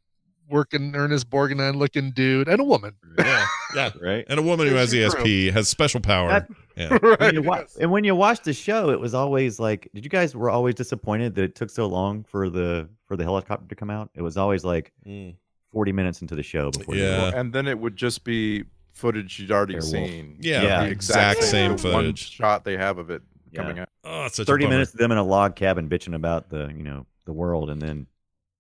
[0.48, 2.94] working Ernest Borgnine looking dude, and a woman.
[3.18, 3.90] Yeah, yeah.
[4.00, 4.24] right.
[4.28, 5.24] And a woman who has It's true.
[5.24, 6.28] ESP has special power.
[6.28, 6.98] That- yeah.
[7.18, 10.10] When you wa- and when you watch the show, it was always like, did you
[10.10, 13.74] guys were always disappointed that it took so long for the for the helicopter to
[13.74, 14.10] come out?
[14.14, 15.34] It was always like Mm.
[15.72, 16.94] forty minutes into the show before.
[16.94, 17.32] you- Yeah.
[17.34, 19.82] and then it would just be footage you'd already Airwolf.
[19.90, 20.36] seen.
[20.40, 20.84] Yeah, Yeah.
[20.84, 22.30] the exact same the one footage.
[22.30, 23.22] shot they have of it
[23.52, 23.62] Yeah.
[23.62, 23.88] coming out.
[24.04, 26.72] Oh, it's such a thirty minutes of them in a log cabin bitching about the
[26.76, 28.06] you know the world, and then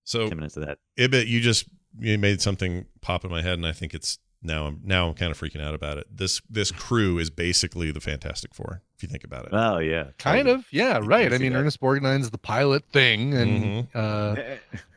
[0.04, 0.78] So ten minutes of that.
[0.98, 1.66] Ibbott, you just
[1.98, 5.14] you made something pop in my head, and I think it's now I'm now I'm
[5.14, 6.06] kind of freaking out about it.
[6.14, 9.50] This this crew is basically the Fantastic Four, if you think about it.
[9.52, 11.32] Oh yeah, Kind of, yeah, You right.
[11.32, 11.58] I mean, that.
[11.58, 13.98] Ernest Borgnine's the pilot thing, and Mm-hmm.
[13.98, 14.36] uh,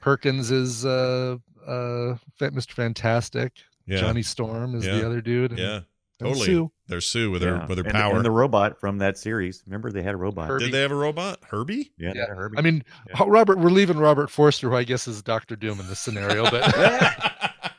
[0.02, 2.72] Perkins is uh, uh, Mr.
[2.72, 3.54] Fantastic.
[3.88, 4.96] Yeah, Johnny Storm is Yeah.
[5.00, 5.52] the other dude.
[5.52, 5.86] and- yeah, and
[6.20, 6.46] totally.
[6.92, 6.96] Sue.
[6.96, 8.16] There's Sue with her with her and, power.
[8.16, 9.64] and the robot from that series.
[9.66, 10.48] Remember they had a robot.
[10.50, 10.66] Herbie.
[10.66, 11.92] Did they have a robot, Herbie?
[11.98, 12.26] Yeah, they Yeah.
[12.28, 12.58] had a Herbie.
[12.58, 13.24] I mean, Yeah.
[13.28, 16.72] Robert, we're leaving Robert Forster, who I guess is Doctor Doom in this scenario, but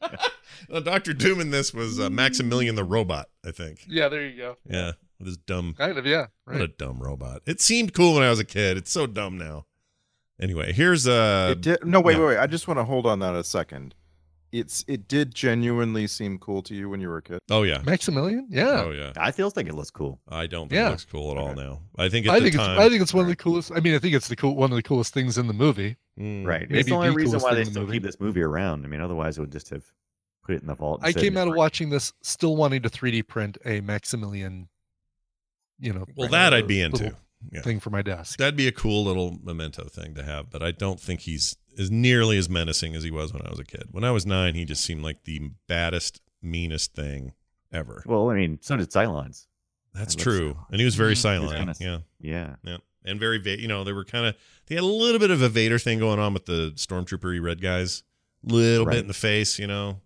[0.68, 3.84] well, Doctor Doom in this was uh, Maximilian the robot, I think.
[3.88, 4.56] yeah, there you go.
[4.68, 6.26] Yeah, with his dumb, Kind of, yeah.
[6.44, 7.42] what a dumb robot.
[7.46, 8.76] It seemed cool when I was a kid.
[8.76, 9.66] It's so dumb now.
[10.40, 12.20] Anyway, here's uh it did, no, wait, yeah.
[12.20, 12.38] wait, wait.
[12.38, 13.94] I just want to hold on that a second.
[14.52, 17.38] It's it did genuinely seem cool to you when you were a kid.
[17.50, 17.80] Oh yeah.
[17.86, 18.46] Maximilian?
[18.50, 18.82] Yeah.
[18.86, 19.12] Oh yeah.
[19.16, 20.20] I still think it looks cool.
[20.28, 20.88] I don't think Yeah.
[20.88, 21.80] it looks cool at all now.
[21.96, 23.72] I think at I the think time, it's I think it's one of the coolest.
[23.74, 25.96] I mean, I think it's the cool one of the coolest things in the movie.
[26.20, 26.46] Mm.
[26.46, 26.68] Right.
[26.68, 27.94] Maybe it's the only the reason why they in the still movie.
[27.94, 28.84] keep this movie around.
[28.84, 29.84] I mean, otherwise it would just have
[30.44, 31.00] put it in the vault.
[31.02, 34.68] I came out of watching this still wanting to 3D print a Maximilian,
[35.80, 36.04] you know.
[36.16, 37.16] Well, that I'd be little into.
[37.50, 37.62] Yeah.
[37.62, 38.38] Thing for my desk.
[38.38, 41.90] That'd be a cool little memento thing to have, but I don't think he's as
[41.90, 43.84] nearly as menacing as he was when I was a kid.
[43.90, 47.32] When I was nine, he just seemed like the baddest, meanest thing
[47.72, 48.02] ever.
[48.06, 49.46] Well, I mean, so did Cylons.
[49.94, 51.56] That's That looks- true, and he was very He was silent.
[51.56, 52.56] kinda- yeah, Yeah.
[52.64, 54.34] yeah, and very, va- you know, they were kind of
[54.66, 57.60] they had a little bit of a Vader thing going on with the stormtroopery red
[57.60, 58.02] guys,
[58.42, 58.94] little Right.
[58.94, 59.58] bit in the face.
[59.58, 60.00] You know,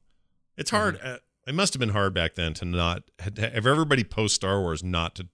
[0.57, 0.99] it's hard.
[1.03, 3.39] uh, It must have been hard back then to not have
[3.69, 5.29] everybody post Star Wars not to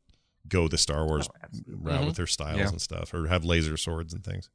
[0.49, 1.29] go the Star Wars
[1.67, 2.07] route Mhm.
[2.07, 2.69] with their styles Yeah.
[2.69, 4.49] and stuff, or have laser swords and things.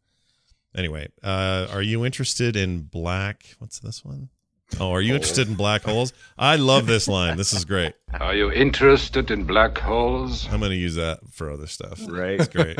[0.75, 3.55] Anyway, uh, are you interested in black?
[3.59, 4.29] What's this one?
[4.81, 6.11] Oh, are you interested in black holes?
[6.37, 7.37] I love this line.
[7.37, 7.93] This is great.
[8.19, 10.45] Are you interested in black holes?
[10.51, 12.01] I'm going to use that for other stuff.
[12.05, 12.37] Right.
[12.37, 12.77] It's great.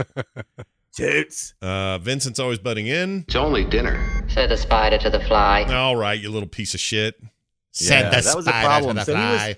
[0.95, 1.53] Toots.
[1.61, 3.23] Uh, Vincent's always butting in.
[3.27, 4.25] It's only dinner.
[4.27, 5.63] Said the spider to the fly.
[5.63, 7.15] All right, you little piece of shit.
[7.79, 8.97] Yeah, that was a problem.
[9.01, 9.55] So he was,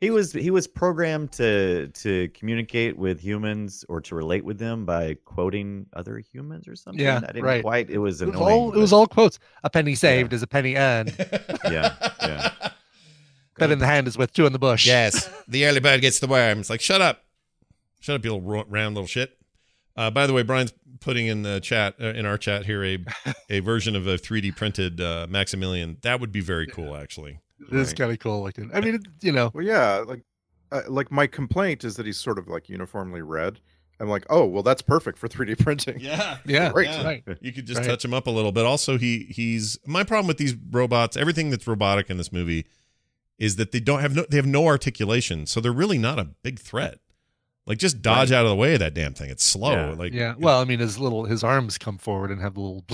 [0.00, 4.86] he was he was programmed to to communicate with humans or to relate with them
[4.86, 7.04] by quoting other humans or something.
[7.04, 7.62] Yeah, I didn't right.
[7.62, 7.90] quite.
[7.90, 8.52] It was It was annoying.
[8.52, 9.38] all it was all quotes.
[9.62, 11.14] A penny saved is a penny earned.
[11.64, 12.52] yeah, yeah.
[13.58, 14.86] Bet in the hand is worth two in the bush.
[14.86, 16.60] Yes, the early bird gets the worm.
[16.60, 17.24] It's like, shut up.
[18.00, 19.36] Shut up, you little round little shit.
[19.94, 22.98] Uh, by the way, Brian's putting in the chat, uh, in our chat here, a,
[23.50, 25.98] a version of a 3D printed uh, Maximilian.
[26.00, 27.40] That would be very cool, actually.
[27.60, 28.70] It is kind of cool looking.
[28.72, 30.22] I mean, you know, Well, yeah, like
[30.72, 33.60] uh, like my complaint is that he's sort of like uniformly red.
[33.98, 36.00] I'm like, oh, well, that's perfect for 3D printing.
[36.00, 36.38] Yeah.
[36.46, 36.88] yeah, Great.
[37.04, 37.22] right.
[37.42, 37.86] You could just Right.
[37.86, 38.64] touch him up a little bit.
[38.64, 41.16] Also, he he's my problem with these robots.
[41.16, 42.66] Everything that's robotic in this movie
[43.38, 46.24] is that they don't have no they have no articulation, so they're really not a
[46.42, 46.98] big threat.
[47.66, 49.28] Like just dodge out of the way of that damn thing.
[49.30, 49.72] It's slow.
[49.72, 49.90] Yeah.
[49.94, 50.34] Like Yeah.
[50.38, 52.84] Well, I mean, his little his arms come forward and have the little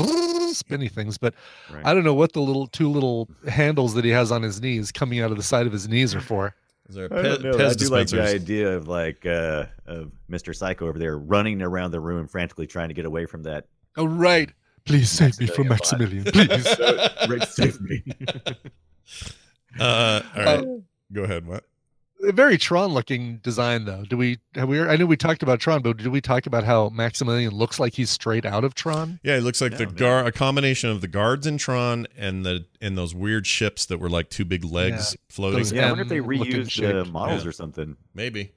[0.57, 1.35] spinny things, but
[1.73, 1.85] Right.
[1.87, 4.91] I don't know what the little two little handles that he has on his knees
[4.93, 6.55] coming out of the side of his knees are for.
[6.89, 7.66] Is there I, Pe- don't know.
[7.69, 10.55] I do like the idea of like uh, of Mr.
[10.55, 13.66] Psycho over there running around the room frantically trying to get away from that.
[13.97, 14.51] Oh, right.
[14.85, 17.28] Please save me from Maximilian Maximilian, please.
[17.28, 18.03] Rick, save me.
[19.78, 20.65] Uh, all right.
[21.12, 21.47] Go ahead.
[21.47, 21.65] What?
[22.27, 24.05] A very Tron looking design though.
[24.05, 26.65] Do we have we I know we talked about Tron, but did we talk about
[26.65, 29.20] how Maximilian looks like he's straight out of Tron?
[29.23, 29.93] Yeah, it looks like No, the no.
[29.93, 33.98] gar a combination of the guards in Tron and the and those weird ships that
[33.98, 35.59] were like two big legs floating.
[35.59, 37.48] Those yeah, I wonder if they reused the models Yeah.
[37.48, 37.97] or something.
[38.15, 38.53] Maybe.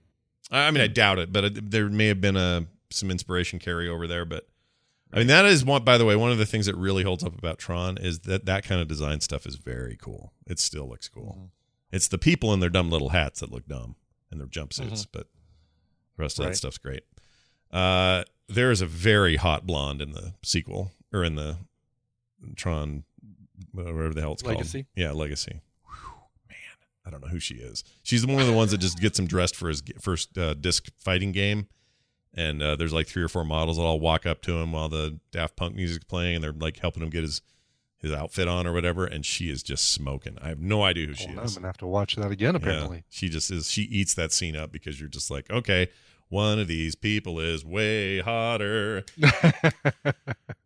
[0.52, 3.60] I I mean, I doubt it, but it, there may have been a some inspiration
[3.60, 4.26] carry over there.
[4.26, 4.48] But
[5.14, 5.84] I mean, that is one.
[5.84, 8.46] By the way, one of the things that really holds up about Tron is that
[8.46, 10.34] that kind of design stuff is very cool.
[10.48, 11.36] It still looks cool.
[11.38, 11.46] Mm-hmm.
[11.92, 13.96] It's the people in their dumb little hats that look dumb
[14.32, 15.28] and their jumpsuits, but
[16.18, 17.04] the rest of that stuff's great.
[17.72, 21.58] Uh, there is a very hot blonde in the sequel or in the
[22.56, 23.04] Tron,
[23.72, 24.84] whatever the hell it's Legacy?
[24.84, 24.88] called.
[24.96, 25.62] Yeah, Legacy.
[25.84, 26.12] Whew,
[26.48, 26.58] man,
[27.06, 27.84] I don't know who she is.
[28.04, 30.90] She's one of the ones that just gets him dressed for his first uh, disc
[30.98, 31.68] fighting game.
[32.34, 34.88] And uh, there's like three or four models that all walk up to him while
[34.88, 37.42] the Daft Punk music's playing, and they're like helping him get his
[38.00, 39.06] his outfit on or whatever.
[39.06, 40.38] And she is just smoking.
[40.42, 42.54] I have no idea who she Well, I'm gonna have to watch that again.
[42.56, 43.70] Yeah, Apparently, she just is.
[43.70, 45.88] She eats that scene up because you're just like, okay,
[46.30, 49.04] one of these people is way hotter.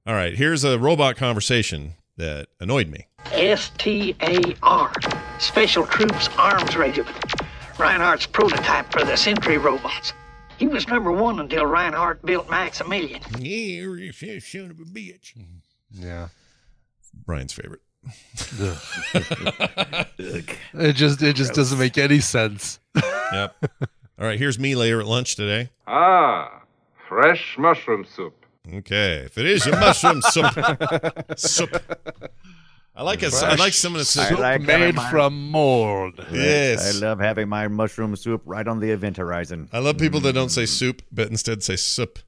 [0.05, 3.07] All right, here's a robot conversation that annoyed me.
[3.55, 4.91] STAR,
[5.39, 7.33] Special Troops Arms Regiment.
[7.79, 10.13] Reinhardt's prototype for the Sentry robots.
[10.57, 13.21] He was number one until Reinhardt built Maximilian.
[13.39, 15.33] Yeah, son of a bitch.
[15.91, 16.27] yeah.
[17.25, 17.81] Brian's favorite.
[20.75, 22.79] It just it just doesn't make any sense.
[23.33, 23.55] Yep.
[24.19, 25.71] All right, here's me later at lunch today.
[25.87, 26.61] Ah,
[27.09, 28.45] fresh mushroom soup.
[28.71, 30.45] Okay, if it is your mushroom soup,
[31.35, 31.71] soup.
[32.95, 33.33] I like it.
[33.33, 34.37] I like some of the soup.
[34.37, 36.23] like made my- from mold.
[36.31, 36.95] Yes.
[36.95, 39.67] I love having my mushroom soup right on the event horizon.
[39.73, 42.19] I love people that don't say soup, but instead say soup.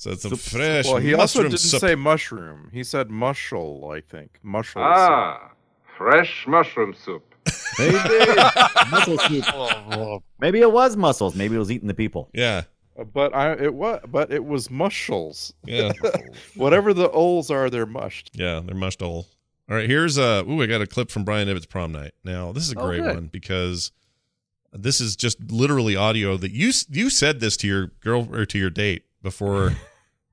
[0.00, 0.94] So it's a fresh mushroom.
[0.94, 1.80] Well, he also didn't soup.
[1.82, 2.70] say mushroom.
[2.72, 4.40] He said mushel, I think.
[4.42, 4.80] Mushel.
[4.80, 5.50] Ah,
[5.98, 7.34] fresh mushroom soup.
[7.78, 7.96] Maybe
[8.90, 10.22] muscle soup.
[10.40, 11.34] Maybe it was mussels.
[11.36, 12.30] Maybe it was eating the people.
[12.32, 12.62] yeah,
[12.98, 15.52] Uh, But I it was but it was mushels.
[15.66, 15.92] yeah,
[16.54, 18.30] Whatever the oles are, they're mushed.
[18.32, 18.60] yeah.
[18.64, 19.26] They're mushed all.
[19.68, 22.12] All right, here's uh ooh, I got a clip from Brian Ibbott's prom night.
[22.24, 23.14] Now this is a Oh, great good.
[23.16, 23.92] one because
[24.72, 28.58] this is just literally audio that you you said this to your girl or to
[28.58, 29.72] your date before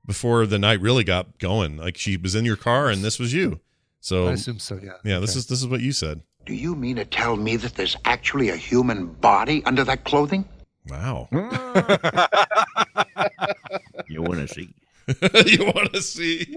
[0.08, 1.76] before the night really got going.
[1.76, 3.60] Like she was in your car and this was you.
[4.00, 4.80] So I assume so.
[4.82, 4.92] Yeah.
[5.04, 5.38] yeah, this Okay.
[5.38, 6.22] is this is what you said.
[6.46, 10.44] Do you mean to tell me that there's actually a human body under that clothing?
[10.88, 11.28] Wow.
[14.08, 14.74] You want to see?
[15.58, 16.56] you want to see?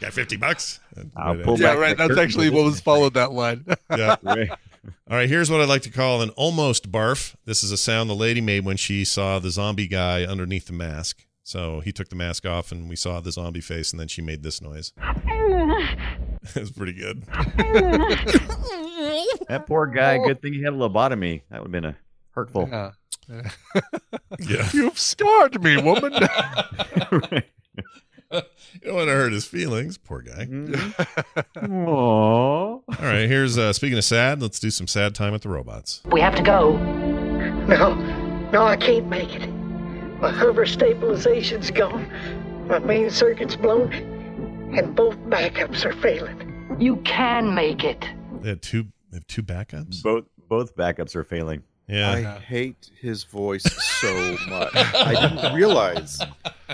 [0.00, 0.80] Got fifty bucks.
[1.16, 1.96] I'll pull Yeah, back right.
[1.96, 3.64] That's actually what was followed that line.
[3.90, 4.16] Yeah.
[4.22, 4.50] Right.
[4.50, 7.34] All right, here's what I'd like to call an almost barf.
[7.44, 10.72] This is a sound the lady made when she saw the zombie guy underneath the
[10.74, 11.24] mask.
[11.46, 14.20] So he took the mask off and we saw the zombie face, and then she
[14.20, 14.92] made this noise.
[16.56, 17.22] it's pretty good.
[19.48, 20.18] That poor guy.
[20.18, 21.42] Good thing he had a lobotomy.
[21.50, 21.96] That would have been a
[22.32, 22.68] hurtful.
[22.68, 22.90] Yeah.
[24.40, 24.68] Yeah.
[24.72, 26.12] You've scarred me, woman.
[26.12, 26.18] You
[28.82, 29.96] don't want to hurt his feelings.
[29.98, 30.46] Poor guy.
[31.56, 31.86] Aww.
[31.86, 36.02] All right, here's uh, speaking of sad, let's do some sad time at the robots.
[36.06, 36.76] We have to go.
[36.76, 37.94] No,
[38.50, 39.55] no, I can't make it.
[40.20, 42.10] My hover stabilization's gone,
[42.68, 43.92] my main circuit's blown,
[44.76, 46.76] and both backups are failing.
[46.78, 48.04] You can make it.
[48.40, 50.02] They had two they have two backups.
[50.02, 51.62] Both both backups are failing.
[51.88, 52.10] Yeah.
[52.10, 53.62] I hate his voice
[54.00, 54.72] so much.
[54.74, 56.20] I didn't realize.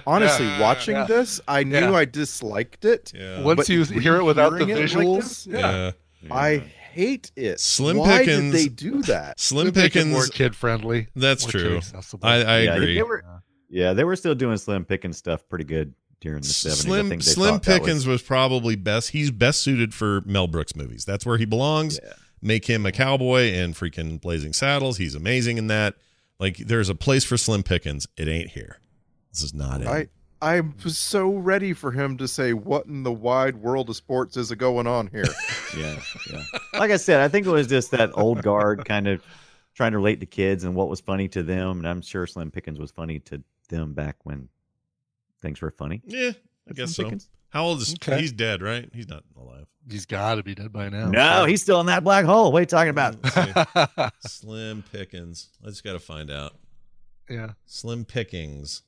[0.07, 0.61] Honestly, Yeah.
[0.61, 1.05] watching Yeah.
[1.05, 1.93] this, I knew Yeah.
[1.93, 3.13] I disliked it.
[3.15, 3.43] Yeah.
[3.43, 5.91] Once you hear it without the rehearing it like visuals, this, yeah.
[6.31, 6.63] I
[6.93, 7.61] hate it.
[7.61, 9.41] Slim Why Pickens- did they do that?
[9.41, 10.13] Slim Make it Pickens.
[10.13, 11.09] more kid friendly.
[11.17, 11.81] That's more true.
[12.23, 12.95] I, I yeah, agree.
[12.95, 13.25] They were,
[13.69, 16.83] yeah, they were still doing Slim Pickens stuff pretty good during the seventies.
[16.83, 19.11] Slim think they Slim Pickens was, probably best.
[19.11, 21.05] He's best suited for Mel Brooks movies.
[21.05, 21.99] That's where he belongs.
[22.03, 22.13] Yeah.
[22.41, 24.99] Make him a cowboy and freaking Blazing Saddles.
[24.99, 25.95] He's amazing in that.
[26.39, 28.07] Like there's a place for Slim Pickens.
[28.17, 28.79] It ain't here.
[29.33, 30.11] This is not it.
[30.43, 33.97] I I was so ready for him to say, "What in the wide world of
[33.97, 35.25] sports is going on here?"
[35.79, 35.99] Yeah,
[36.31, 36.43] yeah.
[36.75, 39.23] Like I said, I think it was just that old guard kind of
[39.75, 41.79] trying to relate to kids and what was funny to them.
[41.79, 44.51] And I'm sure Slim Pickens was funny to them back when
[45.41, 46.03] things were funny.
[46.05, 47.05] yeah, I Slim guess so.
[47.05, 47.31] Pickens?
[47.49, 48.21] How old is Okay.
[48.21, 48.87] he's dead, right?
[48.93, 49.65] He's not alive.
[49.91, 51.09] He's got to be dead by now.
[51.09, 52.53] No, he's still in that black hole.
[52.53, 53.17] What are you talking about?
[54.27, 55.49] Slim Pickens.
[55.65, 56.55] I just got to find out.
[57.31, 57.53] yeah.
[57.65, 58.83] Slim Pickings.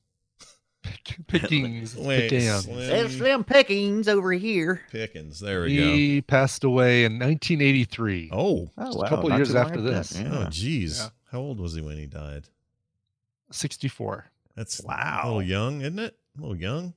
[1.28, 1.96] Pickings.
[1.98, 2.64] Wait, Pickens.
[2.64, 4.82] Slim Slim Pickens over here.
[4.90, 5.40] Pickens.
[5.40, 5.82] There we go.
[5.82, 8.30] He passed away in 1983.
[8.32, 10.16] Oh, Oh, Just a oh, couple not years after after that, this.
[10.18, 10.44] Oh, yeah.
[10.46, 10.98] oh, geez.
[10.98, 11.08] Yeah.
[11.32, 12.44] How old was he when he died?
[13.50, 14.26] 64.
[14.56, 15.20] That's Wow.
[15.22, 16.16] a little young, isn't it?
[16.36, 16.94] A little young.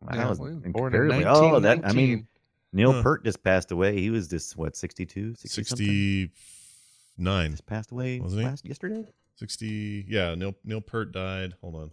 [0.00, 2.26] Wow, Yeah, that was born in comparatively- oh, that I mean,
[2.72, 3.02] Neil Huh.
[3.02, 4.00] Peart just passed away.
[4.00, 6.30] He was just what 62, 60
[7.16, 7.50] 69.
[7.50, 8.46] Just passed away Wasn't he?
[8.46, 9.04] last yesterday.
[9.36, 10.04] 60.
[10.08, 11.54] Yeah, Neil Neil Peart died.
[11.62, 11.90] Hold on.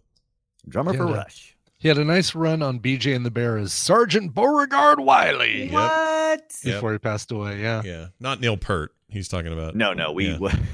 [0.67, 1.15] Drummer for Yeah.
[1.15, 1.55] Rush.
[1.77, 6.51] He had a nice run on BJ and the Bear as Sergeant Beauregard Wiley What?
[6.63, 6.75] Yep.
[6.75, 7.61] before he passed away.
[7.61, 7.81] Yeah.
[7.85, 9.75] Yeah, not Neil Peart He's talking about.
[9.75, 10.29] No, no, we.
[10.29, 10.55] Yeah.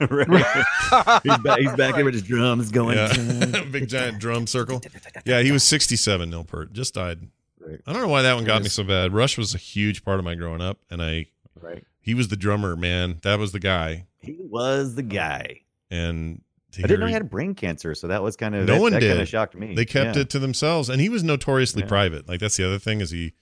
[0.00, 0.28] Right.
[1.24, 1.58] he's back.
[1.58, 2.96] He's back there with his drums going.
[2.96, 3.64] Yeah.
[3.72, 4.80] Big giant drum circle.
[5.26, 6.30] Yeah, he was 67.
[6.30, 6.72] Neil Peart.
[6.72, 7.18] just died.
[7.60, 7.80] Right.
[7.84, 9.12] I don't know why that one got me so bad.
[9.12, 11.26] Rush was a huge part of my growing up, and I
[11.60, 11.82] Right.
[12.00, 13.18] he was the drummer, man.
[13.22, 14.06] That was the guy.
[14.20, 15.62] He was the guy.
[15.90, 16.42] And to
[16.76, 18.92] I didn't know he had brain cancer, so that was kind of No that, one
[18.92, 19.08] that did.
[19.10, 19.74] Kind of shocked me.
[19.74, 20.22] They kept Yeah.
[20.22, 21.88] it to themselves, and he was notoriously Yeah.
[21.88, 22.28] private.
[22.28, 23.32] Like that's the other thing is he,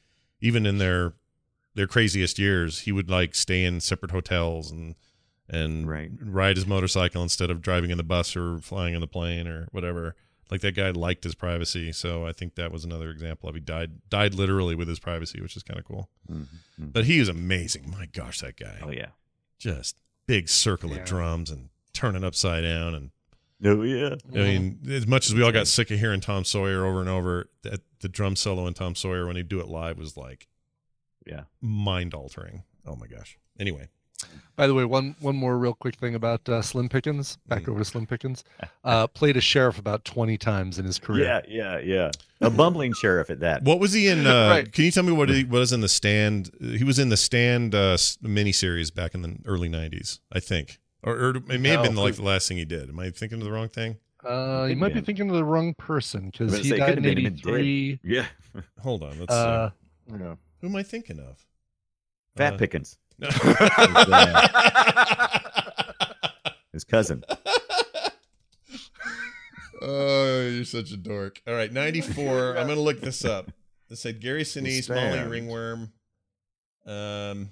[0.41, 1.15] even in their
[1.75, 4.95] their craziest years, he would like stay in separate hotels and
[5.49, 6.11] and Right.
[6.21, 9.69] ride his motorcycle instead of driving in the bus or flying in the plane or
[9.73, 10.17] whatever.
[10.51, 13.61] Like that guy liked his privacy, so I think that was another example of he
[13.61, 16.09] died died literally with his privacy, which is kind of cool.
[16.31, 16.47] Mhm,
[16.81, 16.93] mhm.
[16.93, 17.91] But he is amazing.
[17.91, 18.79] My gosh, that guy!
[18.83, 19.11] Oh yeah.
[19.59, 19.97] Just
[20.27, 20.99] big circle Yeah.
[20.99, 23.11] of drums and turning upside down and
[23.65, 24.17] Oh yeah.
[24.35, 27.09] I mean, as much as we all got sick of hearing Tom Sawyer over and
[27.09, 30.47] over, that the drum solo in Tom Sawyer when he'd do it live was like
[31.27, 31.43] Yeah.
[31.61, 32.65] mind altering.
[32.87, 33.39] Oh my gosh.
[33.59, 33.89] Anyway,
[34.57, 37.37] By the way, one one more real quick thing about uh, Slim Pickens.
[37.49, 37.69] Back Mm.
[37.71, 38.45] over to Slim Pickens.
[38.85, 41.25] Uh, played a sheriff about 20 times in his career.
[41.25, 42.11] Yeah, yeah, yeah.
[42.41, 43.63] A bumbling sheriff at that.
[43.63, 44.27] what was he in?
[44.27, 44.73] Uh, Right.
[44.73, 46.51] Can you tell me what he was in the stand?
[46.61, 50.79] He was in the stand uh, s- miniseries back in the early '90s, I think,
[51.07, 52.91] or, or it may have No, been like the last thing he did.
[52.91, 53.97] Am I thinking of the wrong thing?
[54.23, 57.05] Uh, you might be thinking of the wrong person because he gonna say, died in
[57.05, 57.55] could've been him dead.
[57.55, 58.01] 83.
[58.05, 58.27] Yeah.
[58.81, 59.19] Hold on.
[59.21, 60.13] Let's Uh, see.
[60.13, 60.39] You know.
[60.61, 61.45] Who am I thinking of?
[62.37, 62.99] Fat Uh, Pickens.
[63.19, 63.29] No.
[66.73, 67.25] His cousin.
[69.83, 71.41] Oh, you're such a dork.
[71.47, 72.57] All right, 94.
[72.57, 73.53] I'm going to look this up.
[73.89, 75.93] This said Gary Sinise, Molly Ringworm.
[76.87, 77.51] Um,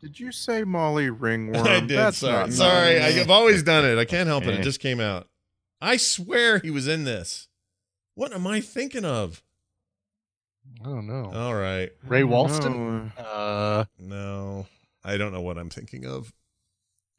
[0.00, 1.66] Did you say Molly Ringworm?
[1.66, 1.90] I did.
[1.98, 2.32] That's sorry.
[2.46, 2.98] not Sorry.
[2.98, 3.18] nice.
[3.18, 3.98] I've always done it.
[3.98, 4.54] I can't help it.
[4.54, 4.62] It Eh.
[4.62, 5.28] just came out.
[5.80, 7.48] I swear he was in this.
[8.14, 9.42] What am I thinking of?
[10.82, 11.32] I don't know.
[11.34, 11.90] All right.
[12.06, 13.10] Ray Walston?
[13.16, 13.22] No.
[13.24, 14.66] Uh, No,
[15.04, 16.32] I don't know what I'm thinking of.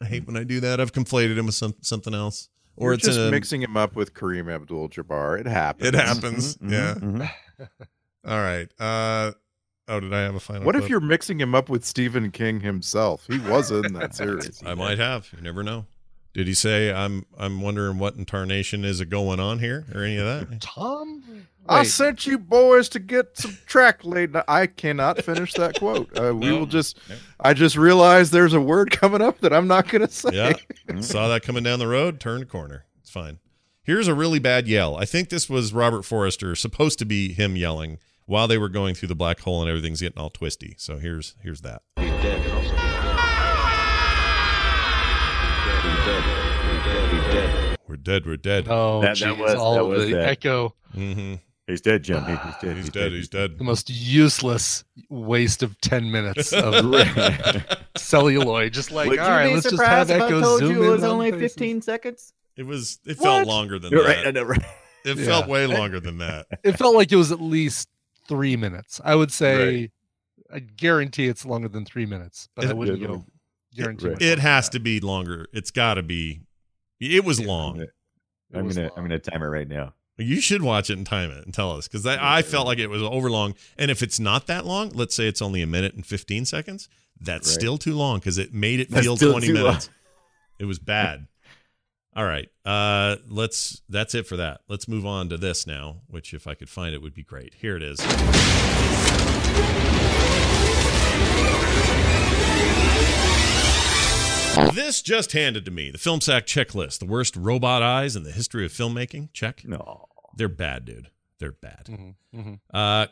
[0.01, 0.79] I hate when I do that.
[0.79, 2.49] I've conflated him with some, something else.
[2.77, 5.39] or it's just a, mixing him up with Kareem Abdul-Jabbar.
[5.41, 5.87] It happens.
[5.87, 6.55] It happens.
[6.57, 6.93] Mhm, yeah.
[6.95, 7.29] mhm.
[8.25, 8.69] All right.
[8.79, 9.31] Uh,
[9.89, 10.63] oh, did I have a final?
[10.63, 13.25] What if you're mixing him up with Stephen King himself?
[13.27, 14.61] He was in that series.
[14.65, 15.29] I might have.
[15.35, 15.85] You never know.
[16.33, 20.17] Did he say I'm I'm wondering what incarnation is it going on here or any
[20.17, 20.61] of that?
[20.61, 21.23] Tom?
[21.67, 24.35] I sent you boys to get some track laid.
[24.47, 26.09] I cannot finish that quote.
[26.17, 26.59] Uh, we No.
[26.59, 26.97] will just.
[27.39, 30.29] I just realized there's a word coming up that I'm not going to say.
[30.33, 30.99] Yeah.
[31.01, 32.85] Saw that coming down the road, turned corner.
[33.01, 33.37] It's fine.
[33.83, 34.95] Here's a really bad yell.
[34.95, 37.97] I think this was Robert Forster, supposed to be him yelling
[38.29, 40.75] while they were going through the black hole and everything's getting all twisty.
[40.77, 41.81] So here's here's that.
[47.87, 48.67] We're dead, we're dead.
[48.69, 50.27] Oh, That- that was- all that was the that.
[50.29, 50.75] echo.
[50.95, 51.35] Mm-hmm.
[51.65, 52.23] He's dead, Jim.
[52.25, 52.77] He- He's dead.
[52.77, 53.57] He's dead, he's dead.
[53.57, 56.73] The most useless waste of 10 minutes of
[57.97, 58.73] celluloid.
[58.73, 60.83] Just like, Would all you let's just surprised have if I Echo told zoom you
[60.83, 61.53] it in was on only faces.
[61.53, 62.33] 15 seconds?
[62.55, 63.23] It was it What?
[63.23, 64.17] felt longer than You're that.
[64.17, 64.27] right.
[64.27, 64.61] I know, right.
[65.05, 65.25] It Yeah.
[65.25, 66.45] felt way longer than that.
[66.63, 67.87] It felt like it was at least
[68.29, 69.01] three minutes.
[69.03, 69.91] I would say,
[70.53, 73.25] I guarantee it's longer than three minutes, but I It- wouldn't it- go
[73.75, 74.05] guarantee.
[74.07, 74.13] right.
[74.19, 75.47] myself It has to be longer.
[75.51, 76.41] It's got to be.
[77.01, 77.81] It was long.
[77.81, 77.89] It
[78.53, 78.97] I'm was gonna long.
[78.97, 79.93] I'm gonna time it right now.
[80.17, 82.77] You should watch it and time it and tell us because I, I felt like
[82.77, 83.55] it was over long.
[83.77, 86.89] And if it's not that long, let's say it's only a minute and 15 seconds,
[87.21, 87.53] that's Right.
[87.53, 89.63] still too long because it made it That's feel 20 too long.
[89.65, 89.89] minutes.
[90.57, 91.27] It was bad.
[92.19, 92.49] All right.
[92.65, 93.81] Uh, let's.
[93.87, 94.59] That's it for that.
[94.67, 97.53] Let's move on to this now, which if I could find it would be great.
[97.53, 97.97] Here it is.
[104.73, 108.33] This just handed to me the Film Sack checklist: the worst robot eyes in the
[108.33, 109.31] history of filmmaking.
[109.31, 109.61] Check.
[109.63, 110.07] No.
[110.35, 111.07] They're bad, dude.
[111.39, 111.85] They're bad.
[111.85, 112.59] Mhm, mhm.
[112.73, 113.07] Uh,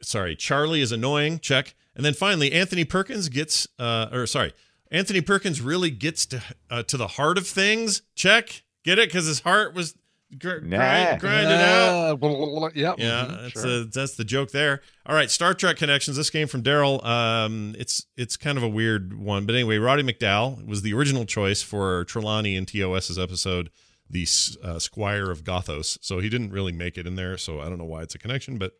[0.00, 1.38] sorry, Charlie is annoying.
[1.40, 1.74] Check.
[1.94, 4.54] And then finally, Anthony Perkins gets, uh, or sorry,
[4.90, 8.02] Anthony Perkins really gets to uh, to the heart of things.
[8.14, 8.62] Check.
[8.84, 9.08] Get it?
[9.08, 9.94] Because his heart was
[10.38, 10.76] gr- Nah.
[10.78, 11.88] grind, grinded out.
[12.12, 12.68] Uh, blah, blah, blah, blah.
[12.74, 12.94] Yep.
[12.98, 13.84] Yeah, mhm, that's sure.
[13.84, 14.80] that's the joke there.
[15.04, 16.16] All right, Star Trek connections.
[16.16, 17.04] This came from Daryl.
[17.04, 21.24] Um, it's it's kind of a weird one, but anyway, Roddy McDowall was the original
[21.26, 23.70] choice for Trelawney in TOS's episode,
[24.08, 24.26] the
[24.62, 25.98] uh, Squire of Gothos.
[26.00, 27.36] So he didn't really make it in there.
[27.36, 28.72] So I don't know why it's a connection, but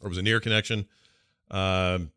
[0.00, 0.86] or it was a near connection.
[1.50, 2.10] Um,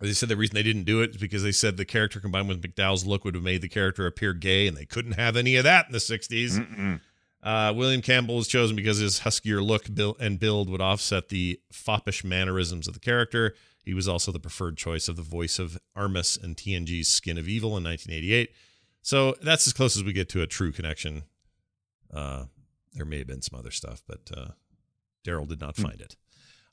[0.00, 2.48] they said the reason they didn't do it is because they said the character combined
[2.48, 5.56] with McDowall's look would have made the character appear gay, and they couldn't have any
[5.56, 7.00] of that in the '60s.
[7.42, 9.86] Uh, William Campbell was chosen because his huskier look
[10.20, 13.54] and build would offset the foppish mannerisms of the character.
[13.84, 17.48] He was also the preferred choice of the voice of Armus in TNG's Skin of
[17.48, 18.50] Evil in 1988.
[19.02, 21.22] So that's as close as we get to a true connection.
[22.12, 22.44] Uh,
[22.92, 24.48] there may have been some other stuff, but uh,
[25.24, 26.16] Daryl did not find it.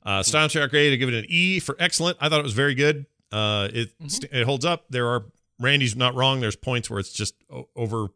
[0.04, 2.16] Uh, Style Check grade, I give it an E for excellent.
[2.20, 3.06] I thought it was very good.
[3.32, 4.84] Uh, it st- it holds up.
[4.90, 5.24] There are
[5.58, 6.40] Randy's not wrong.
[6.40, 8.08] There's points where it's just o- over.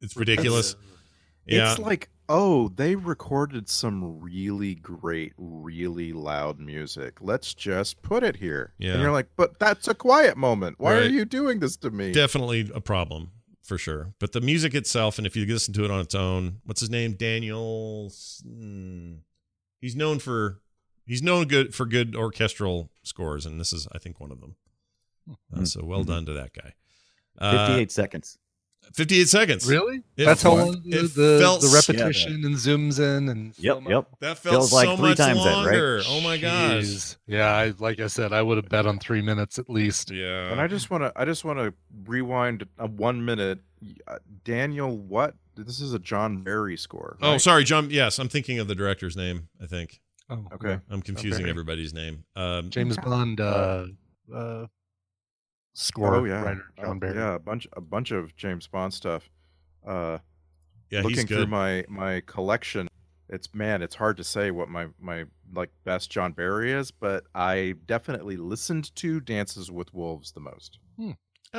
[0.00, 0.74] It's ridiculous.
[1.46, 7.18] Yeah, It's like, oh, they recorded some really great, really loud music.
[7.20, 8.74] Let's just put it here.
[8.78, 8.92] Yeah.
[8.92, 10.76] And you're like, but that's a quiet moment.
[10.78, 12.12] Why are you doing this to me?
[12.12, 13.30] definitely a problem
[13.62, 14.12] for sure.
[14.20, 16.90] But the music itself, and if you listen to it on its own, what's his
[16.90, 17.14] name?
[17.14, 18.06] Daniel.
[18.10, 19.14] S- hmm.
[19.80, 20.60] He's known for
[21.06, 24.56] he's known good for good orchestral scores, and this is I think one of them.
[25.56, 26.72] Uh, so well done to that guy.
[27.38, 28.38] Uh, 58 seconds.
[28.94, 29.70] 58 seconds.
[29.70, 30.02] Really?
[30.16, 33.54] It That's how long the, it the, felt the s- repetition and zooms in and
[33.56, 33.90] Yep, slow-mo?
[33.90, 34.06] yep.
[34.18, 36.04] That felt Feels like three much times that, right?
[36.08, 36.82] Oh my gosh.
[36.82, 37.16] Jeez.
[37.28, 40.10] Yeah, I, like I said, I would have bet on three minutes at least.
[40.10, 40.50] Yeah.
[40.50, 41.72] And I just want to, I just want to
[42.04, 43.60] rewind a one minute.
[44.08, 45.36] Uh, Daniel, what?
[45.54, 47.16] This is a John Barry score.
[47.22, 47.88] Oh, sorry, John.
[47.90, 49.48] Yes, I'm thinking of the director's name.
[49.62, 50.00] I think
[50.32, 50.80] Oh, Okay.
[50.90, 51.50] I'm confusing Okay.
[51.50, 52.24] everybody's name.
[52.36, 53.86] Um, James Bond uh,
[54.34, 54.66] uh,
[55.74, 57.14] score Oh yeah, writer John Uh, Barry.
[57.16, 59.28] yeah, a bunch, a bunch of James Bond stuff.
[59.86, 60.18] Uh,
[60.90, 62.88] yeah, he's looking through my my collection,
[63.28, 67.24] it's man, it's hard to say what my my like best John Barry is, but
[67.34, 70.78] I definitely listened to Dances with Wolves the most.
[71.00, 71.14] oh.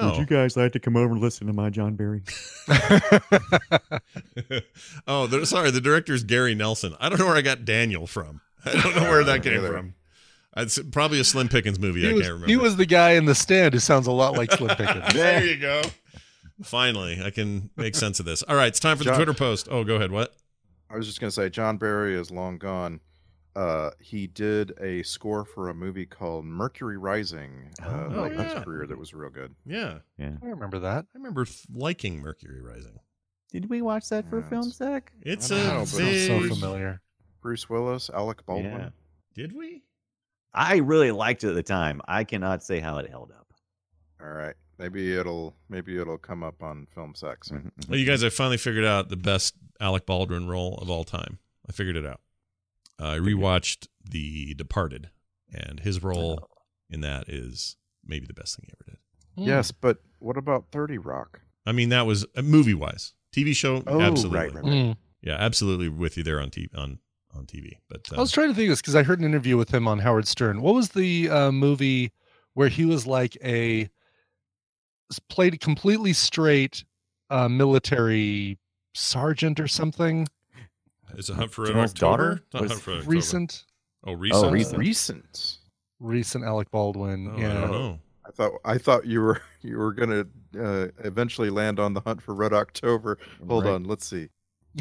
[0.09, 2.21] Would you guys like to come over and listen to my John Barry?
[5.07, 5.71] oh, sorry.
[5.71, 6.95] The director's Gary Nelson.
[6.99, 8.41] I don't know where I got Daniel from.
[8.65, 9.71] I don't know where that came Neither.
[9.73, 9.95] from.
[10.55, 12.01] It's probably a Slim Pickens movie.
[12.01, 12.47] he, I was, can't remember.
[12.51, 15.13] he was the guy in the stand who sounds a lot like Slim Pickens.
[15.13, 15.81] there you go.
[16.63, 18.43] Finally, I can make sense of this.
[18.43, 19.67] All right, it's time for the Twitter post.
[19.71, 20.11] Oh, go ahead.
[20.11, 20.33] What?
[20.89, 22.99] I was just gonna say John Barry is long gone.
[23.55, 27.69] Uh, he did a score for a movie called Mercury Rising.
[27.83, 28.43] Uh, Oh, like yeah.
[28.55, 29.53] his career that was real good.
[29.65, 30.33] Yeah, Yeah.
[30.43, 31.05] I remember that.
[31.13, 32.99] I remember liking Mercury Rising.
[33.51, 35.11] Did we watch that for Yeah, film it's- sack?
[35.21, 37.01] It's I don't a know, but- Sounds so familiar.
[37.43, 38.79] Bruce Willis, Alec Baldwin.
[38.79, 38.89] Yeah.
[39.35, 39.83] Did we?
[40.53, 42.01] I really liked it at the time.
[42.07, 43.53] I cannot say how it held up.
[44.21, 44.55] All right.
[44.79, 47.51] Maybe it'll maybe it'll come up on Film sex.
[47.87, 51.37] Well, you guys, I finally figured out the best Alec Baldwin role of all time.
[51.69, 52.21] I figured it out.
[52.99, 55.09] I rewatched The Departed,
[55.53, 56.49] and his role
[56.89, 57.75] in that is
[58.05, 59.47] maybe the best thing he ever did.
[59.47, 61.41] Yes, but what about Thirty Rock?
[61.65, 63.83] I mean, that was uh, movie wise, TV show.
[63.85, 64.73] Oh, absolutely, right, right, right.
[64.73, 64.97] Mm.
[65.21, 66.99] yeah, absolutely with you there on TV on
[67.35, 67.77] on TV.
[67.89, 69.73] But uh, I was trying to think of this because I heard an interview with
[69.73, 70.61] him on Howard Stern.
[70.61, 72.11] What was the uh, movie
[72.53, 73.89] where he was like a
[75.29, 76.83] played completely straight
[77.29, 78.57] uh, military
[78.93, 80.27] sergeant or something?
[81.15, 81.93] It's a Hunt for Red October?
[81.99, 82.43] daughter?
[82.53, 83.15] Not Hunt for Red October.
[83.15, 83.63] Recent,
[84.05, 84.51] Oh, recent.
[84.51, 84.77] recent.
[84.79, 85.57] Recent.
[85.99, 87.27] recent Alec Baldwin.
[87.31, 87.53] Oh, I yeah.
[87.61, 87.99] don't know.
[88.25, 90.25] I thought I thought you were you were gonna
[90.59, 93.17] uh, eventually land on the hunt for Red October.
[93.47, 93.73] Hold Right.
[93.73, 94.29] on, let's see.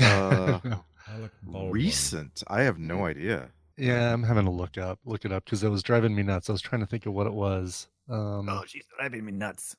[1.13, 1.73] Alec Baldwin.
[1.73, 2.43] recent.
[2.49, 3.51] I have no idea.
[3.77, 6.49] yeah, I'm having to look up, look it up because it was driving me nuts.
[6.49, 7.89] I was trying to think of what it was.
[8.09, 9.77] Um, Oh, she's driving me nuts.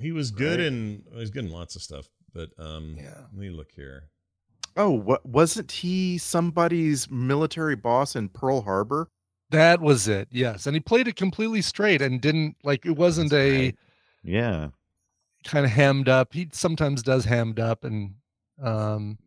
[0.00, 0.66] He was good Right.
[0.68, 1.04] in.
[1.14, 2.08] He's good in lots of stuff.
[2.34, 3.14] But um, Yeah.
[3.14, 4.08] let me look here.
[4.76, 9.08] Oh, what wasn't he somebody's military boss in Pearl Harbor?
[9.50, 10.28] that was it.
[10.30, 13.76] Yes, and he played it completely straight and didn't like it wasn't That's a right.
[14.24, 14.68] Yeah.
[15.44, 16.32] kind of hammed up.
[16.32, 18.14] He sometimes does hammed up and
[18.62, 19.18] um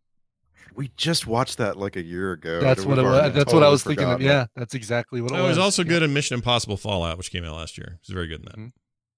[0.74, 2.60] We just watched that like a year ago.
[2.60, 3.12] that's what it was.
[3.14, 4.22] already That's what I totally was thinking of.
[4.22, 5.58] Yeah, that's exactly what it Oh, he was.
[5.58, 5.90] was also Yeah.
[5.90, 8.00] good in Mission Impossible Fallout, which came out last year.
[8.02, 8.56] He was very good in that.
[8.58, 8.72] Mhm.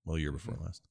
[0.06, 0.82] Well, a year before last.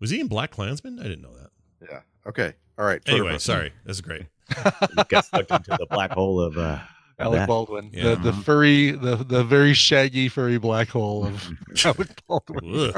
[0.00, 0.98] Was he in Black Klansman?
[0.98, 1.50] I didn't know that.
[1.90, 2.00] Yeah.
[2.26, 2.54] Okay.
[2.78, 3.00] All right.
[3.06, 3.72] Anyway, sorry.
[3.84, 4.26] That's great.
[4.96, 6.78] You got sucked into the black hole of uh
[7.18, 7.48] Alec that.
[7.48, 8.10] Baldwin, Yeah.
[8.14, 11.48] the the furry, the the very shaggy furry black hole of
[11.84, 12.92] Alec Baldwin.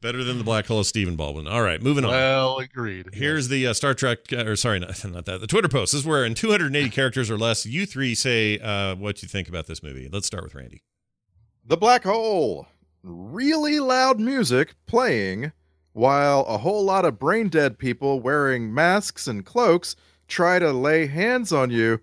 [0.00, 1.46] Better than the black hole of Stephen Baldwin.
[1.46, 2.10] All right, moving on.
[2.10, 3.10] Well, agreed.
[3.12, 5.40] Here's the uh, Star Trek, uh, or sorry, not, not that.
[5.40, 5.92] The Twitter post.
[5.92, 9.48] This is where in 280 characters or less, you three say uh, what you think
[9.48, 10.08] about this movie.
[10.10, 10.82] Let's start with Randy.
[11.64, 12.66] The black hole.
[13.02, 15.52] Really loud music playing
[15.92, 19.94] while a whole lot of brain dead people wearing masks and cloaks
[20.28, 22.00] try to lay hands on you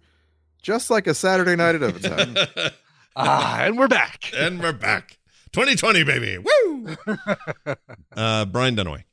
[0.61, 2.36] just like a Saturday night at Overtime.
[3.15, 4.31] ah, and we're back.
[4.36, 5.18] and we're back.
[5.52, 6.38] 2020, baby.
[6.38, 6.95] Woo!
[8.15, 9.03] uh, Brian Dunaway.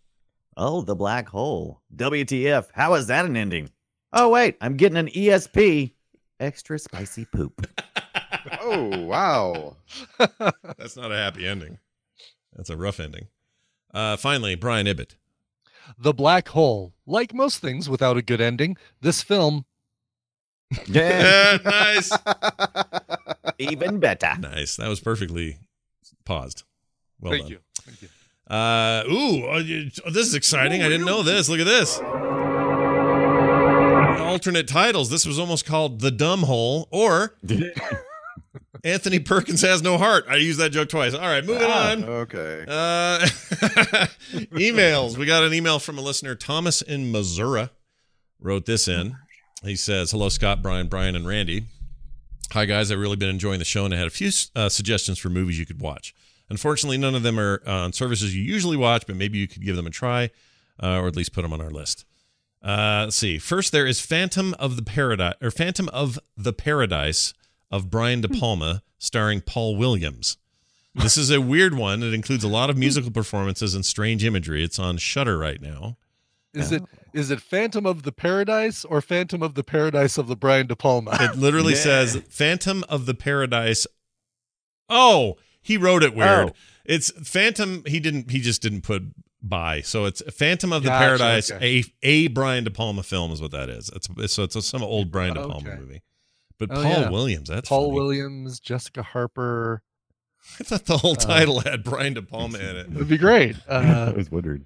[0.56, 1.82] Oh, the black hole.
[1.94, 2.68] WTF.
[2.72, 3.70] How is that an ending?
[4.12, 4.56] Oh, wait.
[4.60, 5.92] I'm getting an ESP.
[6.38, 7.66] Extra spicy poop.
[8.60, 9.76] oh, wow.
[10.78, 11.78] That's not a happy ending.
[12.54, 13.28] That's a rough ending.
[13.92, 15.16] Uh, finally, Brian Ibbott.
[15.98, 16.94] The black hole.
[17.06, 19.64] Like most things without a good ending, this film
[20.86, 21.58] Yeah.
[21.64, 22.10] nice.
[23.58, 24.32] Even better.
[24.38, 24.76] Nice.
[24.76, 25.58] That was perfectly
[26.24, 26.64] paused.
[27.20, 27.52] Well Thank done.
[27.52, 27.58] you.
[27.82, 28.08] Thank you.
[28.48, 29.62] Uh, ooh, uh,
[30.06, 30.82] oh, this is exciting.
[30.82, 31.48] I didn't know this.
[31.48, 31.98] Look at this.
[34.20, 35.08] Alternate titles.
[35.10, 37.36] This was almost called The Dumb Hole or
[38.84, 40.26] Anthony Perkins Has No Heart.
[40.28, 41.14] I used that joke twice.
[41.14, 42.04] All right, moving on.
[42.04, 42.64] Okay.
[42.68, 43.18] Uh,
[44.52, 45.16] emails.
[45.16, 47.68] We got an email from a listener, Thomas in Missouri,
[48.40, 49.16] wrote this in.
[49.66, 51.64] He says, "Hello, Scott, Brian, Brian, and Randy.
[52.52, 52.92] Hi, guys.
[52.92, 55.58] I've really been enjoying the show, and I had a few uh, suggestions for movies
[55.58, 56.14] you could watch.
[56.48, 59.64] Unfortunately, none of them are uh, on services you usually watch, but maybe you could
[59.64, 60.30] give them a try,
[60.80, 62.04] uh, or at least put them on our list.
[62.62, 63.38] Uh, let's see.
[63.38, 67.34] First, there is Phantom of the Paradise, or Phantom of the Paradise
[67.70, 70.36] of Brian De Palma, starring Paul Williams."
[70.94, 72.02] This is a weird one.
[72.02, 74.64] It includes a lot of musical performances and strange imagery.
[74.64, 75.98] It's on Shudder right now.
[76.54, 76.82] Is it
[77.16, 80.76] is it Phantom of the Paradise or Phantom of the Paradise of the Brian De
[80.76, 81.16] Palma?
[81.20, 81.80] It literally Yeah.
[81.80, 83.86] says Phantom of the Paradise.
[84.88, 86.50] Oh, he wrote it weird.
[86.50, 86.52] Oh.
[86.84, 87.82] It's Phantom.
[87.86, 88.30] He didn't.
[88.30, 89.02] He just didn't put
[89.42, 89.80] by.
[89.80, 91.50] So it's Phantom of the Gotcha, Paradise.
[91.50, 91.78] okay.
[91.78, 93.90] A a Brian De Palma film is what that is.
[93.94, 95.80] It's so it's a, some old Brian De Palma Okay.
[95.80, 96.02] movie.
[96.58, 97.10] But Oh, Paul yeah.
[97.10, 97.48] Williams.
[97.48, 97.94] That's Paul funny.
[97.94, 99.82] Williams, Jessica Harper.
[100.60, 103.56] I thought the whole Uh, title had Brian De Palma in it, It'd be great.
[103.68, 104.64] Uh, I was wondering.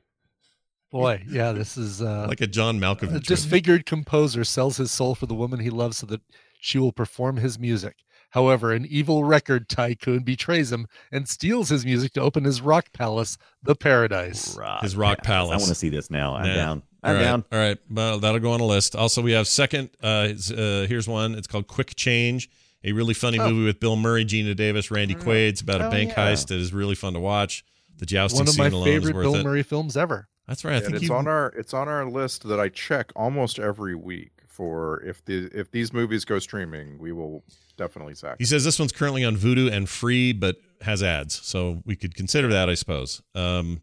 [0.90, 3.02] Boy, yeah, this is uh, like a John Malkovich.
[3.02, 3.20] a movie.
[3.20, 6.20] disfigured composer sells his soul for the woman he loves so that
[6.60, 7.96] she will perform his music.
[8.30, 12.92] However, an evil record tycoon betrays him and steals his music to open his rock
[12.92, 14.56] palace, the Paradise.
[14.56, 15.52] Rock His Rock Palace.
[15.52, 16.34] I want to see this now.
[16.36, 16.54] I'm Yeah.
[16.54, 16.82] down.
[17.02, 17.22] I'm right.
[17.22, 17.44] down.
[17.50, 17.78] All right.
[17.90, 18.94] Well, that'll go on a list.
[18.94, 19.90] Also, we have second.
[20.02, 21.34] Uh, uh, here's one.
[21.34, 22.48] It's called Quick Change,
[22.84, 23.48] a really funny Oh.
[23.50, 25.48] movie with Bill Murray, Geena Davis, Randy Quaid.
[25.48, 26.30] It's about a Oh, bank yeah.
[26.30, 27.64] heist that is really fun to watch.
[27.98, 29.42] The jousting One of scene my alone is favorite worth Bill it.
[29.44, 30.28] Murray films ever.
[30.50, 30.72] That's right.
[30.74, 31.14] I And think it's you.
[31.14, 35.48] on our it's on our list that I check almost every week for if the
[35.54, 37.44] if these movies go streaming, we will
[37.76, 38.36] definitely sack.
[38.40, 42.16] He says this one's currently on Vudu and free, but has ads, so we could
[42.16, 43.22] consider that, I suppose.
[43.34, 43.82] Um,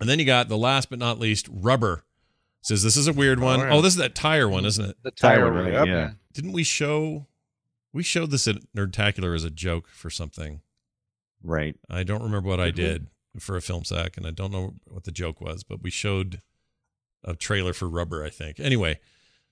[0.00, 2.02] and then you got the last but not least, Rubber.
[2.62, 3.60] Says this is a weird one.
[3.60, 3.80] Oh, Oh, yeah.
[3.82, 4.96] this is that tire one, isn't it?
[5.02, 5.64] The Tire tire one, one.
[5.66, 5.86] right, Yep.
[5.86, 6.10] yeah.
[6.32, 7.26] Didn't we show?
[7.92, 10.62] We showed this at Nerdtacular as a joke for something.
[11.42, 11.76] Right.
[11.90, 13.08] I don't remember what I did.
[13.38, 16.40] For a film sack, and I don't know what the joke was, but we showed
[17.24, 18.60] a trailer for Rubber, I think.
[18.60, 19.00] Anyway,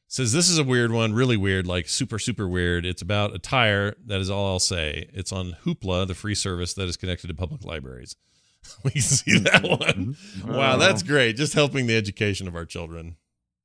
[0.08, 2.84] says this is a weird one, really weird, like super super weird.
[2.84, 3.94] It's about a tire.
[4.06, 5.08] That is all I'll say.
[5.12, 8.14] It's on Hoopla, the free service that is connected to public libraries.
[8.84, 10.16] we see that one.
[10.46, 11.36] Wow, that's great.
[11.36, 13.16] Just helping the education of our children.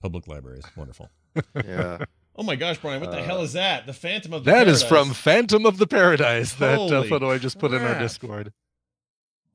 [0.02, 1.10] Public libraries, wonderful.
[1.56, 2.00] Yeah.
[2.40, 3.88] Oh my gosh, Brian, what the Uh, hell is that?
[3.88, 4.88] The Phantom of the That is Paradise.
[5.08, 7.98] from Phantom of the Paradise that uh, Holy photo I just put in our.
[7.98, 8.54] Discord.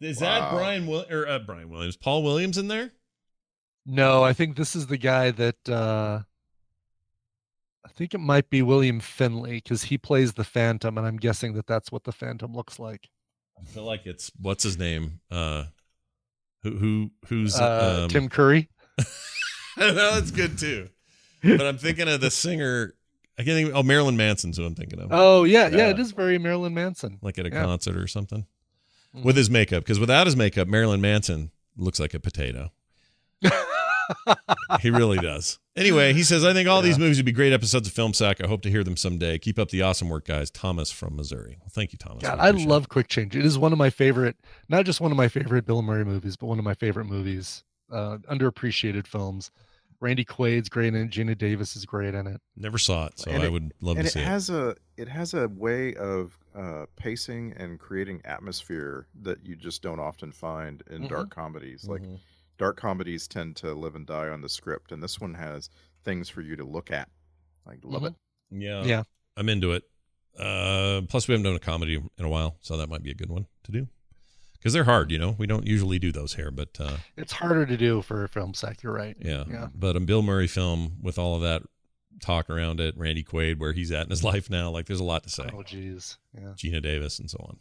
[0.02, 1.96] Is that Brian Will- or uh, Brian Williams?
[1.96, 2.92] Paul Williams in there?
[3.84, 6.20] No, I think this is the guy that uh
[7.84, 11.54] I think it might be William Finley because he plays the Phantom, and I'm guessing
[11.54, 13.08] that that's what the Phantom looks like.
[13.60, 15.20] I feel like it's what's his name?
[15.30, 15.64] Uh
[16.62, 18.68] who who who's Uh, um, Tim Curry.
[19.76, 20.88] no, that's good too.
[21.42, 22.94] But I'm thinking of the singer.
[23.36, 23.72] I can't think.
[23.74, 25.08] Oh, Marilyn Manson's who I'm thinking of.
[25.10, 25.88] Oh yeah, yeah, Yeah.
[25.88, 27.18] it is very Marilyn Manson.
[27.20, 27.64] like at a yeah.
[27.64, 28.46] concert or something
[29.16, 29.22] Mhm.
[29.24, 29.84] with his makeup.
[29.84, 32.70] Because without his makeup, Marilyn Manson looks like a potato.
[34.80, 35.58] he really does.
[35.76, 38.42] Anyway, he says, I think all these movies would be great episodes of Film Sack.
[38.42, 39.38] I hope to hear them someday.
[39.38, 40.50] Keep up the awesome work, guys.
[40.50, 41.56] Thomas from Missouri.
[41.60, 42.22] Well, thank you, Thomas.
[42.22, 43.34] God, I love Quick Change.
[43.36, 44.36] It is one of my favorite,
[44.68, 47.64] not just one of my favorite Bill Murray movies, but one of my favorite movies.
[47.90, 49.50] Uh, underappreciated films.
[50.02, 51.10] Randy Quaid's great in it.
[51.10, 52.34] Geena Davis is great in it.
[52.34, 52.40] it.
[52.56, 54.24] Never saw it, so And I it- would love and to it see it.
[54.26, 59.80] has a it has a way of uh, pacing and creating atmosphere that you just
[59.80, 61.08] don't often find in Mhm.
[61.08, 61.86] dark comedies.
[61.88, 62.18] Like Mhm.
[62.58, 65.70] dark comedies tend to live and die on the script, and this one has
[66.04, 67.08] things for you to look at.
[67.66, 68.14] I love it.
[68.50, 68.82] Yeah.
[68.84, 69.04] Yeah.
[69.36, 69.84] I'm into it.
[70.36, 73.14] Uh, plus, we haven't done a comedy in a while, so that might be a
[73.14, 73.86] good one to do.
[74.62, 75.34] Because they're hard, you know.
[75.38, 78.54] We don't usually do those here, but uh, It's harder to do for a film
[78.54, 78.80] sack.
[78.84, 79.16] You're right.
[79.18, 79.42] yeah.
[79.50, 79.66] Yeah.
[79.74, 81.62] But a Bill Murray film with all of that
[82.20, 85.04] talk around it, Randy Quaid, where he's at in his life now, like there's a
[85.04, 85.48] lot to say.
[85.52, 86.16] Oh, jeez.
[86.32, 86.50] Yeah.
[86.56, 87.58] Geena Davis and so on.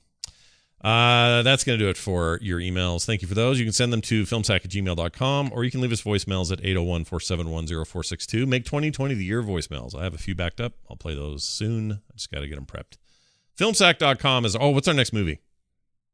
[0.84, 3.06] Uh, that's going to do it for your emails.
[3.06, 3.60] Thank you for those.
[3.60, 6.60] You can send them to filmsack at gmail.com or you can leave us voicemails at
[6.60, 8.46] 801 471 0462.
[8.48, 9.96] Make 2020 the year voicemails.
[9.96, 10.74] I have a few backed up.
[10.90, 11.92] I'll play those soon.
[11.92, 12.98] I just got to get them prepped.
[13.60, 15.40] Filmsack.com is, oh, what's our next movie?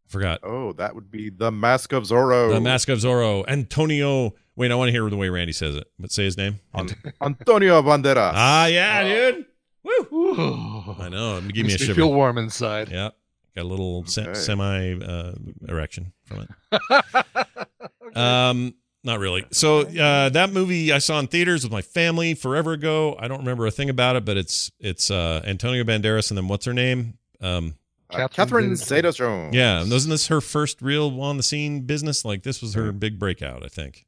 [0.08, 0.40] Forgot.
[0.44, 2.54] Oh, that would be the Mask of Zorro.
[2.54, 3.44] The Mask of Zorro.
[3.48, 4.34] Antonio.
[4.56, 6.60] Wait, I want to hear the way Randy says it, but say his name.
[6.74, 6.90] An-
[7.22, 8.32] Antonio Banderas.
[8.34, 9.46] Ah, yeah, dude.
[9.84, 10.96] Woo.
[11.00, 11.40] I know.
[11.42, 11.94] Give me a Makes shiver.
[11.96, 12.90] feel warm inside.
[12.90, 13.10] Yeah.
[13.56, 15.34] Got a little se- semi uh,
[15.68, 17.06] erection from it.
[18.16, 18.74] Um,
[19.04, 19.46] not really.
[19.52, 23.16] So uh, that movie I saw in theaters with my family forever ago.
[23.20, 26.48] I don't remember a thing about it, but it's it's uh, Antonio Banderas and then
[26.48, 27.18] what's her name?
[27.42, 27.76] Um,
[28.10, 29.56] Catherine Catherine Zeta- Zeta-Jones.
[29.56, 32.24] yeah, and wasn't this her first real on the scene business?
[32.24, 34.06] Like this was her big breakout, I think.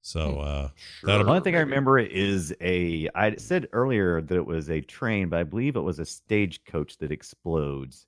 [0.00, 0.68] So uh,
[1.02, 3.08] that'll The only thing I remember is a.
[3.14, 6.98] I said earlier that it was a train, but I believe it was a stagecoach
[6.98, 8.06] that explodes.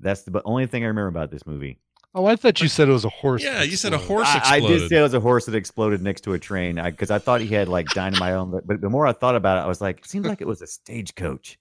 [0.00, 1.78] That's the only thing I remember about this movie.
[2.16, 3.42] Oh, I thought you said it was a horse.
[3.42, 4.26] yeah, you said a exploded.
[4.26, 6.80] horse I, I did say it was a horse that exploded next to a train
[6.82, 8.52] because I, thought he had like dynamite on.
[8.52, 10.46] But, but the more I thought about it, I was like, it seems like it
[10.46, 11.58] was a stagecoach,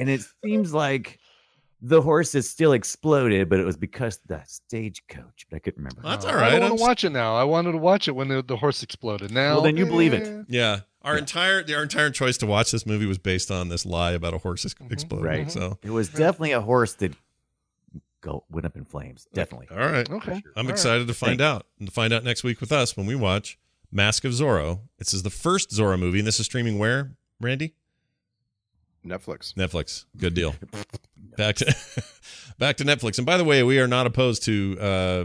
[0.00, 1.18] and it seems like
[1.84, 5.46] the horse is still exploded, but it was because the stagecoach.
[5.50, 6.02] But I couldn't remember.
[6.02, 6.42] That's all right.
[6.42, 6.50] I right.
[6.60, 7.34] don't I'm want to watch it now.
[7.34, 9.32] I wanted to watch it when the, the horse exploded.
[9.32, 10.26] Now, Well, then you believe it.
[10.26, 10.42] eh.
[10.48, 14.12] Yeah, our entire our entire choice to watch this movie was based on this lie
[14.12, 15.26] about a horse ex- exploding.
[15.26, 15.50] Right.
[15.50, 17.14] So It was definitely a horse that
[18.20, 19.26] go went up in flames.
[19.34, 19.66] Definitely.
[19.72, 20.08] all right.
[20.08, 20.32] Okay.
[20.32, 20.70] I'm All right.
[20.70, 23.58] excited to find out and to find out next week with us when we watch
[23.90, 24.80] Mask of Zorro.
[24.98, 27.74] This is the first Zorro movie, and this is streaming where, Randy?
[29.06, 29.54] Netflix.
[29.54, 30.04] Netflix.
[30.16, 30.54] Good deal.
[31.36, 31.66] Back to
[32.58, 33.18] back to Netflix.
[33.18, 35.24] And by the way, we are not opposed to uh,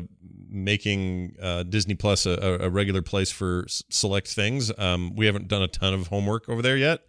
[0.49, 4.71] making uh, Disney Plus a, a- a regular place for s- select things.
[4.77, 7.01] Um, we haven't done a ton of homework over there yet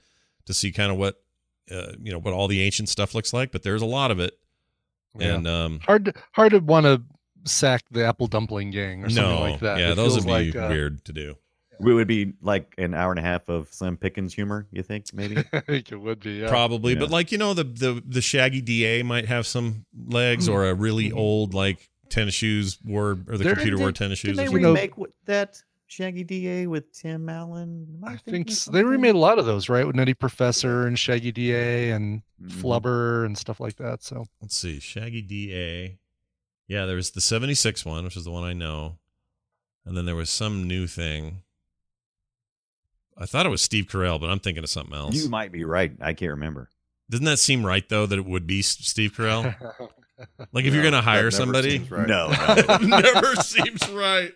[0.47, 1.23] to see kind of what
[1.71, 4.21] uh, you know what all the ancient stuff looks like, but there's a lot of
[4.21, 4.39] it.
[5.19, 5.35] Yeah.
[5.35, 7.03] And um, hard to, hard to want to
[7.45, 9.79] sack the Apple Dumpling Gang or something no, like that.
[9.79, 11.35] yeah, It those would be like, uh, weird to do.
[11.81, 14.67] We would be like an hour and a half of Slim Pickens humor.
[14.73, 15.39] You think maybe?
[15.53, 16.33] I think it would be.
[16.39, 16.49] Yeah.
[16.49, 17.01] Probably, Yeah.
[17.01, 20.75] but like you know, the the the Shaggy Da might have some legs, or a
[20.75, 24.37] really old like tennis shoes wore or the There- computer wore Did- tennis Did shoes.
[24.39, 27.87] they or You know- remake what- that Shaggy Da with Tim Allen?
[28.03, 28.83] Am I think s- something?
[28.83, 29.87] they remade a lot of those, right?
[29.87, 32.51] With Nutty Professor and Shaggy Da and Mhm.
[32.61, 34.03] Flubber and stuff like that.
[34.03, 35.97] So Let's see, Shaggy Da.
[36.67, 38.99] Yeah, there was the '76 one, which is the one I know,
[39.87, 41.43] and then there was some new thing.
[43.21, 45.15] I thought it was Steve Carell, but I'm thinking of something else.
[45.15, 45.93] You might be right.
[46.01, 46.69] I can't remember.
[47.11, 49.55] Doesn't that seem right though that it would be Steve Carell?
[50.53, 52.09] Like if you're gonna hire never somebody, seems right.
[52.09, 52.29] No.
[52.33, 54.33] it never seems right.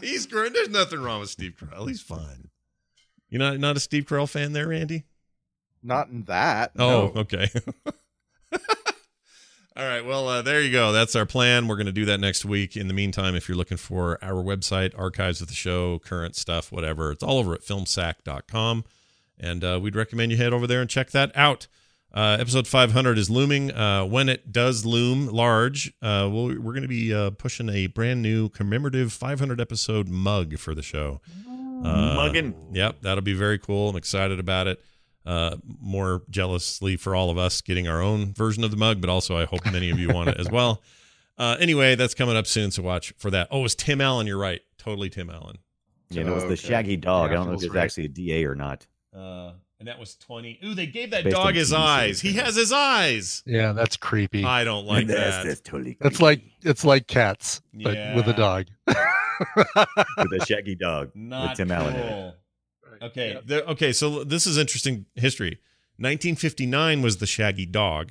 [0.00, 0.52] He's great.
[0.52, 1.88] There's nothing wrong with Steve Carell.
[1.88, 2.48] He's fine.
[3.28, 5.02] You're not not a Steve Carell fan there, Randy?
[5.82, 6.72] Not in that.
[6.78, 7.20] Oh, no.
[7.22, 7.50] okay.
[9.76, 10.04] All right.
[10.04, 10.92] Well, uh, there you go.
[10.92, 11.66] That's our plan.
[11.66, 12.76] We're going to do that next week.
[12.76, 16.70] In the meantime, if you're looking for our website, archives of the show, current stuff,
[16.70, 18.84] whatever, it's all over at filmsack.com.
[19.36, 21.66] And uh, we'd recommend you head over there and check that out.
[22.12, 23.72] Uh, episode 500 is looming.
[23.72, 27.88] Uh, when it does loom large, uh, we'll, we're going to be uh, pushing a
[27.88, 31.20] brand new commemorative 500 episode mug for the show.
[31.84, 32.54] Uh, Muggin'.
[32.70, 33.88] Yep, that'll be very cool.
[33.88, 34.80] I'm excited about it.
[35.26, 39.08] Uh, more jealously for all of us getting our own version of the mug, but
[39.08, 40.82] also I hope many of you want it as well.
[41.36, 43.48] Uh, anyway, that's coming up soon, so watch for that.
[43.50, 44.28] Oh, it was Tim Allen.
[44.28, 44.60] You're right.
[44.78, 45.58] Totally Tim Allen.
[46.10, 47.30] Yeah, and it was the Shaggy Dog.
[47.30, 47.82] Yeah, I don't know if it's right.
[47.82, 48.86] actually a DA or not.
[49.12, 50.60] Uh, and that was 20.
[50.64, 52.20] Ooh, they gave that Based dog his eyes.
[52.20, 53.42] He has his eyes.
[53.46, 54.44] Yeah, that's creepy.
[54.44, 55.46] I don't like That's- that.
[55.48, 55.96] that's totally.
[56.00, 58.66] That's like it's like cats, but with a dog.
[58.86, 58.96] with
[60.40, 62.32] a Shaggy Dog Not with Tim Allen
[63.00, 63.14] in it.
[63.14, 63.58] cool.
[63.58, 63.62] Okay.
[63.72, 63.92] okay.
[63.92, 65.58] So this is interesting history.
[65.98, 68.08] 1959 was the Shaggy Dog.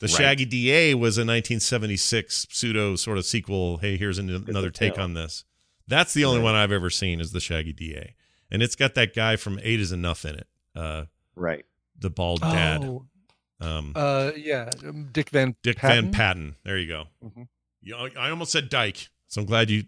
[0.00, 0.10] The Right.
[0.10, 3.78] Shaggy DA was a 1976 pseudo sort of sequel.
[3.78, 5.04] Hey, here's an, another take film.
[5.04, 5.44] on this.
[5.86, 6.44] That's the only Right.
[6.44, 8.14] one I've ever seen is the Shaggy DA,
[8.50, 10.46] and it's got that guy from Eight Is Enough in it.
[10.74, 11.04] Uh,
[11.34, 11.64] Right.
[11.98, 12.82] the bald dad.
[12.84, 13.06] Oh,
[13.60, 16.04] Um, uh, yeah, um, Dick Van Dick Patten?
[16.06, 16.56] Van Patten.
[16.64, 17.08] There you go.
[17.22, 17.48] Mhm.
[17.82, 19.84] You I almost said Dyke, so I'm glad you.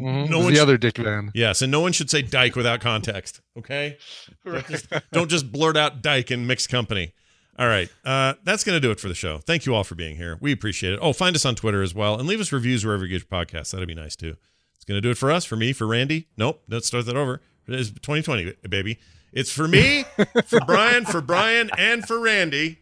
[0.00, 1.30] Mhm, No one the sh- other Dick Van.
[1.34, 3.40] Yes, and no one should say Dyke without context.
[3.58, 3.98] Okay,
[4.44, 7.12] don't, just, don't just blurt out Dyke in mixed company.
[7.58, 9.38] All right, uh, that's going to do it for the show.
[9.38, 10.38] Thank you all for being here.
[10.40, 10.98] We appreciate it.
[11.02, 13.40] Oh, find us on Twitter as well, and leave us reviews wherever you get your
[13.44, 13.72] podcasts.
[13.72, 14.36] That'd be nice too.
[14.74, 16.28] It's going to do it for us, for me, for Randy.
[16.38, 17.40] Nope, let's start that over.
[17.68, 18.98] It's 2020, baby.
[19.32, 20.04] It's for me,
[20.46, 22.78] for Brian, for Brian, and for Randy.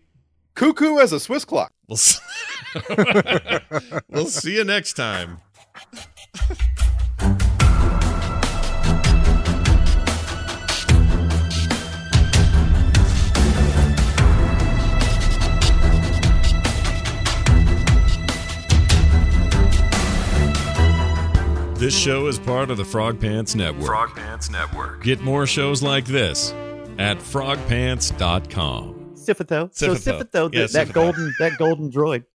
[0.55, 1.73] Cuckoo as a Swiss clock.
[1.89, 2.21] We'll, s-
[4.09, 5.39] we'll see you next time.
[21.81, 23.87] This show is part of the Frog Pants Network.
[23.87, 25.03] Frog Pants Network.
[25.03, 26.53] Get more shows like this
[26.99, 29.15] at frogpants.com.
[29.15, 29.75] Sifito.
[29.75, 30.21] So Sifito.
[30.21, 32.25] Sifito, Yeah, that, that golden that golden droid.